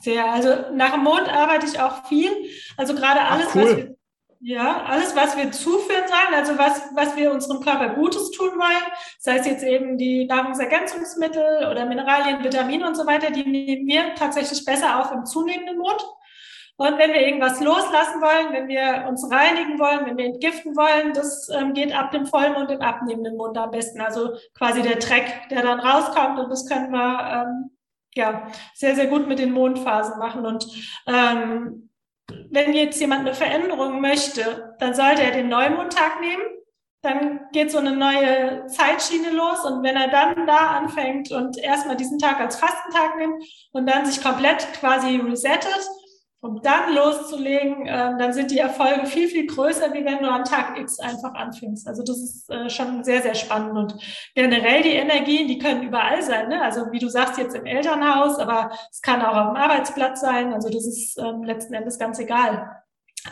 Sehr. 0.00 0.30
Also 0.32 0.48
nach 0.72 0.92
dem 0.92 1.02
Mond 1.04 1.28
arbeite 1.28 1.66
ich 1.66 1.80
auch 1.80 2.06
viel. 2.06 2.30
Also 2.76 2.94
gerade 2.94 3.20
alles, 3.20 3.48
Ach, 3.50 3.54
cool. 3.56 3.62
was 3.62 3.76
wir, 3.76 3.96
ja, 4.40 4.84
alles, 4.84 5.16
was 5.16 5.36
wir 5.36 5.50
zuführen 5.50 6.04
sollen, 6.06 6.34
also 6.34 6.56
was, 6.56 6.82
was 6.94 7.16
wir 7.16 7.32
unserem 7.32 7.60
Körper 7.60 7.90
Gutes 7.94 8.30
tun 8.30 8.50
wollen, 8.50 8.92
sei 9.18 9.38
es 9.38 9.46
jetzt 9.46 9.64
eben 9.64 9.98
die 9.98 10.26
Nahrungsergänzungsmittel 10.26 11.68
oder 11.68 11.86
Mineralien, 11.86 12.44
Vitamine 12.44 12.86
und 12.86 12.96
so 12.96 13.04
weiter, 13.06 13.32
die 13.32 13.44
nehmen 13.44 13.86
wir 13.88 14.14
tatsächlich 14.14 14.64
besser 14.64 15.00
auf 15.00 15.10
im 15.10 15.24
zunehmenden 15.24 15.78
Mond. 15.78 16.00
Und 16.76 16.96
wenn 16.96 17.12
wir 17.12 17.20
irgendwas 17.20 17.58
loslassen 17.58 18.20
wollen, 18.20 18.52
wenn 18.52 18.68
wir 18.68 19.06
uns 19.08 19.28
reinigen 19.28 19.80
wollen, 19.80 20.06
wenn 20.06 20.16
wir 20.16 20.26
entgiften 20.26 20.76
wollen, 20.76 21.12
das 21.12 21.48
ähm, 21.48 21.74
geht 21.74 21.92
ab 21.92 22.12
dem 22.12 22.24
Vollmond 22.24 22.70
im 22.70 22.80
abnehmenden 22.80 23.36
Mond 23.36 23.58
am 23.58 23.72
besten. 23.72 24.00
Also 24.00 24.36
quasi 24.56 24.82
der 24.82 24.98
Dreck, 24.98 25.48
der 25.50 25.62
dann 25.62 25.80
rauskommt 25.80 26.38
und 26.38 26.48
das 26.50 26.68
können 26.68 26.92
wir 26.92 27.48
ähm, 27.48 27.70
ja, 28.18 28.48
sehr, 28.74 28.94
sehr 28.94 29.06
gut 29.06 29.26
mit 29.26 29.38
den 29.38 29.52
Mondphasen 29.52 30.18
machen. 30.18 30.44
Und 30.44 30.66
ähm, 31.06 31.88
wenn 32.50 32.74
jetzt 32.74 33.00
jemand 33.00 33.20
eine 33.20 33.34
Veränderung 33.34 34.00
möchte, 34.00 34.74
dann 34.78 34.92
sollte 34.92 35.22
er 35.22 35.30
den 35.30 35.48
Neumondtag 35.48 36.20
nehmen. 36.20 36.42
Dann 37.00 37.40
geht 37.52 37.70
so 37.70 37.78
eine 37.78 37.94
neue 37.96 38.66
Zeitschiene 38.66 39.30
los. 39.30 39.64
Und 39.64 39.84
wenn 39.84 39.96
er 39.96 40.08
dann 40.08 40.46
da 40.46 40.78
anfängt 40.78 41.30
und 41.30 41.56
erstmal 41.56 41.96
diesen 41.96 42.18
Tag 42.18 42.40
als 42.40 42.56
Fastentag 42.56 43.16
nimmt 43.16 43.42
und 43.72 43.88
dann 43.88 44.04
sich 44.04 44.22
komplett 44.22 44.66
quasi 44.74 45.16
resettet, 45.16 45.88
um 46.40 46.62
dann 46.62 46.94
loszulegen, 46.94 47.86
äh, 47.86 48.16
dann 48.18 48.32
sind 48.32 48.50
die 48.50 48.58
Erfolge 48.58 49.06
viel, 49.06 49.28
viel 49.28 49.46
größer, 49.46 49.92
wie 49.92 50.04
wenn 50.04 50.18
du 50.22 50.30
am 50.30 50.44
Tag 50.44 50.78
X 50.78 51.00
einfach 51.00 51.34
anfängst. 51.34 51.88
Also 51.88 52.02
das 52.04 52.18
ist 52.18 52.50
äh, 52.50 52.70
schon 52.70 53.02
sehr, 53.02 53.22
sehr 53.22 53.34
spannend. 53.34 53.76
Und 53.76 53.94
generell 54.34 54.82
die 54.82 54.92
Energien, 54.92 55.48
die 55.48 55.58
können 55.58 55.82
überall 55.82 56.22
sein. 56.22 56.48
Ne? 56.48 56.62
Also 56.62 56.92
wie 56.92 57.00
du 57.00 57.08
sagst, 57.08 57.38
jetzt 57.38 57.56
im 57.56 57.66
Elternhaus, 57.66 58.38
aber 58.38 58.70
es 58.90 59.02
kann 59.02 59.20
auch 59.20 59.36
auf 59.36 59.48
dem 59.48 59.56
Arbeitsplatz 59.56 60.20
sein. 60.20 60.52
Also 60.52 60.68
das 60.68 60.86
ist 60.86 61.18
ähm, 61.18 61.42
letzten 61.42 61.74
Endes 61.74 61.98
ganz 61.98 62.20
egal. 62.20 62.82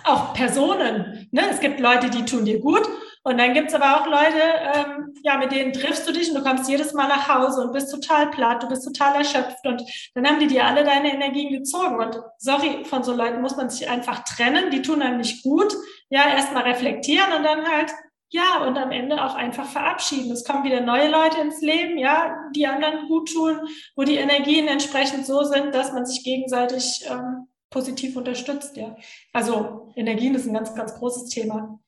auch 0.05 0.35
Personen. 0.35 1.29
Ne? 1.31 1.43
Es 1.51 1.61
gibt 1.61 1.79
Leute, 1.79 2.11
die 2.11 2.25
tun 2.25 2.45
dir 2.45 2.59
gut 2.61 2.89
und 3.27 3.39
dann 3.39 3.55
gibt's 3.55 3.75
aber 3.75 3.97
auch 3.97 4.07
Leute, 4.07 4.41
ähm, 4.41 5.13
ja, 5.25 5.37
mit 5.37 5.51
denen 5.51 5.73
triffst 5.73 6.09
du 6.09 6.13
dich 6.13 6.29
und 6.29 6.37
du 6.37 6.45
kommst 6.45 6.71
jedes 6.71 6.93
Mal 6.93 7.09
nach 7.09 7.29
Hause 7.29 7.63
und 7.63 7.73
bist 7.73 7.91
total 7.91 8.31
platt, 8.31 8.63
du 8.63 8.69
bist 8.69 8.85
total 8.85 9.17
erschöpft 9.17 9.67
und 9.67 9.83
dann 10.15 10.29
haben 10.29 10.39
die 10.39 10.47
dir 10.47 10.65
alle 10.65 10.85
deine 10.85 11.13
Energien 11.13 11.51
gezogen. 11.51 11.97
Und 11.99 12.21
sorry, 12.39 12.85
von 12.85 13.03
so 13.03 13.13
Leuten 13.13 13.43
muss 13.43 13.57
man 13.57 13.69
sich 13.69 13.91
einfach 13.91 14.23
trennen, 14.23 14.71
die 14.71 14.81
tun 14.81 15.03
einem 15.03 15.17
nicht 15.17 15.43
gut. 15.43 15.75
Ja, 16.09 16.29
erstmal 16.37 16.63
reflektieren 16.63 17.33
und 17.37 17.43
dann 17.43 17.67
halt, 17.67 17.91
ja, 18.31 18.65
und 18.65 18.79
am 18.79 18.93
Ende 18.93 19.21
auch 19.25 19.35
einfach 19.35 19.67
verabschieden. 19.67 20.31
Es 20.31 20.45
kommen 20.45 20.63
wieder 20.63 20.81
neue 20.83 21.11
Leute 21.11 21.41
ins 21.41 21.61
Leben, 21.61 21.99
ja, 21.99 22.33
die 22.55 22.69
anderen 22.69 23.09
gut 23.09 23.33
tun, 23.33 23.59
wo 23.97 24.05
die 24.05 24.19
Energien 24.19 24.69
entsprechend 24.69 25.27
so 25.27 25.43
sind, 25.43 25.75
dass 25.75 25.93
man 25.93 26.07
sich 26.07 26.23
gegenseitig 26.23 27.05
ähm, 27.11 27.49
positiv 27.71 28.17
unterstützt, 28.17 28.77
ja. 28.77 28.95
Also 29.33 29.93
Energien 29.97 30.37
ist 30.37 30.47
ein 30.47 30.55
ganz, 30.55 30.73
ganz 30.77 30.95
großes 30.95 31.29
Thema. 31.31 31.81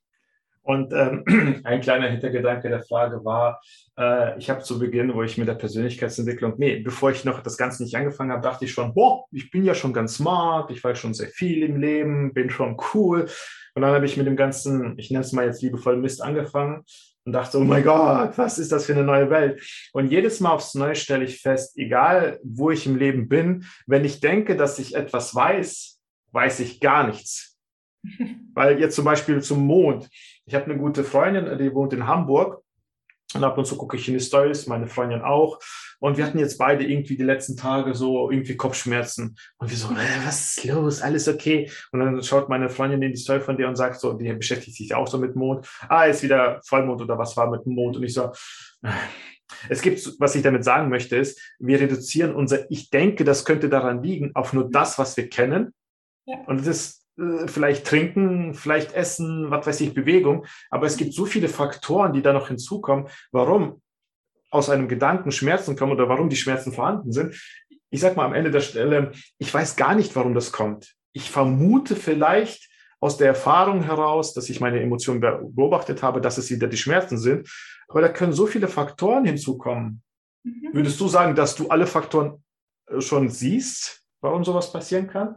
Und 0.68 0.92
ähm, 0.92 1.24
ein 1.64 1.80
kleiner 1.80 2.08
Hintergedanke 2.08 2.68
der 2.68 2.82
Frage 2.82 3.24
war, 3.24 3.62
äh, 3.98 4.38
ich 4.38 4.50
habe 4.50 4.62
zu 4.62 4.78
Beginn, 4.78 5.14
wo 5.14 5.22
ich 5.22 5.38
mit 5.38 5.48
der 5.48 5.54
Persönlichkeitsentwicklung, 5.54 6.56
nee, 6.58 6.80
bevor 6.80 7.10
ich 7.10 7.24
noch 7.24 7.42
das 7.42 7.56
Ganze 7.56 7.82
nicht 7.82 7.96
angefangen 7.96 8.32
habe, 8.32 8.42
dachte 8.42 8.66
ich 8.66 8.72
schon, 8.72 8.92
boah, 8.92 9.24
ich 9.32 9.50
bin 9.50 9.64
ja 9.64 9.74
schon 9.74 9.94
ganz 9.94 10.16
smart, 10.16 10.70
ich 10.70 10.84
weiß 10.84 10.98
schon 10.98 11.14
sehr 11.14 11.28
viel 11.28 11.62
im 11.62 11.80
Leben, 11.80 12.34
bin 12.34 12.50
schon 12.50 12.76
cool. 12.92 13.30
Und 13.74 13.80
dann 13.80 13.94
habe 13.94 14.04
ich 14.04 14.18
mit 14.18 14.26
dem 14.26 14.36
ganzen, 14.36 14.98
ich 14.98 15.10
nenne 15.10 15.24
es 15.24 15.32
mal 15.32 15.46
jetzt 15.46 15.62
liebevoll 15.62 15.96
Mist 15.96 16.22
angefangen 16.22 16.84
und 17.24 17.32
dachte, 17.32 17.56
oh 17.56 17.64
mein 17.64 17.82
Gott, 17.82 18.36
was 18.36 18.58
ist 18.58 18.70
das 18.70 18.84
für 18.84 18.92
eine 18.92 19.04
neue 19.04 19.30
Welt? 19.30 19.62
Und 19.94 20.10
jedes 20.10 20.38
Mal 20.40 20.50
aufs 20.50 20.74
Neue 20.74 20.96
stelle 20.96 21.24
ich 21.24 21.40
fest, 21.40 21.78
egal 21.78 22.40
wo 22.42 22.70
ich 22.70 22.84
im 22.84 22.96
Leben 22.96 23.26
bin, 23.26 23.64
wenn 23.86 24.04
ich 24.04 24.20
denke, 24.20 24.54
dass 24.54 24.78
ich 24.78 24.94
etwas 24.94 25.34
weiß, 25.34 25.98
weiß 26.32 26.60
ich 26.60 26.78
gar 26.80 27.06
nichts. 27.06 27.57
Weil 28.54 28.80
jetzt 28.80 28.96
zum 28.96 29.04
Beispiel 29.04 29.42
zum 29.42 29.66
Mond. 29.66 30.08
Ich 30.46 30.54
habe 30.54 30.66
eine 30.66 30.78
gute 30.78 31.04
Freundin, 31.04 31.58
die 31.58 31.74
wohnt 31.74 31.92
in 31.92 32.06
Hamburg. 32.06 32.62
Und 33.34 33.44
ab 33.44 33.58
und 33.58 33.66
zu 33.66 33.76
gucke 33.76 33.98
ich 33.98 34.08
in 34.08 34.14
die 34.14 34.20
Stories, 34.20 34.66
meine 34.66 34.86
Freundin 34.86 35.20
auch. 35.20 35.58
Und 36.00 36.16
wir 36.16 36.24
hatten 36.24 36.38
jetzt 36.38 36.56
beide 36.56 36.84
irgendwie 36.84 37.16
die 37.16 37.24
letzten 37.24 37.58
Tage 37.58 37.94
so 37.94 38.30
irgendwie 38.30 38.56
Kopfschmerzen. 38.56 39.36
Und 39.58 39.70
wir 39.70 39.76
so, 39.76 39.88
äh, 39.88 40.24
was 40.24 40.56
ist 40.56 40.64
los? 40.64 41.02
Alles 41.02 41.28
okay? 41.28 41.70
Und 41.92 42.00
dann 42.00 42.22
schaut 42.22 42.48
meine 42.48 42.70
Freundin 42.70 43.02
in 43.02 43.12
die 43.12 43.18
Story 43.18 43.40
von 43.40 43.58
dir 43.58 43.68
und 43.68 43.76
sagt 43.76 44.00
so, 44.00 44.14
die 44.14 44.32
beschäftigt 44.32 44.78
sich 44.78 44.94
auch 44.94 45.06
so 45.06 45.18
mit 45.18 45.36
Mond. 45.36 45.68
Ah, 45.90 46.04
ist 46.04 46.22
wieder 46.22 46.60
Vollmond 46.64 47.02
oder 47.02 47.18
was 47.18 47.36
war 47.36 47.50
mit 47.50 47.66
dem 47.66 47.74
Mond? 47.74 47.98
Und 47.98 48.04
ich 48.04 48.14
so, 48.14 48.32
äh. 48.82 48.92
es 49.68 49.82
gibt, 49.82 50.00
was 50.18 50.34
ich 50.34 50.42
damit 50.42 50.64
sagen 50.64 50.88
möchte, 50.88 51.16
ist, 51.16 51.38
wir 51.58 51.78
reduzieren 51.78 52.34
unser, 52.34 52.70
ich 52.70 52.88
denke, 52.88 53.24
das 53.24 53.44
könnte 53.44 53.68
daran 53.68 54.02
liegen, 54.02 54.30
auf 54.34 54.54
nur 54.54 54.70
das, 54.70 54.98
was 54.98 55.18
wir 55.18 55.28
kennen. 55.28 55.74
Ja. 56.24 56.38
Und 56.46 56.60
das 56.60 56.66
ist 56.66 57.07
vielleicht 57.46 57.86
trinken, 57.86 58.54
vielleicht 58.54 58.92
essen, 58.92 59.50
was 59.50 59.66
weiß 59.66 59.80
ich, 59.80 59.94
Bewegung. 59.94 60.46
Aber 60.70 60.86
es 60.86 60.96
gibt 60.96 61.12
so 61.12 61.26
viele 61.26 61.48
Faktoren, 61.48 62.12
die 62.12 62.22
da 62.22 62.32
noch 62.32 62.48
hinzukommen, 62.48 63.08
warum 63.32 63.82
aus 64.50 64.70
einem 64.70 64.88
Gedanken 64.88 65.32
Schmerzen 65.32 65.76
kommen 65.76 65.92
oder 65.92 66.08
warum 66.08 66.28
die 66.28 66.36
Schmerzen 66.36 66.72
vorhanden 66.72 67.12
sind. 67.12 67.34
Ich 67.90 68.00
sag 68.00 68.16
mal 68.16 68.24
am 68.24 68.34
Ende 68.34 68.50
der 68.50 68.60
Stelle, 68.60 69.12
ich 69.38 69.52
weiß 69.52 69.76
gar 69.76 69.94
nicht, 69.94 70.14
warum 70.14 70.34
das 70.34 70.52
kommt. 70.52 70.94
Ich 71.12 71.30
vermute 71.30 71.96
vielleicht 71.96 72.68
aus 73.00 73.16
der 73.16 73.28
Erfahrung 73.28 73.82
heraus, 73.82 74.34
dass 74.34 74.48
ich 74.48 74.60
meine 74.60 74.80
Emotionen 74.80 75.20
beobachtet 75.20 76.02
habe, 76.02 76.20
dass 76.20 76.38
es 76.38 76.50
wieder 76.50 76.66
die 76.66 76.76
Schmerzen 76.76 77.18
sind. 77.18 77.48
Aber 77.88 78.00
da 78.00 78.08
können 78.08 78.32
so 78.32 78.46
viele 78.46 78.68
Faktoren 78.68 79.24
hinzukommen. 79.24 80.02
Mhm. 80.44 80.70
Würdest 80.72 81.00
du 81.00 81.08
sagen, 81.08 81.34
dass 81.34 81.56
du 81.56 81.68
alle 81.68 81.86
Faktoren 81.86 82.42
äh, 82.86 83.00
schon 83.00 83.28
siehst, 83.28 84.02
warum 84.20 84.44
sowas 84.44 84.72
passieren 84.72 85.06
kann? 85.06 85.36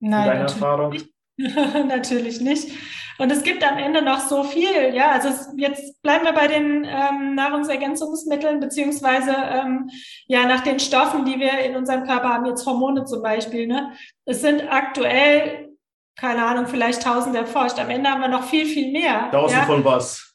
Nein, 0.00 0.26
deine 0.26 0.40
Erfahrung? 0.42 0.90
Nicht. 0.90 1.08
natürlich 1.38 2.40
nicht. 2.40 2.70
Und 3.18 3.32
es 3.32 3.42
gibt 3.42 3.66
am 3.66 3.78
Ende 3.78 4.02
noch 4.02 4.20
so 4.20 4.42
viel, 4.44 4.94
ja. 4.94 5.10
Also 5.10 5.28
es, 5.28 5.48
jetzt 5.56 6.02
bleiben 6.02 6.24
wir 6.24 6.32
bei 6.32 6.48
den 6.48 6.84
ähm, 6.84 7.34
Nahrungsergänzungsmitteln 7.34 8.60
beziehungsweise 8.60 9.34
ähm, 9.34 9.90
ja 10.26 10.46
nach 10.46 10.60
den 10.60 10.78
Stoffen, 10.78 11.24
die 11.24 11.38
wir 11.38 11.58
in 11.60 11.76
unserem 11.76 12.04
Körper 12.04 12.28
haben, 12.28 12.46
jetzt 12.46 12.66
Hormone 12.66 13.04
zum 13.04 13.22
Beispiel. 13.22 13.66
Ne? 13.66 13.92
Es 14.26 14.42
sind 14.42 14.62
aktuell, 14.70 15.70
keine 16.16 16.44
Ahnung, 16.44 16.66
vielleicht 16.66 17.02
tausend 17.02 17.34
erforscht. 17.36 17.78
Am 17.78 17.90
Ende 17.90 18.10
haben 18.10 18.20
wir 18.20 18.28
noch 18.28 18.44
viel, 18.44 18.66
viel 18.66 18.92
mehr. 18.92 19.30
Tausend 19.30 19.60
ja? 19.60 19.66
von 19.66 19.84
was? 19.84 20.34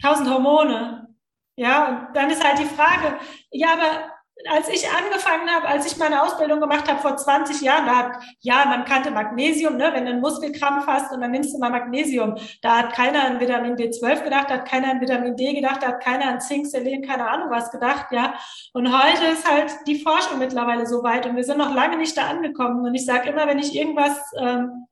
Tausend 0.00 0.30
Hormone. 0.30 1.08
Ja, 1.56 1.88
und 1.88 2.16
dann 2.16 2.30
ist 2.30 2.42
halt 2.42 2.58
die 2.58 2.64
Frage, 2.64 3.18
ja, 3.50 3.72
aber 3.74 4.19
als 4.48 4.68
ich 4.68 4.88
angefangen 4.88 5.48
habe, 5.50 5.68
als 5.68 5.86
ich 5.86 5.98
meine 5.98 6.22
Ausbildung 6.22 6.60
gemacht 6.60 6.88
habe 6.88 7.00
vor 7.00 7.16
20 7.16 7.60
Jahren, 7.60 7.86
da 7.86 7.96
hat, 7.96 8.12
ja, 8.40 8.64
man 8.66 8.84
kannte 8.84 9.10
Magnesium, 9.10 9.76
ne, 9.76 9.90
wenn 9.92 10.04
du 10.04 10.12
einen 10.12 10.20
Muskelkrampf 10.20 10.86
hast 10.86 11.12
und 11.12 11.20
dann 11.20 11.30
nimmst 11.30 11.54
du 11.54 11.58
mal 11.58 11.70
Magnesium. 11.70 12.36
Da 12.62 12.78
hat 12.78 12.92
keiner 12.92 13.24
an 13.24 13.40
Vitamin 13.40 13.76
B12 13.76 14.24
gedacht, 14.24 14.50
da 14.50 14.54
hat 14.54 14.68
keiner 14.68 14.92
an 14.92 15.00
Vitamin 15.00 15.36
D 15.36 15.54
gedacht, 15.54 15.82
da 15.82 15.88
hat 15.88 16.02
keiner 16.02 16.26
an 16.26 16.40
Zink, 16.40 16.66
Selen, 16.66 17.02
keine 17.02 17.28
Ahnung 17.28 17.50
was 17.50 17.70
gedacht, 17.70 18.06
ja. 18.12 18.34
Und 18.72 18.88
heute 18.88 19.26
ist 19.26 19.50
halt 19.50 19.72
die 19.86 20.00
Forschung 20.00 20.38
mittlerweile 20.38 20.86
so 20.86 21.02
weit 21.02 21.26
und 21.26 21.36
wir 21.36 21.44
sind 21.44 21.58
noch 21.58 21.74
lange 21.74 21.96
nicht 21.96 22.16
da 22.16 22.28
angekommen. 22.28 22.84
Und 22.84 22.94
ich 22.94 23.04
sage 23.04 23.30
immer, 23.30 23.46
wenn 23.46 23.58
ich 23.58 23.74
irgendwas 23.74 24.18
ähm, 24.38 24.86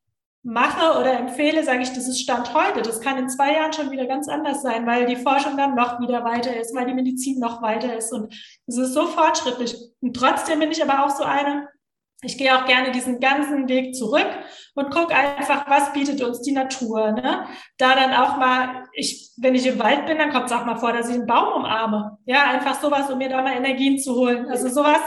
mache 0.48 0.98
oder 0.98 1.12
empfehle, 1.18 1.62
sage 1.62 1.82
ich, 1.82 1.90
das 1.90 2.08
ist 2.08 2.20
Stand 2.20 2.54
heute. 2.54 2.80
Das 2.80 3.02
kann 3.02 3.18
in 3.18 3.28
zwei 3.28 3.52
Jahren 3.52 3.74
schon 3.74 3.90
wieder 3.90 4.06
ganz 4.06 4.28
anders 4.28 4.62
sein, 4.62 4.86
weil 4.86 5.04
die 5.04 5.16
Forschung 5.16 5.58
dann 5.58 5.74
noch 5.74 6.00
wieder 6.00 6.24
weiter 6.24 6.56
ist, 6.58 6.74
weil 6.74 6.86
die 6.86 6.94
Medizin 6.94 7.38
noch 7.38 7.60
weiter 7.60 7.94
ist. 7.94 8.12
Und 8.14 8.32
es 8.66 8.78
ist 8.78 8.94
so 8.94 9.06
fortschrittlich. 9.08 9.76
Und 10.00 10.16
trotzdem 10.16 10.60
bin 10.60 10.70
ich 10.70 10.82
aber 10.82 11.04
auch 11.04 11.10
so 11.10 11.22
eine, 11.22 11.68
ich 12.22 12.38
gehe 12.38 12.56
auch 12.56 12.64
gerne 12.64 12.92
diesen 12.92 13.20
ganzen 13.20 13.68
Weg 13.68 13.94
zurück 13.94 14.26
und 14.74 14.90
gucke 14.90 15.14
einfach, 15.14 15.68
was 15.68 15.92
bietet 15.92 16.22
uns 16.22 16.40
die 16.40 16.52
Natur. 16.52 17.12
Ne? 17.12 17.44
Da 17.76 17.94
dann 17.94 18.14
auch 18.14 18.38
mal, 18.38 18.84
ich, 18.94 19.32
wenn 19.36 19.54
ich 19.54 19.66
im 19.66 19.78
Wald 19.78 20.06
bin, 20.06 20.16
dann 20.16 20.32
kommt 20.32 20.46
es 20.46 20.52
auch 20.52 20.64
mal 20.64 20.76
vor, 20.76 20.94
dass 20.94 21.10
ich 21.10 21.14
einen 21.14 21.26
Baum 21.26 21.52
umarme. 21.62 22.16
Ja, 22.24 22.44
einfach 22.44 22.80
sowas, 22.80 23.10
um 23.10 23.18
mir 23.18 23.28
da 23.28 23.42
mal 23.42 23.54
Energien 23.54 23.98
zu 23.98 24.14
holen. 24.14 24.48
Also 24.48 24.68
sowas, 24.68 25.00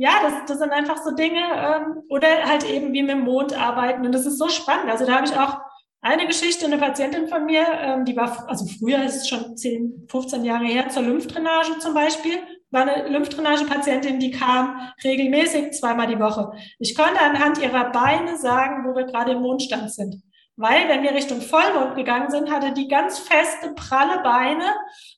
ja, 0.00 0.12
das, 0.22 0.32
das 0.46 0.58
sind 0.58 0.72
einfach 0.72 0.96
so 1.04 1.10
Dinge, 1.10 1.40
ähm, 1.40 2.04
oder 2.08 2.26
halt 2.46 2.64
eben 2.64 2.90
wie 2.94 3.02
mit 3.02 3.10
dem 3.10 3.20
Mond 3.20 3.52
arbeiten. 3.52 4.06
Und 4.06 4.12
das 4.12 4.24
ist 4.24 4.38
so 4.38 4.48
spannend. 4.48 4.90
Also 4.90 5.04
da 5.04 5.16
habe 5.16 5.26
ich 5.26 5.36
auch 5.36 5.58
eine 6.00 6.26
Geschichte, 6.26 6.64
eine 6.64 6.78
Patientin 6.78 7.28
von 7.28 7.44
mir, 7.44 7.66
ähm, 7.82 8.06
die 8.06 8.16
war, 8.16 8.48
also 8.48 8.64
früher 8.64 9.04
ist 9.04 9.16
es 9.16 9.28
schon 9.28 9.58
10, 9.58 10.06
15 10.10 10.42
Jahre 10.42 10.64
her, 10.64 10.88
zur 10.88 11.02
Lymphdrainage 11.02 11.80
zum 11.80 11.92
Beispiel, 11.92 12.38
war 12.70 12.88
eine 12.88 13.08
Lymphdrainage-Patientin, 13.08 14.18
die 14.18 14.30
kam 14.30 14.90
regelmäßig 15.04 15.72
zweimal 15.72 16.06
die 16.06 16.18
Woche. 16.18 16.50
Ich 16.78 16.94
konnte 16.94 17.20
anhand 17.20 17.58
ihrer 17.58 17.90
Beine 17.90 18.38
sagen, 18.38 18.88
wo 18.88 18.96
wir 18.96 19.04
gerade 19.04 19.32
im 19.32 19.42
Mondstand 19.42 19.92
sind. 19.92 20.22
Weil, 20.56 20.88
wenn 20.88 21.02
wir 21.02 21.12
Richtung 21.12 21.42
Vollmond 21.42 21.94
gegangen 21.94 22.30
sind, 22.30 22.50
hatte 22.50 22.72
die 22.72 22.88
ganz 22.88 23.18
feste, 23.18 23.74
pralle 23.74 24.22
Beine. 24.22 24.64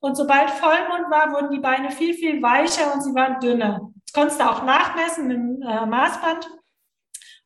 Und 0.01 0.16
sobald 0.16 0.51
Vollmond 0.51 1.09
war, 1.09 1.33
wurden 1.33 1.53
die 1.53 1.61
Beine 1.61 1.92
viel, 1.92 2.14
viel 2.14 2.42
weicher 2.42 2.92
und 2.92 3.03
sie 3.03 3.14
waren 3.14 3.38
dünner. 3.38 3.92
Das 4.12 4.20
konntest 4.20 4.40
du 4.40 4.51
auch 4.51 4.62
nachmessen 4.64 5.27
mit 5.27 5.37
dem 5.38 5.62
äh, 5.62 5.87
Maßband. 5.87 6.46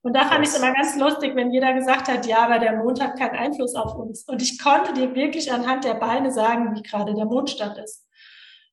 Und 0.03 0.15
da 0.17 0.25
fand 0.25 0.45
ich 0.45 0.51
es 0.51 0.59
immer 0.59 0.73
ganz 0.73 0.97
lustig, 0.97 1.37
wenn 1.37 1.53
jeder 1.53 1.73
gesagt 1.75 2.09
hat, 2.09 2.27
ja, 2.27 2.39
aber 2.45 2.59
der 2.59 2.77
Mond 2.77 3.01
hat 3.01 3.17
keinen 3.17 3.37
Einfluss 3.37 3.77
auf 3.77 3.95
uns. 3.95 4.25
Und 4.25 4.43
ich 4.43 4.61
konnte 4.61 4.93
dir 4.93 5.15
wirklich 5.15 5.53
anhand 5.53 5.85
der 5.85 5.95
Beine 5.95 6.33
sagen, 6.33 6.75
wie 6.75 6.83
gerade 6.83 7.15
der 7.15 7.25
Mondstand 7.25 7.79
ist. 7.79 8.05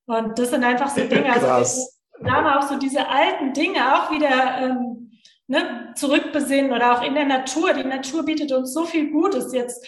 Und 0.06 0.36
das 0.38 0.50
sind 0.50 0.64
einfach 0.64 0.88
so 0.88 1.00
Dinge, 1.08 1.32
also 1.32 1.86
da 2.20 2.32
haben 2.32 2.46
auch 2.46 2.68
so 2.68 2.78
diese 2.78 3.08
alten 3.08 3.52
Dinge 3.52 3.80
auch 3.94 4.10
wieder 4.10 4.58
ähm, 4.58 5.12
ne, 5.46 5.92
zurückbesinnen 5.94 6.72
oder 6.72 6.98
auch 6.98 7.02
in 7.04 7.14
der 7.14 7.26
Natur. 7.26 7.74
Die 7.74 7.84
Natur 7.84 8.24
bietet 8.24 8.50
uns 8.50 8.72
so 8.72 8.84
viel 8.84 9.10
Gutes. 9.10 9.52
Jetzt 9.52 9.86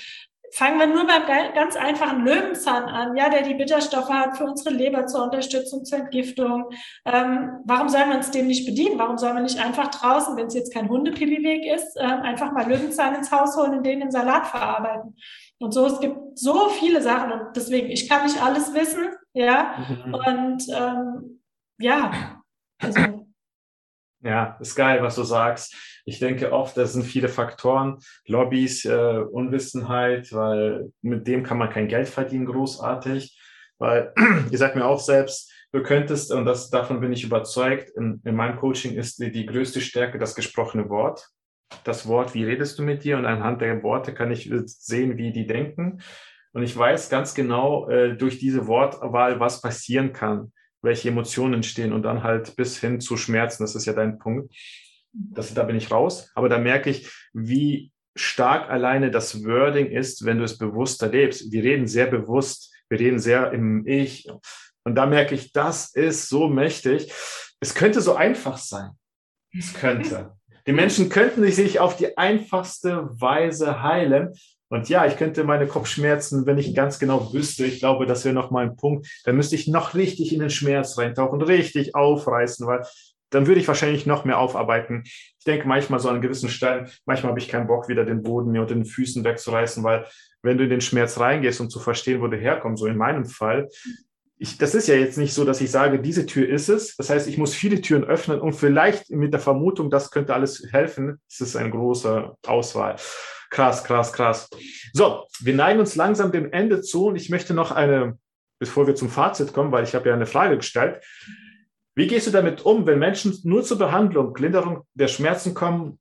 fangen 0.57 0.79
wir 0.79 0.87
nur 0.87 1.07
beim 1.07 1.27
ganz 1.55 1.77
einfachen 1.77 2.25
Löwenzahn 2.25 2.85
an, 2.85 3.15
ja, 3.15 3.29
der 3.29 3.43
die 3.43 3.53
Bitterstoffe 3.53 4.09
hat 4.09 4.39
für 4.39 4.45
unsere 4.45 4.75
Leber 4.75 5.07
zur 5.07 5.25
Unterstützung, 5.25 5.85
zur 5.85 5.99
Entgiftung. 5.99 6.71
Ähm, 7.05 7.61
warum 7.67 7.91
sollen 7.91 8.09
wir 8.09 8.17
uns 8.17 8.31
dem 8.31 8.47
nicht 8.47 8.65
bedienen? 8.65 8.99
Warum 8.99 9.19
sollen 9.19 9.35
wir 9.35 9.43
nicht 9.43 9.59
einfach 9.59 9.89
draußen, 9.89 10.35
wenn 10.35 10.47
es 10.47 10.55
jetzt 10.55 10.73
kein 10.73 10.89
Hundepipiweg 10.89 11.67
ist, 11.67 11.97
äh, 11.97 12.05
einfach 12.05 12.53
mal 12.53 12.67
Löwenzahn 12.67 13.17
ins 13.17 13.31
Haus 13.31 13.55
holen 13.55 13.75
und 13.75 13.85
den 13.85 14.01
in 14.01 14.11
Salat 14.11 14.47
verarbeiten? 14.47 15.15
Und 15.59 15.75
so, 15.75 15.85
es 15.87 16.01
gibt 16.01 16.39
so 16.39 16.71
viele 16.71 17.03
Sachen 17.03 17.33
und 17.33 17.55
deswegen, 17.55 17.91
ich 17.91 18.09
kann 18.09 18.25
nicht 18.25 18.43
alles 18.43 18.73
wissen, 18.73 19.09
ja, 19.35 19.75
mhm. 20.07 20.15
und 20.15 20.63
ähm, 20.71 21.43
ja, 21.79 22.41
also 22.81 23.27
ja, 24.23 24.57
ist 24.59 24.75
geil, 24.75 25.03
was 25.03 25.17
du 25.17 25.23
sagst. 25.23 25.96
Ich 26.09 26.21
denke 26.21 26.53
oft, 26.53 26.77
das 26.77 26.93
sind 26.93 27.03
viele 27.03 27.29
Faktoren, 27.29 27.99
Lobbys, 28.27 28.85
äh, 28.85 29.19
Unwissenheit, 29.31 30.33
weil 30.33 30.93
mit 31.03 31.27
dem 31.27 31.43
kann 31.43 31.59
man 31.59 31.69
kein 31.69 31.89
Geld 31.89 32.09
verdienen, 32.09 32.47
großartig. 32.47 33.37
Weil, 33.79 34.13
ihr 34.51 34.59
sagt 34.59 34.77
mir 34.77 34.87
auch 34.87 35.01
selbst, 35.01 35.53
du 35.73 35.83
könntest, 35.83 36.33
und 36.33 36.45
das, 36.45 36.71
davon 36.71 37.01
bin 37.01 37.13
ich 37.13 37.25
überzeugt, 37.25 37.91
in, 37.91 38.23
in 38.25 38.37
meinem 38.37 38.57
Coaching 38.57 38.95
ist 38.95 39.21
die, 39.21 39.33
die 39.33 39.47
größte 39.47 39.81
Stärke 39.81 40.19
das 40.19 40.37
gesprochene 40.37 40.89
Wort. 40.89 41.29
Das 41.83 42.07
Wort, 42.07 42.35
wie 42.35 42.45
redest 42.45 42.79
du 42.79 42.85
mit 42.85 43.03
dir? 43.03 43.19
Und 43.19 43.27
anhand 43.27 43.61
der 43.61 43.83
Worte 43.83 44.15
kann 44.15 44.31
ich 44.31 44.49
sehen, 44.67 45.19
wie 45.19 45.33
die 45.33 45.49
denken. 45.49 46.01
Und 46.53 46.63
ich 46.63 46.77
weiß 46.77 47.11
ganz 47.11 47.35
genau 47.35 47.89
äh, 47.91 48.17
durch 48.17 48.39
diese 48.39 48.69
Wortwahl, 48.69 49.41
was 49.41 49.61
passieren 49.61 50.13
kann 50.13 50.53
welche 50.83 51.09
Emotionen 51.09 51.55
entstehen 51.55 51.93
und 51.93 52.03
dann 52.03 52.23
halt 52.23 52.57
bis 52.57 52.79
hin 52.79 53.01
zu 53.01 53.19
Schmerzen. 53.19 53.63
Das 53.63 53.75
ist 53.75 53.85
ja 53.85 53.93
dein 53.93 54.19
Punkt. 54.19 54.55
Das, 55.17 55.53
da 55.55 55.63
bin 55.63 55.77
ich 55.77 55.91
raus. 55.91 56.31
Aber 56.35 56.49
da 56.49 56.59
merke 56.59 56.91
ich, 56.91 57.11
wie 57.33 57.91
stark 58.17 58.71
alleine 58.71 59.11
das 59.11 59.45
Wording 59.45 59.91
ist, 59.91 60.25
wenn 60.25 60.39
du 60.39 60.45
es 60.45 60.59
bewusster 60.59 61.09
lebst. 61.09 61.53
Wir 61.53 61.63
reden 61.63 61.87
sehr 61.87 62.07
bewusst, 62.07 62.75
wir 62.89 62.99
reden 62.99 63.19
sehr 63.19 63.53
im 63.53 63.87
Ich. 63.87 64.29
Und 64.85 64.95
da 64.95 65.07
merke 65.07 65.35
ich, 65.35 65.53
das 65.53 65.95
ist 65.95 66.29
so 66.29 66.49
mächtig. 66.49 67.13
Es 67.61 67.75
könnte 67.75 68.01
so 68.01 68.15
einfach 68.15 68.59
sein. 68.59 68.91
Es 69.57 69.75
könnte. 69.75 70.33
Die 70.67 70.73
Menschen 70.73 71.09
könnten 71.09 71.49
sich 71.53 71.79
auf 71.79 71.97
die 71.97 72.19
einfachste 72.19 73.09
Weise 73.21 73.83
heilen. 73.83 74.35
Und 74.69 74.89
ja, 74.89 75.07
ich 75.07 75.17
könnte 75.17 75.45
meine 75.45 75.69
Kopfschmerzen, 75.69 76.45
wenn 76.45 76.59
ich 76.59 76.75
ganz 76.75 76.99
genau 76.99 77.33
wüsste, 77.33 77.65
ich 77.65 77.79
glaube, 77.79 78.05
das 78.05 78.25
wäre 78.25 78.35
noch 78.35 78.51
mal 78.51 78.65
ein 78.65 78.75
Punkt, 78.75 79.07
dann 79.25 79.37
müsste 79.37 79.55
ich 79.55 79.69
noch 79.69 79.95
richtig 79.95 80.33
in 80.33 80.41
den 80.41 80.51
Schmerz 80.51 80.99
reintauchen, 80.99 81.41
richtig 81.41 81.95
aufreißen, 81.95 82.67
weil 82.67 82.85
dann 83.31 83.47
würde 83.47 83.61
ich 83.61 83.69
wahrscheinlich 83.69 84.07
noch 84.07 84.25
mehr 84.25 84.39
aufarbeiten. 84.39 85.03
Ich 85.05 85.45
denke 85.47 85.67
manchmal 85.67 86.01
so 86.01 86.09
an 86.09 86.21
gewissen 86.21 86.49
Stellen, 86.49 86.89
manchmal 87.05 87.31
habe 87.31 87.41
ich 87.41 87.49
keinen 87.49 87.67
Bock, 87.67 87.89
wieder 87.89 88.05
den 88.05 88.23
Boden 88.23 88.53
mir 88.53 88.63
unter 88.63 88.75
den 88.75 88.85
Füßen 88.85 89.25
wegzureißen, 89.25 89.83
weil 89.85 90.07
wenn 90.43 90.59
du 90.59 90.65
in 90.65 90.71
den 90.71 90.81
Schmerz 90.81 91.19
reingehst, 91.19 91.61
um 91.61 91.71
zu 91.71 91.81
verstehen, 91.81 92.21
wo 92.21 92.29
der 92.29 92.39
herkommt, 92.39 92.79
so 92.79 92.87
in 92.87 92.97
meinem 92.97 93.27
Fall, 93.27 93.69
ich, 94.39 94.59
das 94.59 94.75
ist 94.75 94.87
ja 94.87 94.95
jetzt 94.95 95.17
nicht 95.17 95.33
so, 95.33 95.45
dass 95.45 95.61
ich 95.61 95.71
sage, 95.71 95.99
diese 95.99 96.27
Tür 96.27 96.49
ist 96.49 96.69
es. 96.69 96.95
Das 96.97 97.09
heißt, 97.09 97.27
ich 97.27 97.39
muss 97.39 97.55
viele 97.55 97.81
Türen 97.81 98.05
öffnen 98.05 98.39
und 98.41 98.53
vielleicht 98.53 99.11
mit 99.11 99.33
der 99.33 99.41
Vermutung, 99.41 99.89
das 99.89 100.11
könnte 100.11 100.35
alles 100.35 100.63
helfen. 100.71 101.19
Das 101.29 101.41
ist 101.41 101.57
eine 101.57 101.71
große 101.71 102.35
Auswahl. 102.47 102.97
Krass, 103.51 103.85
krass, 103.85 104.13
krass. 104.13 104.51
So, 104.93 105.25
wir 105.41 105.55
neigen 105.55 105.81
uns 105.81 105.97
langsam 105.97 106.33
dem 106.33 106.53
Ende 106.53 106.83
zu 106.83 107.07
und 107.07 107.17
ich 107.17 107.31
möchte 107.31 107.55
noch 107.55 107.71
eine, 107.71 108.19
bevor 108.59 108.87
wir 108.87 108.95
zum 108.95 109.09
Fazit 109.09 109.55
kommen, 109.55 109.73
weil 109.73 109.85
ich 109.85 109.95
habe 109.95 110.09
ja 110.09 110.15
eine 110.15 110.27
Frage 110.27 110.57
gestellt. 110.57 111.03
Wie 111.99 112.07
gehst 112.07 112.27
du 112.27 112.31
damit 112.31 112.67
um, 112.67 112.87
wenn 112.87 112.99
Menschen 112.99 113.39
nur 113.45 113.65
zur 113.65 113.79
Behandlung, 113.79 114.37
Linderung 114.37 114.83
der 114.93 115.09
Schmerzen 115.09 115.55
kommen, 115.55 115.99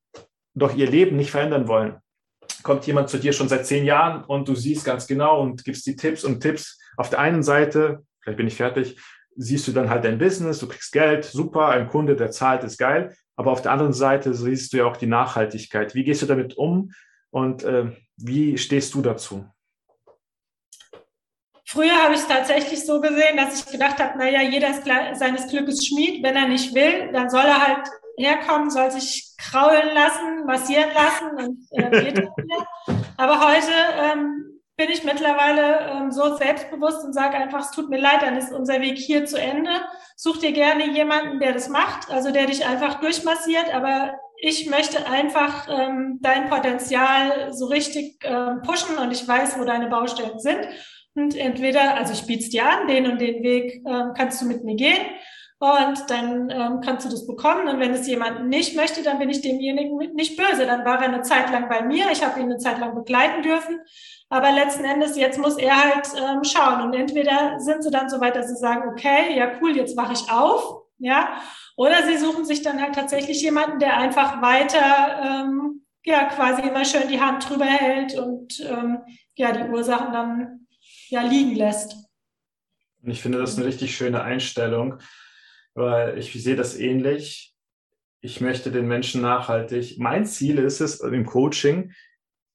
doch 0.53 0.75
ihr 0.75 0.89
Leben 0.89 1.15
nicht 1.15 1.31
verändern 1.31 1.69
wollen? 1.69 1.95
Kommt 2.63 2.85
jemand 2.85 3.07
zu 3.07 3.17
dir 3.17 3.31
schon 3.31 3.47
seit 3.47 3.65
zehn 3.65 3.85
Jahren 3.85 4.25
und 4.25 4.49
du 4.49 4.55
siehst 4.55 4.83
ganz 4.83 5.07
genau 5.07 5.41
und 5.41 5.63
gibst 5.63 5.85
die 5.85 5.95
Tipps 5.95 6.25
und 6.25 6.41
Tipps. 6.41 6.77
Auf 6.97 7.09
der 7.09 7.19
einen 7.19 7.43
Seite, 7.43 8.03
vielleicht 8.19 8.37
bin 8.37 8.47
ich 8.47 8.55
fertig, 8.55 8.99
siehst 9.37 9.69
du 9.69 9.71
dann 9.71 9.89
halt 9.89 10.03
dein 10.03 10.17
Business, 10.17 10.59
du 10.59 10.67
kriegst 10.67 10.91
Geld, 10.91 11.23
super, 11.23 11.69
ein 11.69 11.87
Kunde, 11.87 12.17
der 12.17 12.29
zahlt, 12.29 12.65
ist 12.65 12.77
geil. 12.77 13.15
Aber 13.37 13.51
auf 13.51 13.61
der 13.61 13.71
anderen 13.71 13.93
Seite 13.93 14.33
siehst 14.33 14.73
du 14.73 14.77
ja 14.77 14.85
auch 14.85 14.97
die 14.97 15.07
Nachhaltigkeit. 15.07 15.95
Wie 15.95 16.03
gehst 16.03 16.21
du 16.21 16.25
damit 16.25 16.57
um 16.57 16.91
und 17.31 17.63
äh, 17.63 17.91
wie 18.17 18.57
stehst 18.57 18.93
du 18.95 19.01
dazu? 19.01 19.45
Früher 21.67 22.03
habe 22.03 22.13
ich 22.13 22.19
es 22.19 22.27
tatsächlich 22.27 22.85
so 22.85 23.01
gesehen, 23.01 23.37
dass 23.37 23.59
ich 23.59 23.65
gedacht 23.71 23.99
habe, 23.99 24.17
naja, 24.19 24.41
jeder 24.41 24.69
ist 24.69 24.83
seines 25.19 25.47
Glückes 25.47 25.85
Schmied. 25.85 26.23
Wenn 26.23 26.35
er 26.35 26.47
nicht 26.47 26.75
will, 26.75 27.11
dann 27.11 27.29
soll 27.29 27.43
er 27.45 27.67
halt 27.67 27.87
herkommen, 28.17 28.69
soll 28.69 28.91
sich 28.91 29.33
kraulen 29.37 29.93
lassen, 29.93 30.45
massieren 30.45 30.91
lassen 30.93 31.29
und 31.37 31.67
äh, 31.71 32.03
geht. 32.11 32.29
Aber 33.17 33.39
heute 33.39 33.71
ähm, 33.99 34.61
bin 34.77 34.89
ich 34.89 35.03
mittlerweile 35.03 35.89
ähm, 35.91 36.11
so 36.11 36.35
selbstbewusst 36.35 37.03
und 37.03 37.13
sage 37.13 37.35
einfach, 37.35 37.61
es 37.61 37.71
tut 37.71 37.89
mir 37.89 37.99
leid, 37.99 38.21
dann 38.21 38.37
ist 38.37 38.51
unser 38.51 38.81
Weg 38.81 38.97
hier 38.97 39.25
zu 39.25 39.39
Ende. 39.39 39.71
Such 40.15 40.37
dir 40.37 40.51
gerne 40.51 40.91
jemanden, 40.91 41.39
der 41.39 41.53
das 41.53 41.69
macht, 41.69 42.11
also 42.11 42.31
der 42.31 42.45
dich 42.45 42.65
einfach 42.65 42.99
durchmassiert, 42.99 43.73
aber 43.73 44.13
ich 44.37 44.69
möchte 44.69 45.07
einfach 45.07 45.67
ähm, 45.69 46.19
dein 46.21 46.49
Potenzial 46.49 47.53
so 47.53 47.65
richtig 47.67 48.19
ähm, 48.23 48.61
pushen 48.63 48.97
und 48.97 49.11
ich 49.11 49.27
weiß, 49.27 49.57
wo 49.57 49.63
deine 49.63 49.87
Baustellen 49.87 50.39
sind. 50.39 50.67
Und 51.15 51.35
entweder, 51.35 51.95
also 51.95 52.13
es 52.13 52.49
dir 52.49 52.69
an, 52.69 52.87
den 52.87 53.09
und 53.09 53.19
den 53.19 53.41
Weg 53.41 53.81
ähm, 53.87 54.11
kannst 54.15 54.41
du 54.41 54.45
mit 54.45 54.63
mir 54.63 54.75
gehen 54.75 54.99
und 55.59 56.09
dann 56.09 56.49
ähm, 56.49 56.81
kannst 56.81 57.05
du 57.05 57.09
das 57.09 57.25
bekommen. 57.25 57.67
Und 57.67 57.79
wenn 57.79 57.93
es 57.93 58.05
jemand 58.07 58.47
nicht 58.47 58.75
möchte, 58.75 59.01
dann 59.01 59.19
bin 59.19 59.29
ich 59.29 59.41
demjenigen 59.41 59.97
nicht 60.13 60.37
böse. 60.37 60.65
Dann 60.65 60.83
war 60.83 61.01
er 61.01 61.07
eine 61.07 61.21
Zeit 61.21 61.49
lang 61.51 61.69
bei 61.69 61.81
mir, 61.81 62.11
ich 62.11 62.23
habe 62.23 62.39
ihn 62.39 62.47
eine 62.47 62.57
Zeit 62.57 62.79
lang 62.79 62.93
begleiten 62.93 63.41
dürfen. 63.41 63.79
Aber 64.29 64.51
letzten 64.51 64.83
Endes, 64.83 65.15
jetzt 65.15 65.39
muss 65.39 65.57
er 65.57 65.75
halt 65.75 66.07
ähm, 66.17 66.43
schauen. 66.43 66.81
Und 66.81 66.93
entweder 66.93 67.59
sind 67.59 67.83
sie 67.83 67.91
dann 67.91 68.09
so 68.09 68.19
weit, 68.19 68.35
dass 68.35 68.49
sie 68.49 68.57
sagen, 68.57 68.89
okay, 68.89 69.37
ja 69.37 69.51
cool, 69.61 69.75
jetzt 69.75 69.95
wache 69.95 70.13
ich 70.13 70.29
auf, 70.29 70.83
ja, 70.97 71.37
oder 71.77 72.03
sie 72.03 72.17
suchen 72.17 72.45
sich 72.45 72.61
dann 72.61 72.81
halt 72.81 72.95
tatsächlich 72.95 73.41
jemanden, 73.41 73.79
der 73.79 73.97
einfach 73.97 74.41
weiter, 74.41 75.43
ähm, 75.45 75.85
ja, 76.05 76.25
quasi 76.25 76.61
immer 76.61 76.85
schön 76.85 77.07
die 77.07 77.19
Hand 77.19 77.49
drüber 77.49 77.65
hält 77.65 78.17
und 78.17 78.59
ähm, 78.61 78.99
ja, 79.35 79.51
die 79.51 79.69
Ursachen 79.69 80.13
dann 80.13 80.64
ja 81.15 81.23
liegen 81.23 81.55
lässt. 81.55 81.95
Und 83.01 83.11
ich 83.11 83.21
finde 83.21 83.39
das 83.39 83.57
eine 83.57 83.65
richtig 83.65 83.95
schöne 83.95 84.21
Einstellung, 84.21 84.99
weil 85.73 86.17
ich 86.17 86.31
sehe 86.33 86.55
das 86.55 86.77
ähnlich. 86.77 87.53
Ich 88.21 88.41
möchte 88.41 88.71
den 88.71 88.87
Menschen 88.87 89.21
nachhaltig. 89.21 89.97
Mein 89.97 90.25
Ziel 90.25 90.59
ist 90.59 90.81
es 90.81 90.99
im 90.99 91.25
Coaching, 91.25 91.93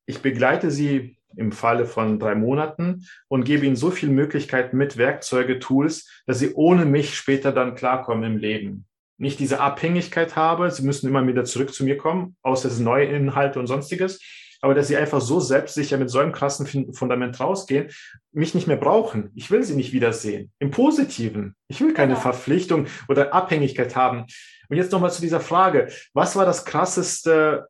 ich 0.06 0.18
begleite 0.20 0.70
sie 0.70 1.16
im 1.36 1.52
Falle 1.52 1.86
von 1.86 2.18
drei 2.18 2.34
Monaten 2.34 3.06
und 3.28 3.44
gebe 3.44 3.64
ihnen 3.64 3.76
so 3.76 3.92
viele 3.92 4.10
Möglichkeiten 4.10 4.76
mit 4.76 4.96
Werkzeuge, 4.96 5.60
Tools, 5.60 6.22
dass 6.26 6.40
sie 6.40 6.52
ohne 6.54 6.84
mich 6.84 7.14
später 7.14 7.52
dann 7.52 7.76
klarkommen 7.76 8.24
im 8.24 8.36
Leben. 8.36 8.86
Nicht 9.16 9.38
diese 9.38 9.60
Abhängigkeit 9.60 10.34
habe, 10.34 10.70
sie 10.72 10.82
müssen 10.82 11.06
immer 11.06 11.24
wieder 11.24 11.44
zurück 11.44 11.72
zu 11.72 11.84
mir 11.84 11.96
kommen, 11.96 12.36
außer 12.42 12.66
es 12.66 12.80
neue 12.80 13.04
Inhalte 13.04 13.60
und 13.60 13.68
sonstiges, 13.68 14.20
aber 14.60 14.74
dass 14.74 14.88
sie 14.88 14.96
einfach 14.96 15.20
so 15.20 15.40
selbstsicher 15.40 15.96
mit 15.96 16.10
so 16.10 16.18
einem 16.18 16.32
krassen 16.32 16.92
Fundament 16.92 17.40
rausgehen, 17.40 17.90
mich 18.32 18.54
nicht 18.54 18.66
mehr 18.66 18.76
brauchen. 18.76 19.30
Ich 19.34 19.50
will 19.50 19.62
sie 19.62 19.74
nicht 19.74 19.92
wiedersehen. 19.92 20.52
Im 20.58 20.70
Positiven. 20.70 21.56
Ich 21.68 21.80
will 21.80 21.94
keine 21.94 22.12
genau. 22.12 22.20
Verpflichtung 22.20 22.86
oder 23.08 23.32
Abhängigkeit 23.32 23.96
haben. 23.96 24.26
Und 24.68 24.76
jetzt 24.76 24.92
nochmal 24.92 25.10
zu 25.10 25.22
dieser 25.22 25.40
Frage. 25.40 25.90
Was 26.12 26.36
war 26.36 26.44
das 26.44 26.64
krasseste? 26.64 27.68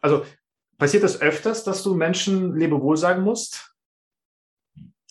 Also 0.00 0.26
passiert 0.76 1.04
das 1.04 1.20
öfters, 1.20 1.64
dass 1.64 1.82
du 1.82 1.94
Menschen 1.94 2.56
Lebewohl 2.56 2.96
sagen 2.96 3.22
musst? 3.22 3.72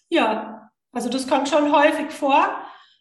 Ja, 0.10 0.70
also 0.92 1.10
das 1.10 1.28
kommt 1.28 1.50
schon 1.50 1.74
häufig 1.74 2.12
vor. 2.12 2.56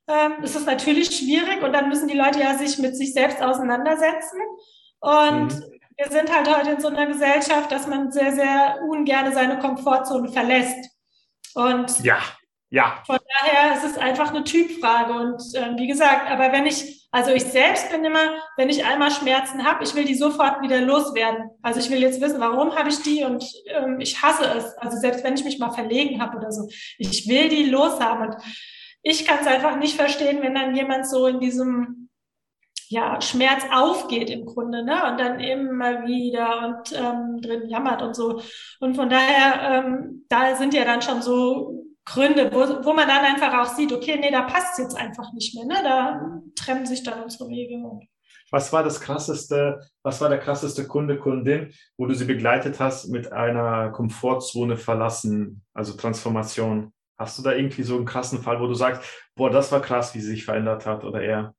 Ähm, 0.07 0.35
es 0.43 0.55
ist 0.55 0.67
natürlich 0.67 1.17
schwierig 1.17 1.63
und 1.63 1.73
dann 1.73 1.89
müssen 1.89 2.09
die 2.09 2.17
Leute 2.17 2.41
ja 2.41 2.57
sich 2.57 2.79
mit 2.79 2.97
sich 2.97 3.13
selbst 3.13 3.43
auseinandersetzen. 3.43 4.39
Und 5.01 5.55
mhm 5.55 5.75
wir 5.97 6.11
sind 6.11 6.35
halt 6.35 6.49
heute 6.55 6.71
in 6.71 6.81
so 6.81 6.89
einer 6.89 7.07
Gesellschaft, 7.07 7.71
dass 7.71 7.87
man 7.87 8.11
sehr, 8.11 8.33
sehr 8.33 8.81
ungern 8.89 9.33
seine 9.33 9.59
Komfortzone 9.59 10.29
verlässt. 10.29 10.91
Und 11.55 12.01
ja, 12.01 12.19
ja. 12.75 13.03
Von 13.07 13.19
daher 13.41 13.77
ist 13.77 13.85
es 13.85 13.99
einfach 13.99 14.31
eine 14.31 14.43
Typfrage. 14.43 15.13
Und 15.13 15.41
äh, 15.55 15.79
wie 15.79 15.87
gesagt, 15.87 16.29
aber 16.29 16.51
wenn 16.51 16.67
ich, 16.67 17.07
also 17.13 17.31
ich 17.31 17.45
selbst 17.45 17.91
bin 17.93 18.05
immer, 18.05 18.43
wenn 18.57 18.69
ich 18.69 18.85
einmal 18.85 19.13
Schmerzen 19.13 19.65
habe, 19.65 19.85
ich 19.85 19.95
will 19.95 20.05
die 20.05 20.17
sofort 20.17 20.61
wieder 20.61 20.81
loswerden. 20.81 21.51
Also 21.63 21.79
ich 21.79 21.89
will 21.91 22.01
jetzt 22.01 22.21
wissen, 22.21 22.41
warum 22.41 22.75
habe 22.75 22.89
ich 22.89 23.01
die 23.03 23.23
und 23.23 23.45
ähm, 23.67 24.01
ich 24.01 24.21
hasse 24.21 24.45
es. 24.57 24.77
Also 24.79 24.97
selbst 24.97 25.23
wenn 25.23 25.35
ich 25.35 25.45
mich 25.45 25.61
mal 25.61 25.71
verlegen 25.71 26.21
habe 26.21 26.37
oder 26.37 26.51
so, 26.51 26.69
ich 26.99 27.29
will 27.29 27.49
die 27.49 27.67
loshaben. 27.67 28.31
Und 28.31 28.43
ich 29.03 29.25
kann 29.25 29.39
es 29.41 29.47
einfach 29.47 29.77
nicht 29.77 29.95
verstehen, 29.95 30.43
wenn 30.43 30.57
dann 30.57 30.75
jemand 30.75 31.09
so 31.09 31.29
in 31.29 31.39
diesem 31.39 32.04
ja, 32.89 33.21
Schmerz 33.21 33.65
aufgeht 33.73 34.31
im 34.31 34.45
Grunde, 34.45 34.85
ne? 34.85 35.11
Und 35.11 35.19
dann 35.19 35.41
immer 35.41 36.07
wieder 36.07 36.67
und 36.67 36.93
ähm, 36.93 37.41
drin 37.41 37.69
jammert 37.69 38.03
und 38.03 38.15
so. 38.15 38.41
Und 38.81 38.95
von 38.95 39.09
daher, 39.09 39.85
ähm, 39.85 40.25
da 40.29 40.57
sind 40.57 40.75
ja 40.75 40.85
dann 40.85 41.03
schon 41.03 41.23
so 41.23 41.85
Gründe, 42.05 42.51
wo, 42.53 42.85
wo 42.85 42.93
man 42.93 43.09
dann 43.09 43.25
einfach 43.25 43.55
auch 43.55 43.75
sieht, 43.75 43.93
okay, 43.93 44.19
nee, 44.21 44.31
da 44.31 44.43
passt 44.43 44.73
es 44.73 44.85
jetzt 44.85 44.97
einfach 44.97 45.33
nicht 45.33 45.55
mehr, 45.55 45.65
ne? 45.65 45.83
Da 45.83 46.41
trennen 46.55 46.87
sich 46.87 47.03
dann 47.03 47.23
unsere 47.23 47.49
Wege. 47.49 47.83
Was 48.51 48.73
war 48.73 48.85
das 48.85 49.01
krasseste, 49.01 49.81
was 50.03 50.21
war 50.21 50.29
der 50.29 50.39
krasseste 50.39 50.87
Kunde, 50.87 51.19
Kundin, 51.19 51.73
wo 51.97 52.07
du 52.07 52.15
sie 52.15 52.27
begleitet 52.27 52.79
hast 52.79 53.09
mit 53.09 53.33
einer 53.33 53.91
Komfortzone 53.91 54.77
verlassen, 54.77 55.65
also 55.73 55.97
Transformation? 55.97 56.93
Hast 57.17 57.39
du 57.39 57.43
da 57.43 57.53
irgendwie 57.53 57.83
so 57.83 57.97
einen 57.97 58.05
krassen 58.05 58.43
Fall, 58.43 58.61
wo 58.61 58.67
du 58.67 58.75
sagst, 58.75 59.03
boah, 59.35 59.51
das 59.51 59.73
war 59.73 59.81
krass, 59.81 60.15
wie 60.15 60.21
sie 60.21 60.31
sich 60.31 60.45
verändert 60.45 60.85
hat 60.87 61.05
oder 61.05 61.23
eher? 61.23 61.55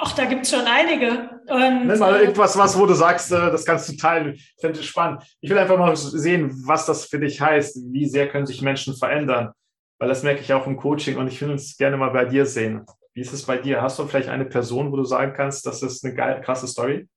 Ach, 0.00 0.12
da 0.12 0.26
gibt 0.26 0.44
es 0.44 0.50
schon 0.50 0.64
einige. 0.64 1.28
Und, 1.48 1.86
Nimm 1.86 1.98
mal 1.98 2.14
äh, 2.14 2.20
irgendwas, 2.22 2.56
was, 2.56 2.78
wo 2.78 2.86
du 2.86 2.94
sagst, 2.94 3.32
äh, 3.32 3.50
das 3.50 3.64
kannst 3.64 3.88
du 3.88 3.96
teilen. 3.96 4.34
Ich 4.34 4.54
finde 4.60 4.78
es 4.78 4.86
spannend. 4.86 5.22
Ich 5.40 5.50
will 5.50 5.58
einfach 5.58 5.76
mal 5.76 5.96
sehen, 5.96 6.50
was 6.66 6.86
das 6.86 7.06
für 7.06 7.18
dich 7.18 7.40
heißt. 7.40 7.78
Wie 7.92 8.06
sehr 8.06 8.28
können 8.28 8.46
sich 8.46 8.62
Menschen 8.62 8.96
verändern? 8.96 9.52
Weil 9.98 10.08
das 10.08 10.22
merke 10.22 10.40
ich 10.40 10.52
auch 10.52 10.66
im 10.66 10.76
Coaching 10.76 11.16
und 11.16 11.26
ich 11.26 11.40
will 11.40 11.50
es 11.50 11.76
gerne 11.76 11.96
mal 11.96 12.10
bei 12.10 12.24
dir 12.24 12.46
sehen. 12.46 12.86
Wie 13.12 13.20
ist 13.20 13.32
es 13.32 13.44
bei 13.44 13.56
dir? 13.56 13.82
Hast 13.82 13.98
du 13.98 14.06
vielleicht 14.06 14.28
eine 14.28 14.44
Person, 14.44 14.92
wo 14.92 14.96
du 14.96 15.04
sagen 15.04 15.32
kannst, 15.36 15.66
das 15.66 15.82
ist 15.82 16.04
eine 16.04 16.14
geile, 16.14 16.40
krasse 16.40 16.68
Story? 16.68 17.08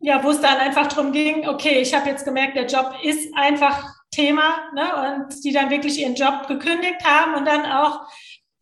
Ja, 0.00 0.24
wo 0.24 0.30
es 0.30 0.40
dann 0.40 0.56
einfach 0.56 0.86
darum 0.86 1.12
ging, 1.12 1.46
okay, 1.46 1.80
ich 1.80 1.92
habe 1.92 2.08
jetzt 2.08 2.24
gemerkt, 2.24 2.56
der 2.56 2.66
Job 2.66 2.94
ist 3.02 3.28
einfach 3.36 3.84
Thema, 4.10 4.70
ne? 4.74 5.26
Und 5.26 5.44
die 5.44 5.52
dann 5.52 5.68
wirklich 5.68 6.00
ihren 6.00 6.14
Job 6.14 6.46
gekündigt 6.48 7.04
haben 7.04 7.34
und 7.34 7.44
dann 7.44 7.66
auch 7.66 8.00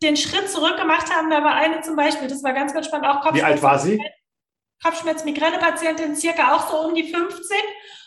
den 0.01 0.17
Schritt 0.17 0.49
zurück 0.49 0.77
gemacht 0.77 1.13
haben. 1.13 1.29
Da 1.29 1.43
war 1.43 1.55
eine 1.55 1.81
zum 1.81 1.95
Beispiel, 1.95 2.27
das 2.27 2.43
war 2.43 2.53
ganz, 2.53 2.73
ganz 2.73 2.87
spannend, 2.87 3.07
auch 3.07 3.21
Kopfschmerz. 3.21 3.35
Wie 3.35 3.43
alt 3.43 3.63
war 3.63 3.79
sie? 3.79 4.01
Kopfschmerz-Migräne-Patientin, 4.83 6.15
circa 6.15 6.55
auch 6.55 6.69
so 6.69 6.77
um 6.87 6.93
die 6.93 7.11
50 7.11 7.57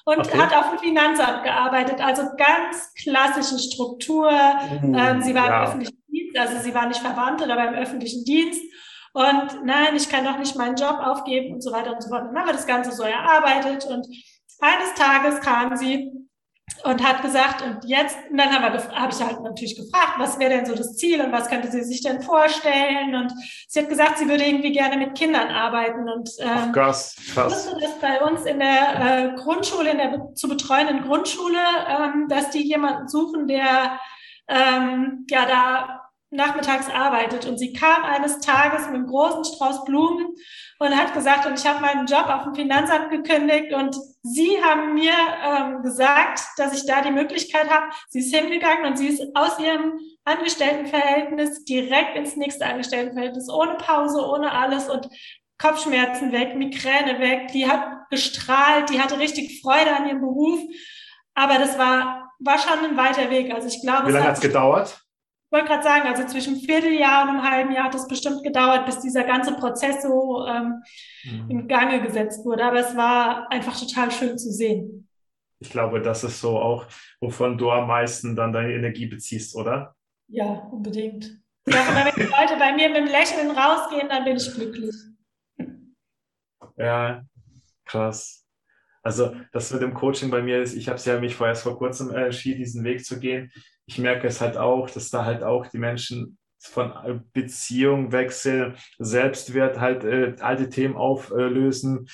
und 0.05 0.19
okay. 0.19 0.39
hat 0.39 0.55
auf 0.55 0.71
dem 0.71 0.79
Finanzamt 0.79 1.43
gearbeitet. 1.43 2.01
Also 2.01 2.23
ganz 2.37 2.95
klassische 2.95 3.59
Struktur. 3.59 4.31
Uh, 4.31 4.95
ähm, 4.97 5.21
sie 5.21 5.35
war 5.35 5.47
ja. 5.47 5.59
im 5.59 5.69
öffentlichen 5.69 6.03
Dienst, 6.09 6.39
also 6.39 6.59
sie 6.61 6.75
war 6.75 6.87
nicht 6.87 7.01
verwandt 7.01 7.43
oder 7.43 7.57
beim 7.57 7.75
öffentlichen 7.75 8.25
Dienst. 8.25 8.63
Und 9.13 9.65
nein, 9.65 9.97
ich 9.97 10.09
kann 10.09 10.25
doch 10.25 10.39
nicht 10.39 10.55
meinen 10.57 10.77
Job 10.77 10.99
aufgeben 11.01 11.55
und 11.55 11.63
so 11.63 11.73
weiter 11.73 11.93
und 11.93 12.03
so 12.03 12.09
fort. 12.09 12.23
Und 12.23 12.29
dann 12.29 12.39
haben 12.39 12.49
wir 12.49 12.53
das 12.53 12.67
Ganze 12.67 12.93
so 12.93 13.03
erarbeitet 13.03 13.85
und 13.87 14.07
eines 14.61 14.95
Tages 14.95 15.41
kam 15.41 15.77
sie 15.77 16.13
und 16.85 17.07
hat 17.07 17.23
gesagt, 17.23 17.63
und 17.63 17.85
jetzt, 17.85 18.17
und 18.31 18.39
dann 18.39 18.51
habe 18.51 18.79
hab 18.95 19.13
ich 19.13 19.21
halt 19.21 19.41
natürlich 19.43 19.77
gefragt, 19.77 20.15
was 20.19 20.39
wäre 20.39 20.51
denn 20.51 20.67
so 20.67 20.75
das 20.75 20.97
Ziel 20.97 21.21
und 21.21 21.33
was 21.33 21.49
könnte 21.49 21.71
sie 21.71 21.83
sich 21.83 22.03
denn 22.03 22.23
vorstellen? 22.23 23.15
Und 23.15 23.33
sie 23.69 23.81
hat 23.81 23.89
gesagt, 23.89 24.19
sie 24.19 24.29
würde 24.29 24.45
irgendwie 24.45 24.73
gerne 24.73 24.97
mit 24.97 25.17
Kindern 25.17 25.49
arbeiten. 25.49 26.09
Und 26.09 26.31
ähm, 26.39 26.49
Ach, 26.51 26.73
krass, 26.73 27.17
krass. 27.35 27.53
wusste 27.53 27.81
das 27.81 27.99
bei 28.01 28.23
uns 28.23 28.45
in 28.45 28.59
der 28.59 29.35
äh, 29.35 29.37
Grundschule, 29.37 29.91
in 29.91 29.99
der 29.99 30.35
zu 30.35 30.49
betreuenden 30.49 31.03
Grundschule, 31.03 31.59
ähm, 31.89 32.27
dass 32.29 32.51
die 32.51 32.63
jemanden 32.63 33.09
suchen, 33.09 33.47
der 33.47 33.99
ähm, 34.49 35.27
ja 35.31 35.47
da 35.47 36.01
nachmittags 36.31 36.89
arbeitet. 36.89 37.47
Und 37.47 37.59
sie 37.59 37.73
kam 37.73 38.05
eines 38.05 38.41
Tages 38.41 38.87
mit 38.87 38.95
einem 38.95 39.07
großen 39.07 39.45
Strauß 39.45 39.85
Blumen 39.85 40.29
und 40.79 40.97
hat 40.97 41.13
gesagt, 41.13 41.47
und 41.47 41.59
ich 41.59 41.67
habe 41.67 41.81
meinen 41.81 42.07
Job 42.07 42.27
auf 42.27 42.45
dem 42.45 42.55
Finanzamt 42.55 43.11
gekündigt 43.11 43.73
und 43.75 43.97
sie 44.23 44.63
haben 44.63 44.95
mir 44.95 45.13
ähm, 45.13 45.83
gesagt, 45.83 46.41
dass 46.57 46.75
ich 46.75 46.87
da 46.87 47.03
die 47.03 47.11
Möglichkeit 47.11 47.71
habe. 47.71 47.87
Sie 48.09 48.21
ist 48.21 48.35
hingegangen 48.35 48.87
und 48.87 48.99
sie 48.99 49.09
ist 49.09 49.23
aus 49.35 49.59
ihrem 49.59 49.99
Angestelltenverhältnis 50.25 51.65
direkt 51.65 52.17
ins 52.17 52.37
nächste 52.37 52.67
Angestelltenverhältnis, 52.67 53.49
ohne 53.49 53.75
Pause, 53.75 54.25
ohne 54.27 54.53
alles 54.53 54.89
und 54.89 55.09
Kopfschmerzen 55.59 56.33
weg, 56.33 56.57
Migräne 56.57 57.19
weg. 57.19 57.49
Die 57.53 57.69
hat 57.69 58.09
gestrahlt, 58.11 58.91
die 58.91 59.01
hatte 59.01 59.19
richtig 59.19 59.61
Freude 59.61 59.95
an 59.95 60.07
ihrem 60.07 60.21
Beruf. 60.21 60.61
Aber 61.35 61.59
das 61.59 61.79
war, 61.79 62.33
war 62.41 62.59
schon 62.59 62.85
ein 62.85 62.97
weiter 62.97 63.31
Weg. 63.31 63.53
Also 63.53 63.69
ich 63.69 63.81
glaube, 63.83 64.09
Wie 64.09 64.13
lange 64.13 64.27
hat 64.27 64.37
es 64.37 64.41
gedauert? 64.41 65.01
Ich 65.51 65.59
wollte 65.59 65.67
gerade 65.67 65.83
sagen, 65.83 66.07
also 66.07 66.25
zwischen 66.29 66.55
einem 66.55 66.63
Vierteljahr 66.63 67.25
und 67.25 67.31
einem 67.31 67.43
halben 67.43 67.73
Jahr 67.73 67.87
hat 67.87 67.95
es 67.97 68.07
bestimmt 68.07 68.45
gedauert, 68.45 68.87
bis 68.87 69.01
dieser 69.01 69.25
ganze 69.25 69.57
Prozess 69.57 70.01
so 70.01 70.47
ähm, 70.47 70.81
mhm. 71.25 71.51
in 71.51 71.67
Gange 71.67 72.01
gesetzt 72.01 72.45
wurde. 72.45 72.65
Aber 72.65 72.79
es 72.79 72.97
war 72.97 73.51
einfach 73.51 73.77
total 73.77 74.13
schön 74.13 74.39
zu 74.39 74.53
sehen. 74.53 75.09
Ich 75.59 75.71
glaube, 75.71 76.03
das 76.03 76.23
ist 76.23 76.41
so 76.41 76.57
auch, 76.57 76.87
wovon 77.21 77.59
du 77.59 77.69
am 77.69 77.89
meisten 77.89 78.37
dann 78.37 78.53
deine 78.53 78.73
Energie 78.75 79.07
beziehst, 79.07 79.57
oder? 79.57 79.97
Ja, 80.29 80.45
unbedingt. 80.71 81.43
Ich 81.67 81.75
sage 81.75 81.91
immer, 81.91 82.05
wenn 82.05 82.15
die 82.15 82.31
Leute 82.31 82.57
bei 82.57 82.73
mir 82.73 82.89
mit 82.89 82.99
dem 82.99 83.07
Lächeln 83.07 83.51
rausgehen, 83.51 84.09
dann 84.09 84.23
bin 84.23 84.37
ich 84.37 84.55
glücklich. 84.55 84.95
Ja, 86.77 87.25
krass. 87.87 88.47
Also 89.03 89.35
das 89.53 89.73
mit 89.73 89.83
dem 89.83 89.95
Coaching 89.95 90.31
bei 90.31 90.43
mir 90.43 90.63
ist, 90.63 90.75
ich 90.75 90.87
habe 90.87 90.97
es 90.97 91.05
ja 91.07 91.19
mich 91.19 91.35
vorher 91.35 91.57
vor 91.57 91.77
kurzem 91.77 92.15
entschieden, 92.15 92.59
diesen 92.59 92.85
Weg 92.85 93.05
zu 93.05 93.19
gehen 93.19 93.51
ich 93.91 93.99
merke 93.99 94.29
es 94.29 94.41
halt 94.41 94.57
auch, 94.57 94.89
dass 94.89 95.11
da 95.11 95.25
halt 95.25 95.43
auch 95.43 95.67
die 95.67 95.79
Menschen 95.79 96.39
von 96.61 96.93
Beziehung 97.33 98.13
wechseln, 98.13 98.77
Selbstwert 99.01 99.81
halt 99.81 100.05
äh, 100.05 100.37
alte 100.39 100.69
Themen 100.69 100.95
auflösen. 100.95 102.09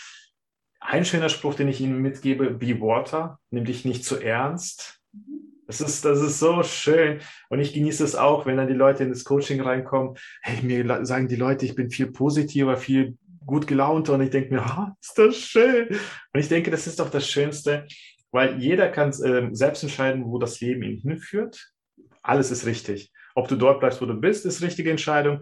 Ein 0.81 1.05
schöner 1.05 1.29
Spruch, 1.29 1.55
den 1.55 1.68
ich 1.68 1.83
Ihnen 1.83 2.01
mitgebe, 2.01 2.51
be 2.51 2.81
water, 2.81 3.39
nimm 3.51 3.66
dich 3.66 3.85
nicht 3.85 4.07
zu 4.07 4.16
ernst. 4.16 5.01
Das 5.66 5.83
ist, 5.83 6.07
das 6.07 6.22
ist 6.22 6.39
so 6.39 6.62
schön. 6.62 7.20
Und 7.51 7.61
ich 7.61 7.74
genieße 7.74 8.05
es 8.05 8.14
auch, 8.14 8.47
wenn 8.47 8.57
dann 8.57 8.68
die 8.68 8.72
Leute 8.72 9.03
in 9.03 9.11
das 9.11 9.24
Coaching 9.24 9.61
reinkommen. 9.61 10.16
Hey, 10.41 10.62
mir 10.62 11.05
sagen 11.05 11.29
die 11.29 11.37
Leute, 11.37 11.66
ich 11.66 11.74
bin 11.74 11.91
viel 11.91 12.11
positiver, 12.11 12.79
viel 12.79 13.18
gut 13.45 13.66
gelaunter. 13.66 14.14
Und 14.14 14.22
ich 14.22 14.31
denke 14.31 14.55
mir, 14.55 14.62
ah, 14.62 14.97
ist 14.99 15.18
das 15.18 15.37
schön. 15.37 15.89
Und 15.89 16.41
ich 16.41 16.49
denke, 16.49 16.70
das 16.70 16.87
ist 16.87 17.01
doch 17.01 17.11
das 17.11 17.29
Schönste, 17.29 17.87
weil 18.37 18.59
jeder 18.59 18.91
kann 18.91 19.09
äh, 19.22 19.49
selbst 19.53 19.82
entscheiden, 19.82 20.26
wo 20.26 20.39
das 20.39 20.61
Leben 20.61 20.82
ihn 20.82 20.99
hinführt. 20.99 21.72
Alles 22.22 22.51
ist 22.51 22.66
richtig. 22.66 23.11
Ob 23.34 23.49
du 23.49 23.57
dort 23.57 23.80
bleibst, 23.80 24.03
wo 24.03 24.05
du 24.05 24.12
bist, 24.12 24.45
ist 24.45 24.61
richtige 24.61 24.91
Entscheidung. 24.91 25.41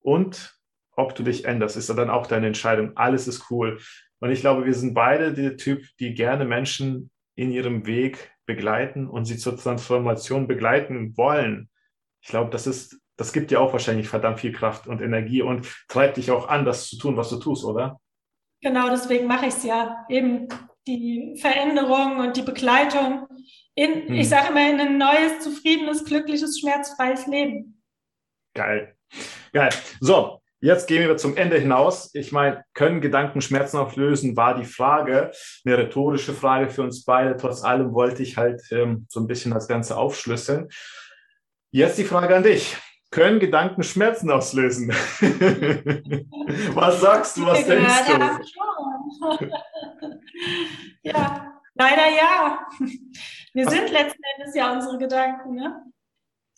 Und 0.00 0.58
ob 0.96 1.14
du 1.14 1.22
dich 1.22 1.44
änderst, 1.44 1.76
ist 1.76 1.88
dann 1.88 2.10
auch 2.10 2.26
deine 2.26 2.48
Entscheidung. 2.48 2.96
Alles 2.96 3.28
ist 3.28 3.48
cool. 3.48 3.78
Und 4.18 4.32
ich 4.32 4.40
glaube, 4.40 4.66
wir 4.66 4.74
sind 4.74 4.92
beide 4.92 5.32
der 5.32 5.56
Typ, 5.56 5.84
die 6.00 6.14
gerne 6.14 6.44
Menschen 6.44 7.12
in 7.36 7.52
ihrem 7.52 7.86
Weg 7.86 8.32
begleiten 8.44 9.06
und 9.06 9.24
sie 9.24 9.36
zur 9.36 9.56
Transformation 9.56 10.48
begleiten 10.48 11.16
wollen. 11.16 11.70
Ich 12.22 12.28
glaube, 12.28 12.50
das 12.50 12.66
ist, 12.66 13.00
das 13.16 13.32
gibt 13.32 13.52
dir 13.52 13.60
auch 13.60 13.72
wahrscheinlich 13.72 14.08
verdammt 14.08 14.40
viel 14.40 14.52
Kraft 14.52 14.88
und 14.88 15.00
Energie 15.00 15.42
und 15.42 15.72
treibt 15.86 16.16
dich 16.16 16.32
auch 16.32 16.48
an, 16.48 16.64
das 16.64 16.88
zu 16.88 16.98
tun, 16.98 17.16
was 17.16 17.30
du 17.30 17.36
tust, 17.36 17.64
oder? 17.64 18.00
Genau, 18.60 18.90
deswegen 18.90 19.28
mache 19.28 19.46
ich 19.46 19.54
es 19.54 19.62
ja. 19.62 20.04
Eben 20.08 20.48
die 20.86 21.36
Veränderung 21.40 22.18
und 22.18 22.36
die 22.36 22.42
Begleitung 22.42 23.26
in, 23.74 24.08
hm. 24.08 24.14
ich 24.14 24.28
sage 24.28 24.48
immer, 24.50 24.68
in 24.68 24.80
ein 24.80 24.98
neues, 24.98 25.40
zufriedenes, 25.40 26.04
glückliches, 26.04 26.60
schmerzfreies 26.60 27.26
Leben. 27.26 27.82
Geil. 28.54 28.96
Geil. 29.52 29.70
So, 30.00 30.42
Jetzt 30.64 30.86
gehen 30.86 31.08
wir 31.08 31.16
zum 31.16 31.36
Ende 31.36 31.58
hinaus. 31.58 32.14
Ich 32.14 32.30
meine, 32.30 32.64
können 32.72 33.00
Gedanken 33.00 33.40
Schmerzen 33.40 33.78
auflösen, 33.78 34.36
war 34.36 34.54
die 34.56 34.64
Frage, 34.64 35.32
eine 35.64 35.76
rhetorische 35.76 36.32
Frage 36.32 36.70
für 36.70 36.82
uns 36.82 37.04
beide. 37.04 37.36
Trotz 37.36 37.64
allem 37.64 37.92
wollte 37.92 38.22
ich 38.22 38.36
halt 38.36 38.62
ähm, 38.70 39.04
so 39.08 39.18
ein 39.18 39.26
bisschen 39.26 39.52
das 39.52 39.66
Ganze 39.66 39.96
aufschlüsseln. 39.96 40.68
Jetzt 41.72 41.98
die 41.98 42.04
Frage 42.04 42.36
an 42.36 42.44
dich. 42.44 42.76
Können 43.10 43.40
Gedanken 43.40 43.82
Schmerzen 43.82 44.30
auslösen? 44.30 44.90
was 46.74 47.00
sagst 47.00 47.38
du, 47.38 47.44
was 47.44 47.66
denkst 47.66 48.06
du? 48.06 48.12
ja, 51.02 51.60
leider 51.74 52.08
ja. 52.08 52.66
Wir 53.54 53.66
was, 53.66 53.74
sind 53.74 53.90
letzten 53.90 54.22
Endes 54.36 54.54
ja 54.54 54.72
unsere 54.72 54.98
Gedanken, 54.98 55.54
ne? 55.54 55.82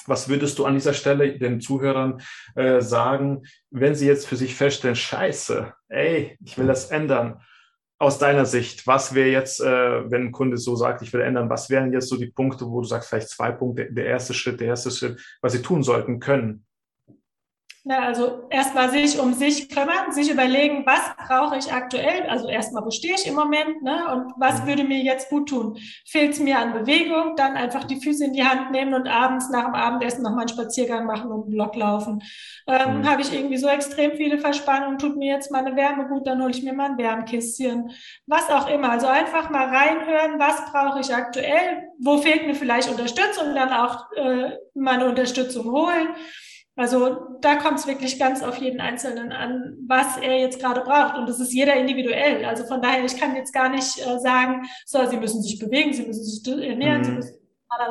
Was 0.06 0.28
würdest 0.28 0.58
du 0.58 0.66
an 0.66 0.74
dieser 0.74 0.92
Stelle 0.92 1.38
den 1.38 1.60
Zuhörern 1.60 2.20
äh, 2.56 2.80
sagen, 2.80 3.44
wenn 3.70 3.94
sie 3.94 4.06
jetzt 4.06 4.26
für 4.26 4.36
sich 4.36 4.54
feststellen, 4.54 4.96
scheiße, 4.96 5.72
ey, 5.88 6.36
ich 6.44 6.58
will 6.58 6.66
das 6.66 6.90
ändern? 6.90 7.40
Aus 7.98 8.18
deiner 8.18 8.44
Sicht, 8.44 8.86
was 8.86 9.14
wäre 9.14 9.30
jetzt, 9.30 9.60
äh, 9.60 10.10
wenn 10.10 10.26
ein 10.26 10.32
Kunde 10.32 10.58
so 10.58 10.76
sagt, 10.76 11.00
ich 11.00 11.12
will 11.12 11.22
ändern, 11.22 11.48
was 11.48 11.70
wären 11.70 11.92
jetzt 11.92 12.08
so 12.08 12.18
die 12.18 12.26
Punkte, 12.26 12.66
wo 12.66 12.80
du 12.80 12.86
sagst, 12.86 13.08
vielleicht 13.08 13.30
zwei 13.30 13.52
Punkte, 13.52 13.90
der 13.90 14.06
erste 14.06 14.34
Schritt, 14.34 14.60
der 14.60 14.68
erste 14.68 14.90
Schritt, 14.90 15.18
was 15.40 15.52
sie 15.52 15.62
tun 15.62 15.82
sollten 15.82 16.20
können? 16.20 16.63
Na, 17.86 17.98
also 17.98 18.46
erstmal 18.48 18.88
sich 18.88 19.18
um 19.18 19.34
sich 19.34 19.68
kümmern, 19.68 20.10
sich 20.10 20.30
überlegen, 20.30 20.86
was 20.86 21.02
brauche 21.18 21.58
ich 21.58 21.70
aktuell? 21.70 22.22
Also 22.30 22.48
erstmal, 22.48 22.82
wo 22.82 22.90
stehe 22.90 23.12
ich 23.14 23.26
im 23.26 23.34
Moment? 23.34 23.82
Ne? 23.82 24.10
Und 24.10 24.32
was 24.38 24.62
mhm. 24.62 24.68
würde 24.68 24.84
mir 24.84 25.02
jetzt 25.02 25.28
gut 25.28 25.50
tun? 25.50 25.76
Fehlt 26.06 26.32
es 26.32 26.40
mir 26.40 26.58
an 26.58 26.72
Bewegung? 26.72 27.36
Dann 27.36 27.56
einfach 27.58 27.84
die 27.84 28.00
Füße 28.00 28.24
in 28.24 28.32
die 28.32 28.42
Hand 28.42 28.70
nehmen 28.70 28.94
und 28.94 29.06
abends 29.06 29.50
nach 29.50 29.66
dem 29.66 29.74
Abendessen 29.74 30.22
nochmal 30.22 30.46
einen 30.46 30.48
Spaziergang 30.48 31.04
machen 31.04 31.30
und 31.30 31.42
einen 31.42 31.50
Block 31.50 31.76
laufen. 31.76 32.22
Ähm, 32.66 33.00
mhm. 33.00 33.10
Habe 33.10 33.20
ich 33.20 33.34
irgendwie 33.34 33.58
so 33.58 33.68
extrem 33.68 34.12
viele 34.12 34.38
Verspannungen, 34.38 34.96
tut 34.96 35.18
mir 35.18 35.34
jetzt 35.34 35.52
meine 35.52 35.76
Wärme 35.76 36.08
gut, 36.08 36.26
dann 36.26 36.40
hole 36.40 36.52
ich 36.52 36.62
mir 36.62 36.72
mal 36.72 36.92
ein 36.92 36.96
Wärmkistchen. 36.96 37.90
Was 38.26 38.48
auch 38.48 38.66
immer. 38.70 38.92
Also 38.92 39.08
einfach 39.08 39.50
mal 39.50 39.66
reinhören, 39.66 40.38
was 40.38 40.72
brauche 40.72 41.00
ich 41.00 41.14
aktuell? 41.14 41.82
Wo 41.98 42.16
fehlt 42.16 42.46
mir 42.46 42.54
vielleicht 42.54 42.88
Unterstützung? 42.88 43.54
Dann 43.54 43.74
auch 43.74 44.10
äh, 44.12 44.52
meine 44.72 45.04
Unterstützung 45.04 45.70
holen. 45.70 46.08
Also 46.76 47.38
da 47.40 47.56
kommt 47.56 47.78
es 47.78 47.86
wirklich 47.86 48.18
ganz 48.18 48.42
auf 48.42 48.56
jeden 48.56 48.80
Einzelnen 48.80 49.30
an, 49.30 49.76
was 49.86 50.16
er 50.16 50.38
jetzt 50.38 50.60
gerade 50.60 50.80
braucht. 50.80 51.16
Und 51.16 51.28
das 51.28 51.38
ist 51.38 51.52
jeder 51.52 51.74
individuell. 51.74 52.44
Also 52.44 52.64
von 52.64 52.82
daher, 52.82 53.04
ich 53.04 53.16
kann 53.16 53.36
jetzt 53.36 53.52
gar 53.52 53.68
nicht 53.68 53.98
äh, 53.98 54.18
sagen, 54.18 54.66
so, 54.84 55.06
Sie 55.06 55.16
müssen 55.16 55.40
sich 55.42 55.58
bewegen, 55.58 55.92
Sie 55.92 56.04
müssen 56.04 56.24
sich 56.24 56.46
ernähren, 56.46 57.00
mhm. 57.00 57.04
Sie 57.04 57.12
müssen 57.12 57.38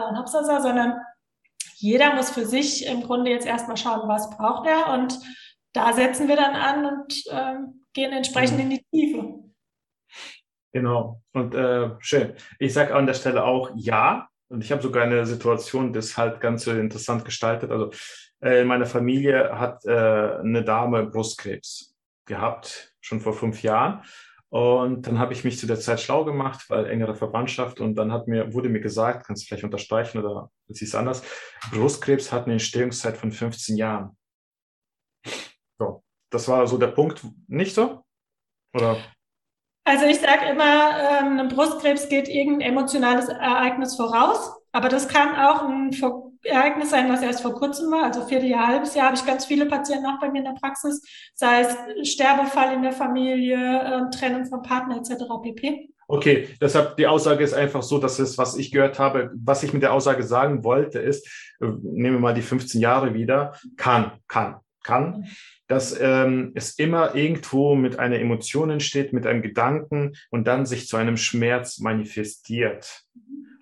und 0.09 0.17
Hopsasa, 0.17 0.61
sondern 0.61 0.95
jeder 1.75 2.15
muss 2.15 2.29
für 2.29 2.45
sich 2.45 2.87
im 2.87 3.03
Grunde 3.03 3.31
jetzt 3.31 3.45
erstmal 3.45 3.77
schauen, 3.77 4.07
was 4.07 4.29
braucht 4.29 4.67
er. 4.67 4.93
Und 4.93 5.19
da 5.73 5.93
setzen 5.93 6.27
wir 6.27 6.35
dann 6.35 6.55
an 6.55 6.85
und 6.85 7.23
ähm, 7.29 7.85
gehen 7.93 8.13
entsprechend 8.13 8.57
mhm. 8.57 8.63
in 8.63 8.69
die 8.69 8.85
Tiefe. 8.91 9.43
Genau. 10.71 11.21
Und 11.33 11.53
äh, 11.53 11.91
schön. 11.99 12.33
Ich 12.59 12.73
sage 12.73 12.95
an 12.95 13.05
der 13.05 13.13
Stelle 13.13 13.43
auch 13.43 13.71
ja. 13.75 14.27
Und 14.49 14.63
ich 14.63 14.71
habe 14.71 14.81
sogar 14.81 15.03
eine 15.03 15.25
Situation, 15.25 15.93
das 15.93 16.17
halt 16.17 16.39
ganz 16.41 16.67
interessant 16.67 17.25
gestaltet. 17.25 17.71
Also 17.71 17.91
äh, 17.91 17.95
in 18.43 18.67
meiner 18.67 18.85
Familie 18.85 19.57
hat 19.57 19.85
äh, 19.85 19.91
eine 19.91 20.63
Dame 20.63 21.05
Brustkrebs 21.05 21.95
gehabt, 22.25 22.93
schon 23.01 23.21
vor 23.21 23.33
fünf 23.33 23.63
Jahren. 23.63 24.03
Und 24.49 25.07
dann 25.07 25.17
habe 25.17 25.33
ich 25.33 25.43
mich 25.43 25.57
zu 25.57 25.65
der 25.65 25.79
Zeit 25.79 25.99
schlau 25.99 26.25
gemacht, 26.25 26.65
weil 26.69 26.85
engere 26.85 27.15
Verwandtschaft. 27.15 27.79
Und 27.79 27.95
dann 27.95 28.11
hat 28.11 28.27
mir, 28.27 28.53
wurde 28.53 28.69
mir 28.69 28.81
gesagt, 28.81 29.25
kannst 29.25 29.43
du 29.43 29.47
vielleicht 29.47 29.63
unterstreichen 29.63 30.19
oder 30.19 30.51
siehst 30.67 30.93
anders, 30.93 31.23
Brustkrebs 31.71 32.31
hat 32.31 32.43
eine 32.43 32.53
Entstehungszeit 32.53 33.17
von 33.17 33.31
15 33.31 33.77
Jahren. 33.77 34.15
So, 35.79 36.03
das 36.29 36.47
war 36.47 36.67
so 36.67 36.77
der 36.77 36.87
Punkt, 36.87 37.25
nicht 37.47 37.73
so? 37.73 38.03
Oder? 38.75 38.97
Also 39.85 40.05
ich 40.05 40.19
sage 40.19 40.45
immer, 40.45 40.99
ähm, 40.99 41.47
Brustkrebs 41.49 42.07
geht 42.07 42.29
irgendein 42.29 42.73
emotionales 42.73 43.29
Ereignis 43.29 43.95
voraus, 43.95 44.55
aber 44.71 44.87
das 44.87 45.07
kann 45.07 45.35
auch 45.35 45.63
ein 45.67 45.91
Ereignis 46.43 46.89
sein, 46.89 47.09
was 47.09 47.21
erst 47.21 47.41
vor 47.41 47.53
kurzem 47.53 47.91
war, 47.91 48.03
also 48.03 48.25
Vierteljahr, 48.25 48.67
halbes 48.67 48.95
Jahr, 48.95 49.07
habe 49.07 49.15
ich 49.15 49.25
ganz 49.25 49.45
viele 49.45 49.65
Patienten 49.65 50.05
auch 50.05 50.19
bei 50.19 50.29
mir 50.29 50.39
in 50.39 50.45
der 50.45 50.59
Praxis, 50.59 51.01
sei 51.33 51.61
es 51.61 52.11
Sterbefall 52.11 52.73
in 52.73 52.83
der 52.83 52.91
Familie, 52.91 53.57
äh, 53.57 54.15
Trennung 54.15 54.45
vom 54.45 54.61
Partner 54.61 54.97
etc. 54.97 55.23
pp. 55.41 55.89
Okay, 56.07 56.49
deshalb 56.59 56.97
die 56.97 57.07
Aussage 57.07 57.43
ist 57.43 57.53
einfach 57.53 57.81
so, 57.81 57.97
dass 57.97 58.19
es, 58.19 58.37
was 58.37 58.57
ich 58.57 58.71
gehört 58.71 58.99
habe, 58.99 59.31
was 59.35 59.63
ich 59.63 59.73
mit 59.73 59.83
der 59.83 59.93
Aussage 59.93 60.23
sagen 60.23 60.63
wollte, 60.63 60.99
ist, 60.99 61.27
äh, 61.61 61.65
nehmen 61.81 62.15
wir 62.15 62.19
mal 62.19 62.33
die 62.33 62.41
15 62.41 62.81
Jahre 62.81 63.13
wieder, 63.13 63.53
kann, 63.77 64.11
kann, 64.27 64.57
kann, 64.83 65.25
dass 65.67 65.97
ähm, 65.99 66.51
es 66.55 66.77
immer 66.77 67.15
irgendwo 67.15 67.75
mit 67.75 67.99
einer 67.99 68.19
Emotion 68.19 68.69
entsteht, 68.69 69.13
mit 69.13 69.25
einem 69.25 69.41
Gedanken 69.41 70.13
und 70.29 70.45
dann 70.45 70.65
sich 70.65 70.87
zu 70.87 70.97
einem 70.97 71.15
Schmerz 71.15 71.79
manifestiert. 71.79 73.03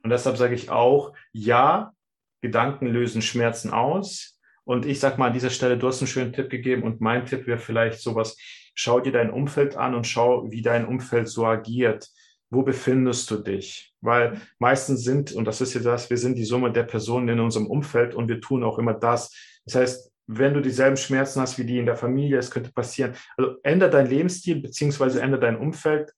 Und 0.03 0.09
deshalb 0.09 0.37
sage 0.37 0.55
ich 0.55 0.71
auch, 0.71 1.13
ja, 1.31 1.93
Gedanken 2.41 2.87
lösen 2.87 3.21
Schmerzen 3.21 3.71
aus. 3.71 4.37
Und 4.63 4.85
ich 4.85 4.99
sage 4.99 5.17
mal 5.17 5.27
an 5.27 5.33
dieser 5.33 5.49
Stelle, 5.49 5.77
du 5.77 5.87
hast 5.87 6.01
einen 6.01 6.07
schönen 6.07 6.33
Tipp 6.33 6.49
gegeben 6.49 6.83
und 6.83 7.01
mein 7.01 7.25
Tipp 7.25 7.47
wäre 7.47 7.59
vielleicht 7.59 7.99
sowas, 7.99 8.37
schau 8.75 8.99
dir 8.99 9.11
dein 9.11 9.31
Umfeld 9.31 9.75
an 9.75 9.95
und 9.95 10.07
schau, 10.07 10.49
wie 10.51 10.61
dein 10.61 10.85
Umfeld 10.85 11.27
so 11.27 11.45
agiert. 11.45 12.07
Wo 12.49 12.63
befindest 12.63 13.31
du 13.31 13.37
dich? 13.37 13.93
Weil 14.01 14.41
meistens 14.59 15.03
sind, 15.03 15.31
und 15.31 15.45
das 15.45 15.61
ist 15.61 15.73
ja 15.73 15.81
das, 15.81 16.09
wir 16.09 16.17
sind 16.17 16.37
die 16.37 16.43
Summe 16.43 16.71
der 16.71 16.83
Personen 16.83 17.29
in 17.29 17.39
unserem 17.39 17.67
Umfeld 17.67 18.13
und 18.13 18.27
wir 18.27 18.41
tun 18.41 18.63
auch 18.63 18.77
immer 18.77 18.93
das. 18.93 19.33
Das 19.65 19.75
heißt, 19.75 20.11
wenn 20.27 20.53
du 20.53 20.61
dieselben 20.61 20.97
Schmerzen 20.97 21.41
hast 21.41 21.57
wie 21.57 21.65
die 21.65 21.77
in 21.77 21.85
der 21.85 21.95
Familie, 21.95 22.37
es 22.37 22.51
könnte 22.51 22.71
passieren. 22.71 23.15
Also 23.37 23.55
ändere 23.63 23.89
dein 23.89 24.07
Lebensstil 24.07 24.61
beziehungsweise 24.61 25.21
ändere 25.21 25.41
dein 25.41 25.57
Umfeld, 25.57 26.11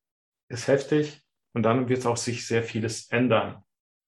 ist 0.49 0.67
heftig 0.67 1.21
und 1.53 1.63
dann 1.63 1.87
wird 1.87 2.05
auch 2.05 2.17
sich 2.17 2.45
sehr 2.45 2.63
vieles 2.63 3.09
ändern. 3.09 3.63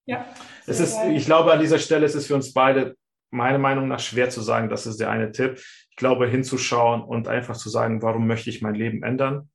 Ja. 0.06 0.26
Es 0.66 0.80
ist, 0.80 0.98
ich 1.12 1.26
glaube, 1.26 1.52
an 1.52 1.60
dieser 1.60 1.80
Stelle 1.80 2.06
ist 2.06 2.16
es 2.16 2.28
für 2.28 2.36
uns 2.36 2.54
beide 2.54 2.96
meiner 3.32 3.58
Meinung 3.58 3.88
nach 3.88 4.00
schwer 4.00 4.30
zu 4.30 4.42
sagen, 4.42 4.70
das 4.70 4.86
ist 4.86 5.00
der 5.00 5.10
eine 5.10 5.32
Tipp. 5.32 5.60
Ich 5.90 5.96
glaube, 5.96 6.28
hinzuschauen 6.28 7.04
und 7.04 7.28
einfach 7.28 7.58
zu 7.58 7.70
sagen, 7.70 8.02
warum 8.02 8.28
möchte 8.28 8.50
ich 8.50 8.62
mein 8.62 8.76
Leben 8.76 9.04
ändern? 9.04 9.50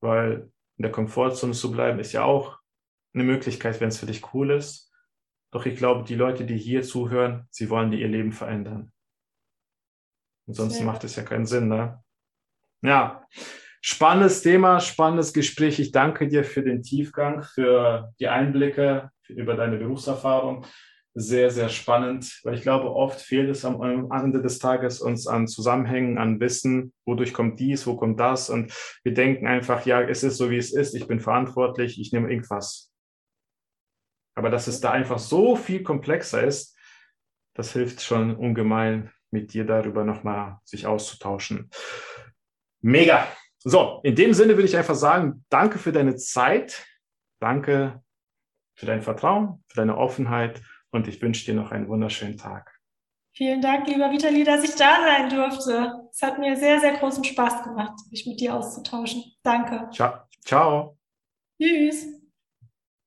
Weil 0.00 0.50
in 0.76 0.82
der 0.82 0.92
Komfortzone 0.92 1.52
zu 1.52 1.70
bleiben, 1.70 1.98
ist 1.98 2.12
ja 2.12 2.24
auch 2.24 2.58
eine 3.14 3.24
Möglichkeit, 3.24 3.80
wenn 3.80 3.88
es 3.88 3.98
für 3.98 4.06
dich 4.06 4.34
cool 4.34 4.50
ist. 4.50 4.92
Doch 5.52 5.64
ich 5.64 5.76
glaube, 5.76 6.04
die 6.04 6.14
Leute, 6.14 6.44
die 6.44 6.58
hier 6.58 6.82
zuhören, 6.82 7.46
sie 7.50 7.70
wollen 7.70 7.92
ihr 7.92 8.08
Leben 8.08 8.32
verändern. 8.32 8.92
Ansonsten 10.48 10.84
macht 10.84 11.04
es 11.04 11.16
ja 11.16 11.22
keinen 11.22 11.46
Sinn, 11.46 11.68
ne? 11.68 12.02
Ja, 12.82 13.26
spannendes 13.80 14.42
Thema, 14.42 14.80
spannendes 14.80 15.32
Gespräch. 15.32 15.80
Ich 15.80 15.92
danke 15.92 16.28
dir 16.28 16.44
für 16.44 16.62
den 16.62 16.82
Tiefgang, 16.82 17.42
für 17.42 18.12
die 18.20 18.28
Einblicke 18.28 19.10
über 19.28 19.54
deine 19.54 19.76
Berufserfahrung. 19.76 20.66
Sehr, 21.18 21.50
sehr 21.50 21.70
spannend, 21.70 22.40
weil 22.44 22.54
ich 22.54 22.62
glaube, 22.62 22.94
oft 22.94 23.20
fehlt 23.20 23.48
es 23.48 23.64
am, 23.64 24.10
Ende 24.12 24.42
des 24.42 24.58
Tages 24.58 25.00
uns 25.00 25.26
an 25.26 25.48
Zusammenhängen, 25.48 26.18
an 26.18 26.40
Wissen, 26.40 26.92
wodurch 27.06 27.32
kommt 27.32 27.58
dies, 27.58 27.86
wo 27.86 27.96
kommt 27.96 28.20
das 28.20 28.50
und 28.50 28.70
wir 29.02 29.14
denken 29.14 29.46
einfach, 29.46 29.86
ja, 29.86 30.02
es 30.02 30.22
ist 30.22 30.36
so, 30.36 30.50
wie 30.50 30.58
es 30.58 30.74
ist, 30.74 30.94
ich 30.94 31.08
bin 31.08 31.20
verantwortlich, 31.20 31.98
ich 31.98 32.12
nehme 32.12 32.30
irgendwas. 32.30 32.92
Aber 34.34 34.50
dass 34.50 34.66
es 34.66 34.80
da 34.82 34.90
einfach 34.90 35.18
so 35.18 35.56
viel 35.56 35.82
komplexer 35.82 36.44
ist, 36.44 36.76
das 37.54 37.72
hilft 37.72 38.02
schon 38.02 38.36
ungemein, 38.36 39.10
mit 39.30 39.54
dir 39.54 39.64
darüber 39.64 40.04
nochmal 40.04 40.58
sich 40.64 40.86
auszutauschen. 40.86 41.70
Mega. 42.82 43.26
So, 43.58 44.00
in 44.04 44.14
dem 44.14 44.34
Sinne 44.34 44.54
würde 44.54 44.68
ich 44.68 44.76
einfach 44.76 44.94
sagen, 44.94 45.44
danke 45.48 45.78
für 45.78 45.92
deine 45.92 46.16
Zeit, 46.16 46.86
danke 47.40 48.02
für 48.76 48.86
dein 48.86 49.02
Vertrauen, 49.02 49.64
für 49.66 49.76
deine 49.76 49.96
Offenheit 49.96 50.62
und 50.90 51.08
ich 51.08 51.20
wünsche 51.20 51.44
dir 51.44 51.54
noch 51.54 51.72
einen 51.72 51.88
wunderschönen 51.88 52.36
Tag. 52.36 52.78
Vielen 53.32 53.60
Dank, 53.60 53.86
lieber 53.86 54.10
Vitali, 54.10 54.44
dass 54.44 54.64
ich 54.64 54.74
da 54.76 54.96
sein 55.04 55.28
durfte. 55.28 56.08
Es 56.10 56.22
hat 56.22 56.38
mir 56.38 56.56
sehr, 56.56 56.80
sehr 56.80 56.94
großen 56.94 57.24
Spaß 57.24 57.64
gemacht, 57.64 57.92
mich 58.10 58.26
mit 58.26 58.40
dir 58.40 58.54
auszutauschen. 58.54 59.24
Danke. 59.42 59.90
Ciao. 59.92 60.20
Ciao. 60.42 60.96
Tschüss. 61.60 62.15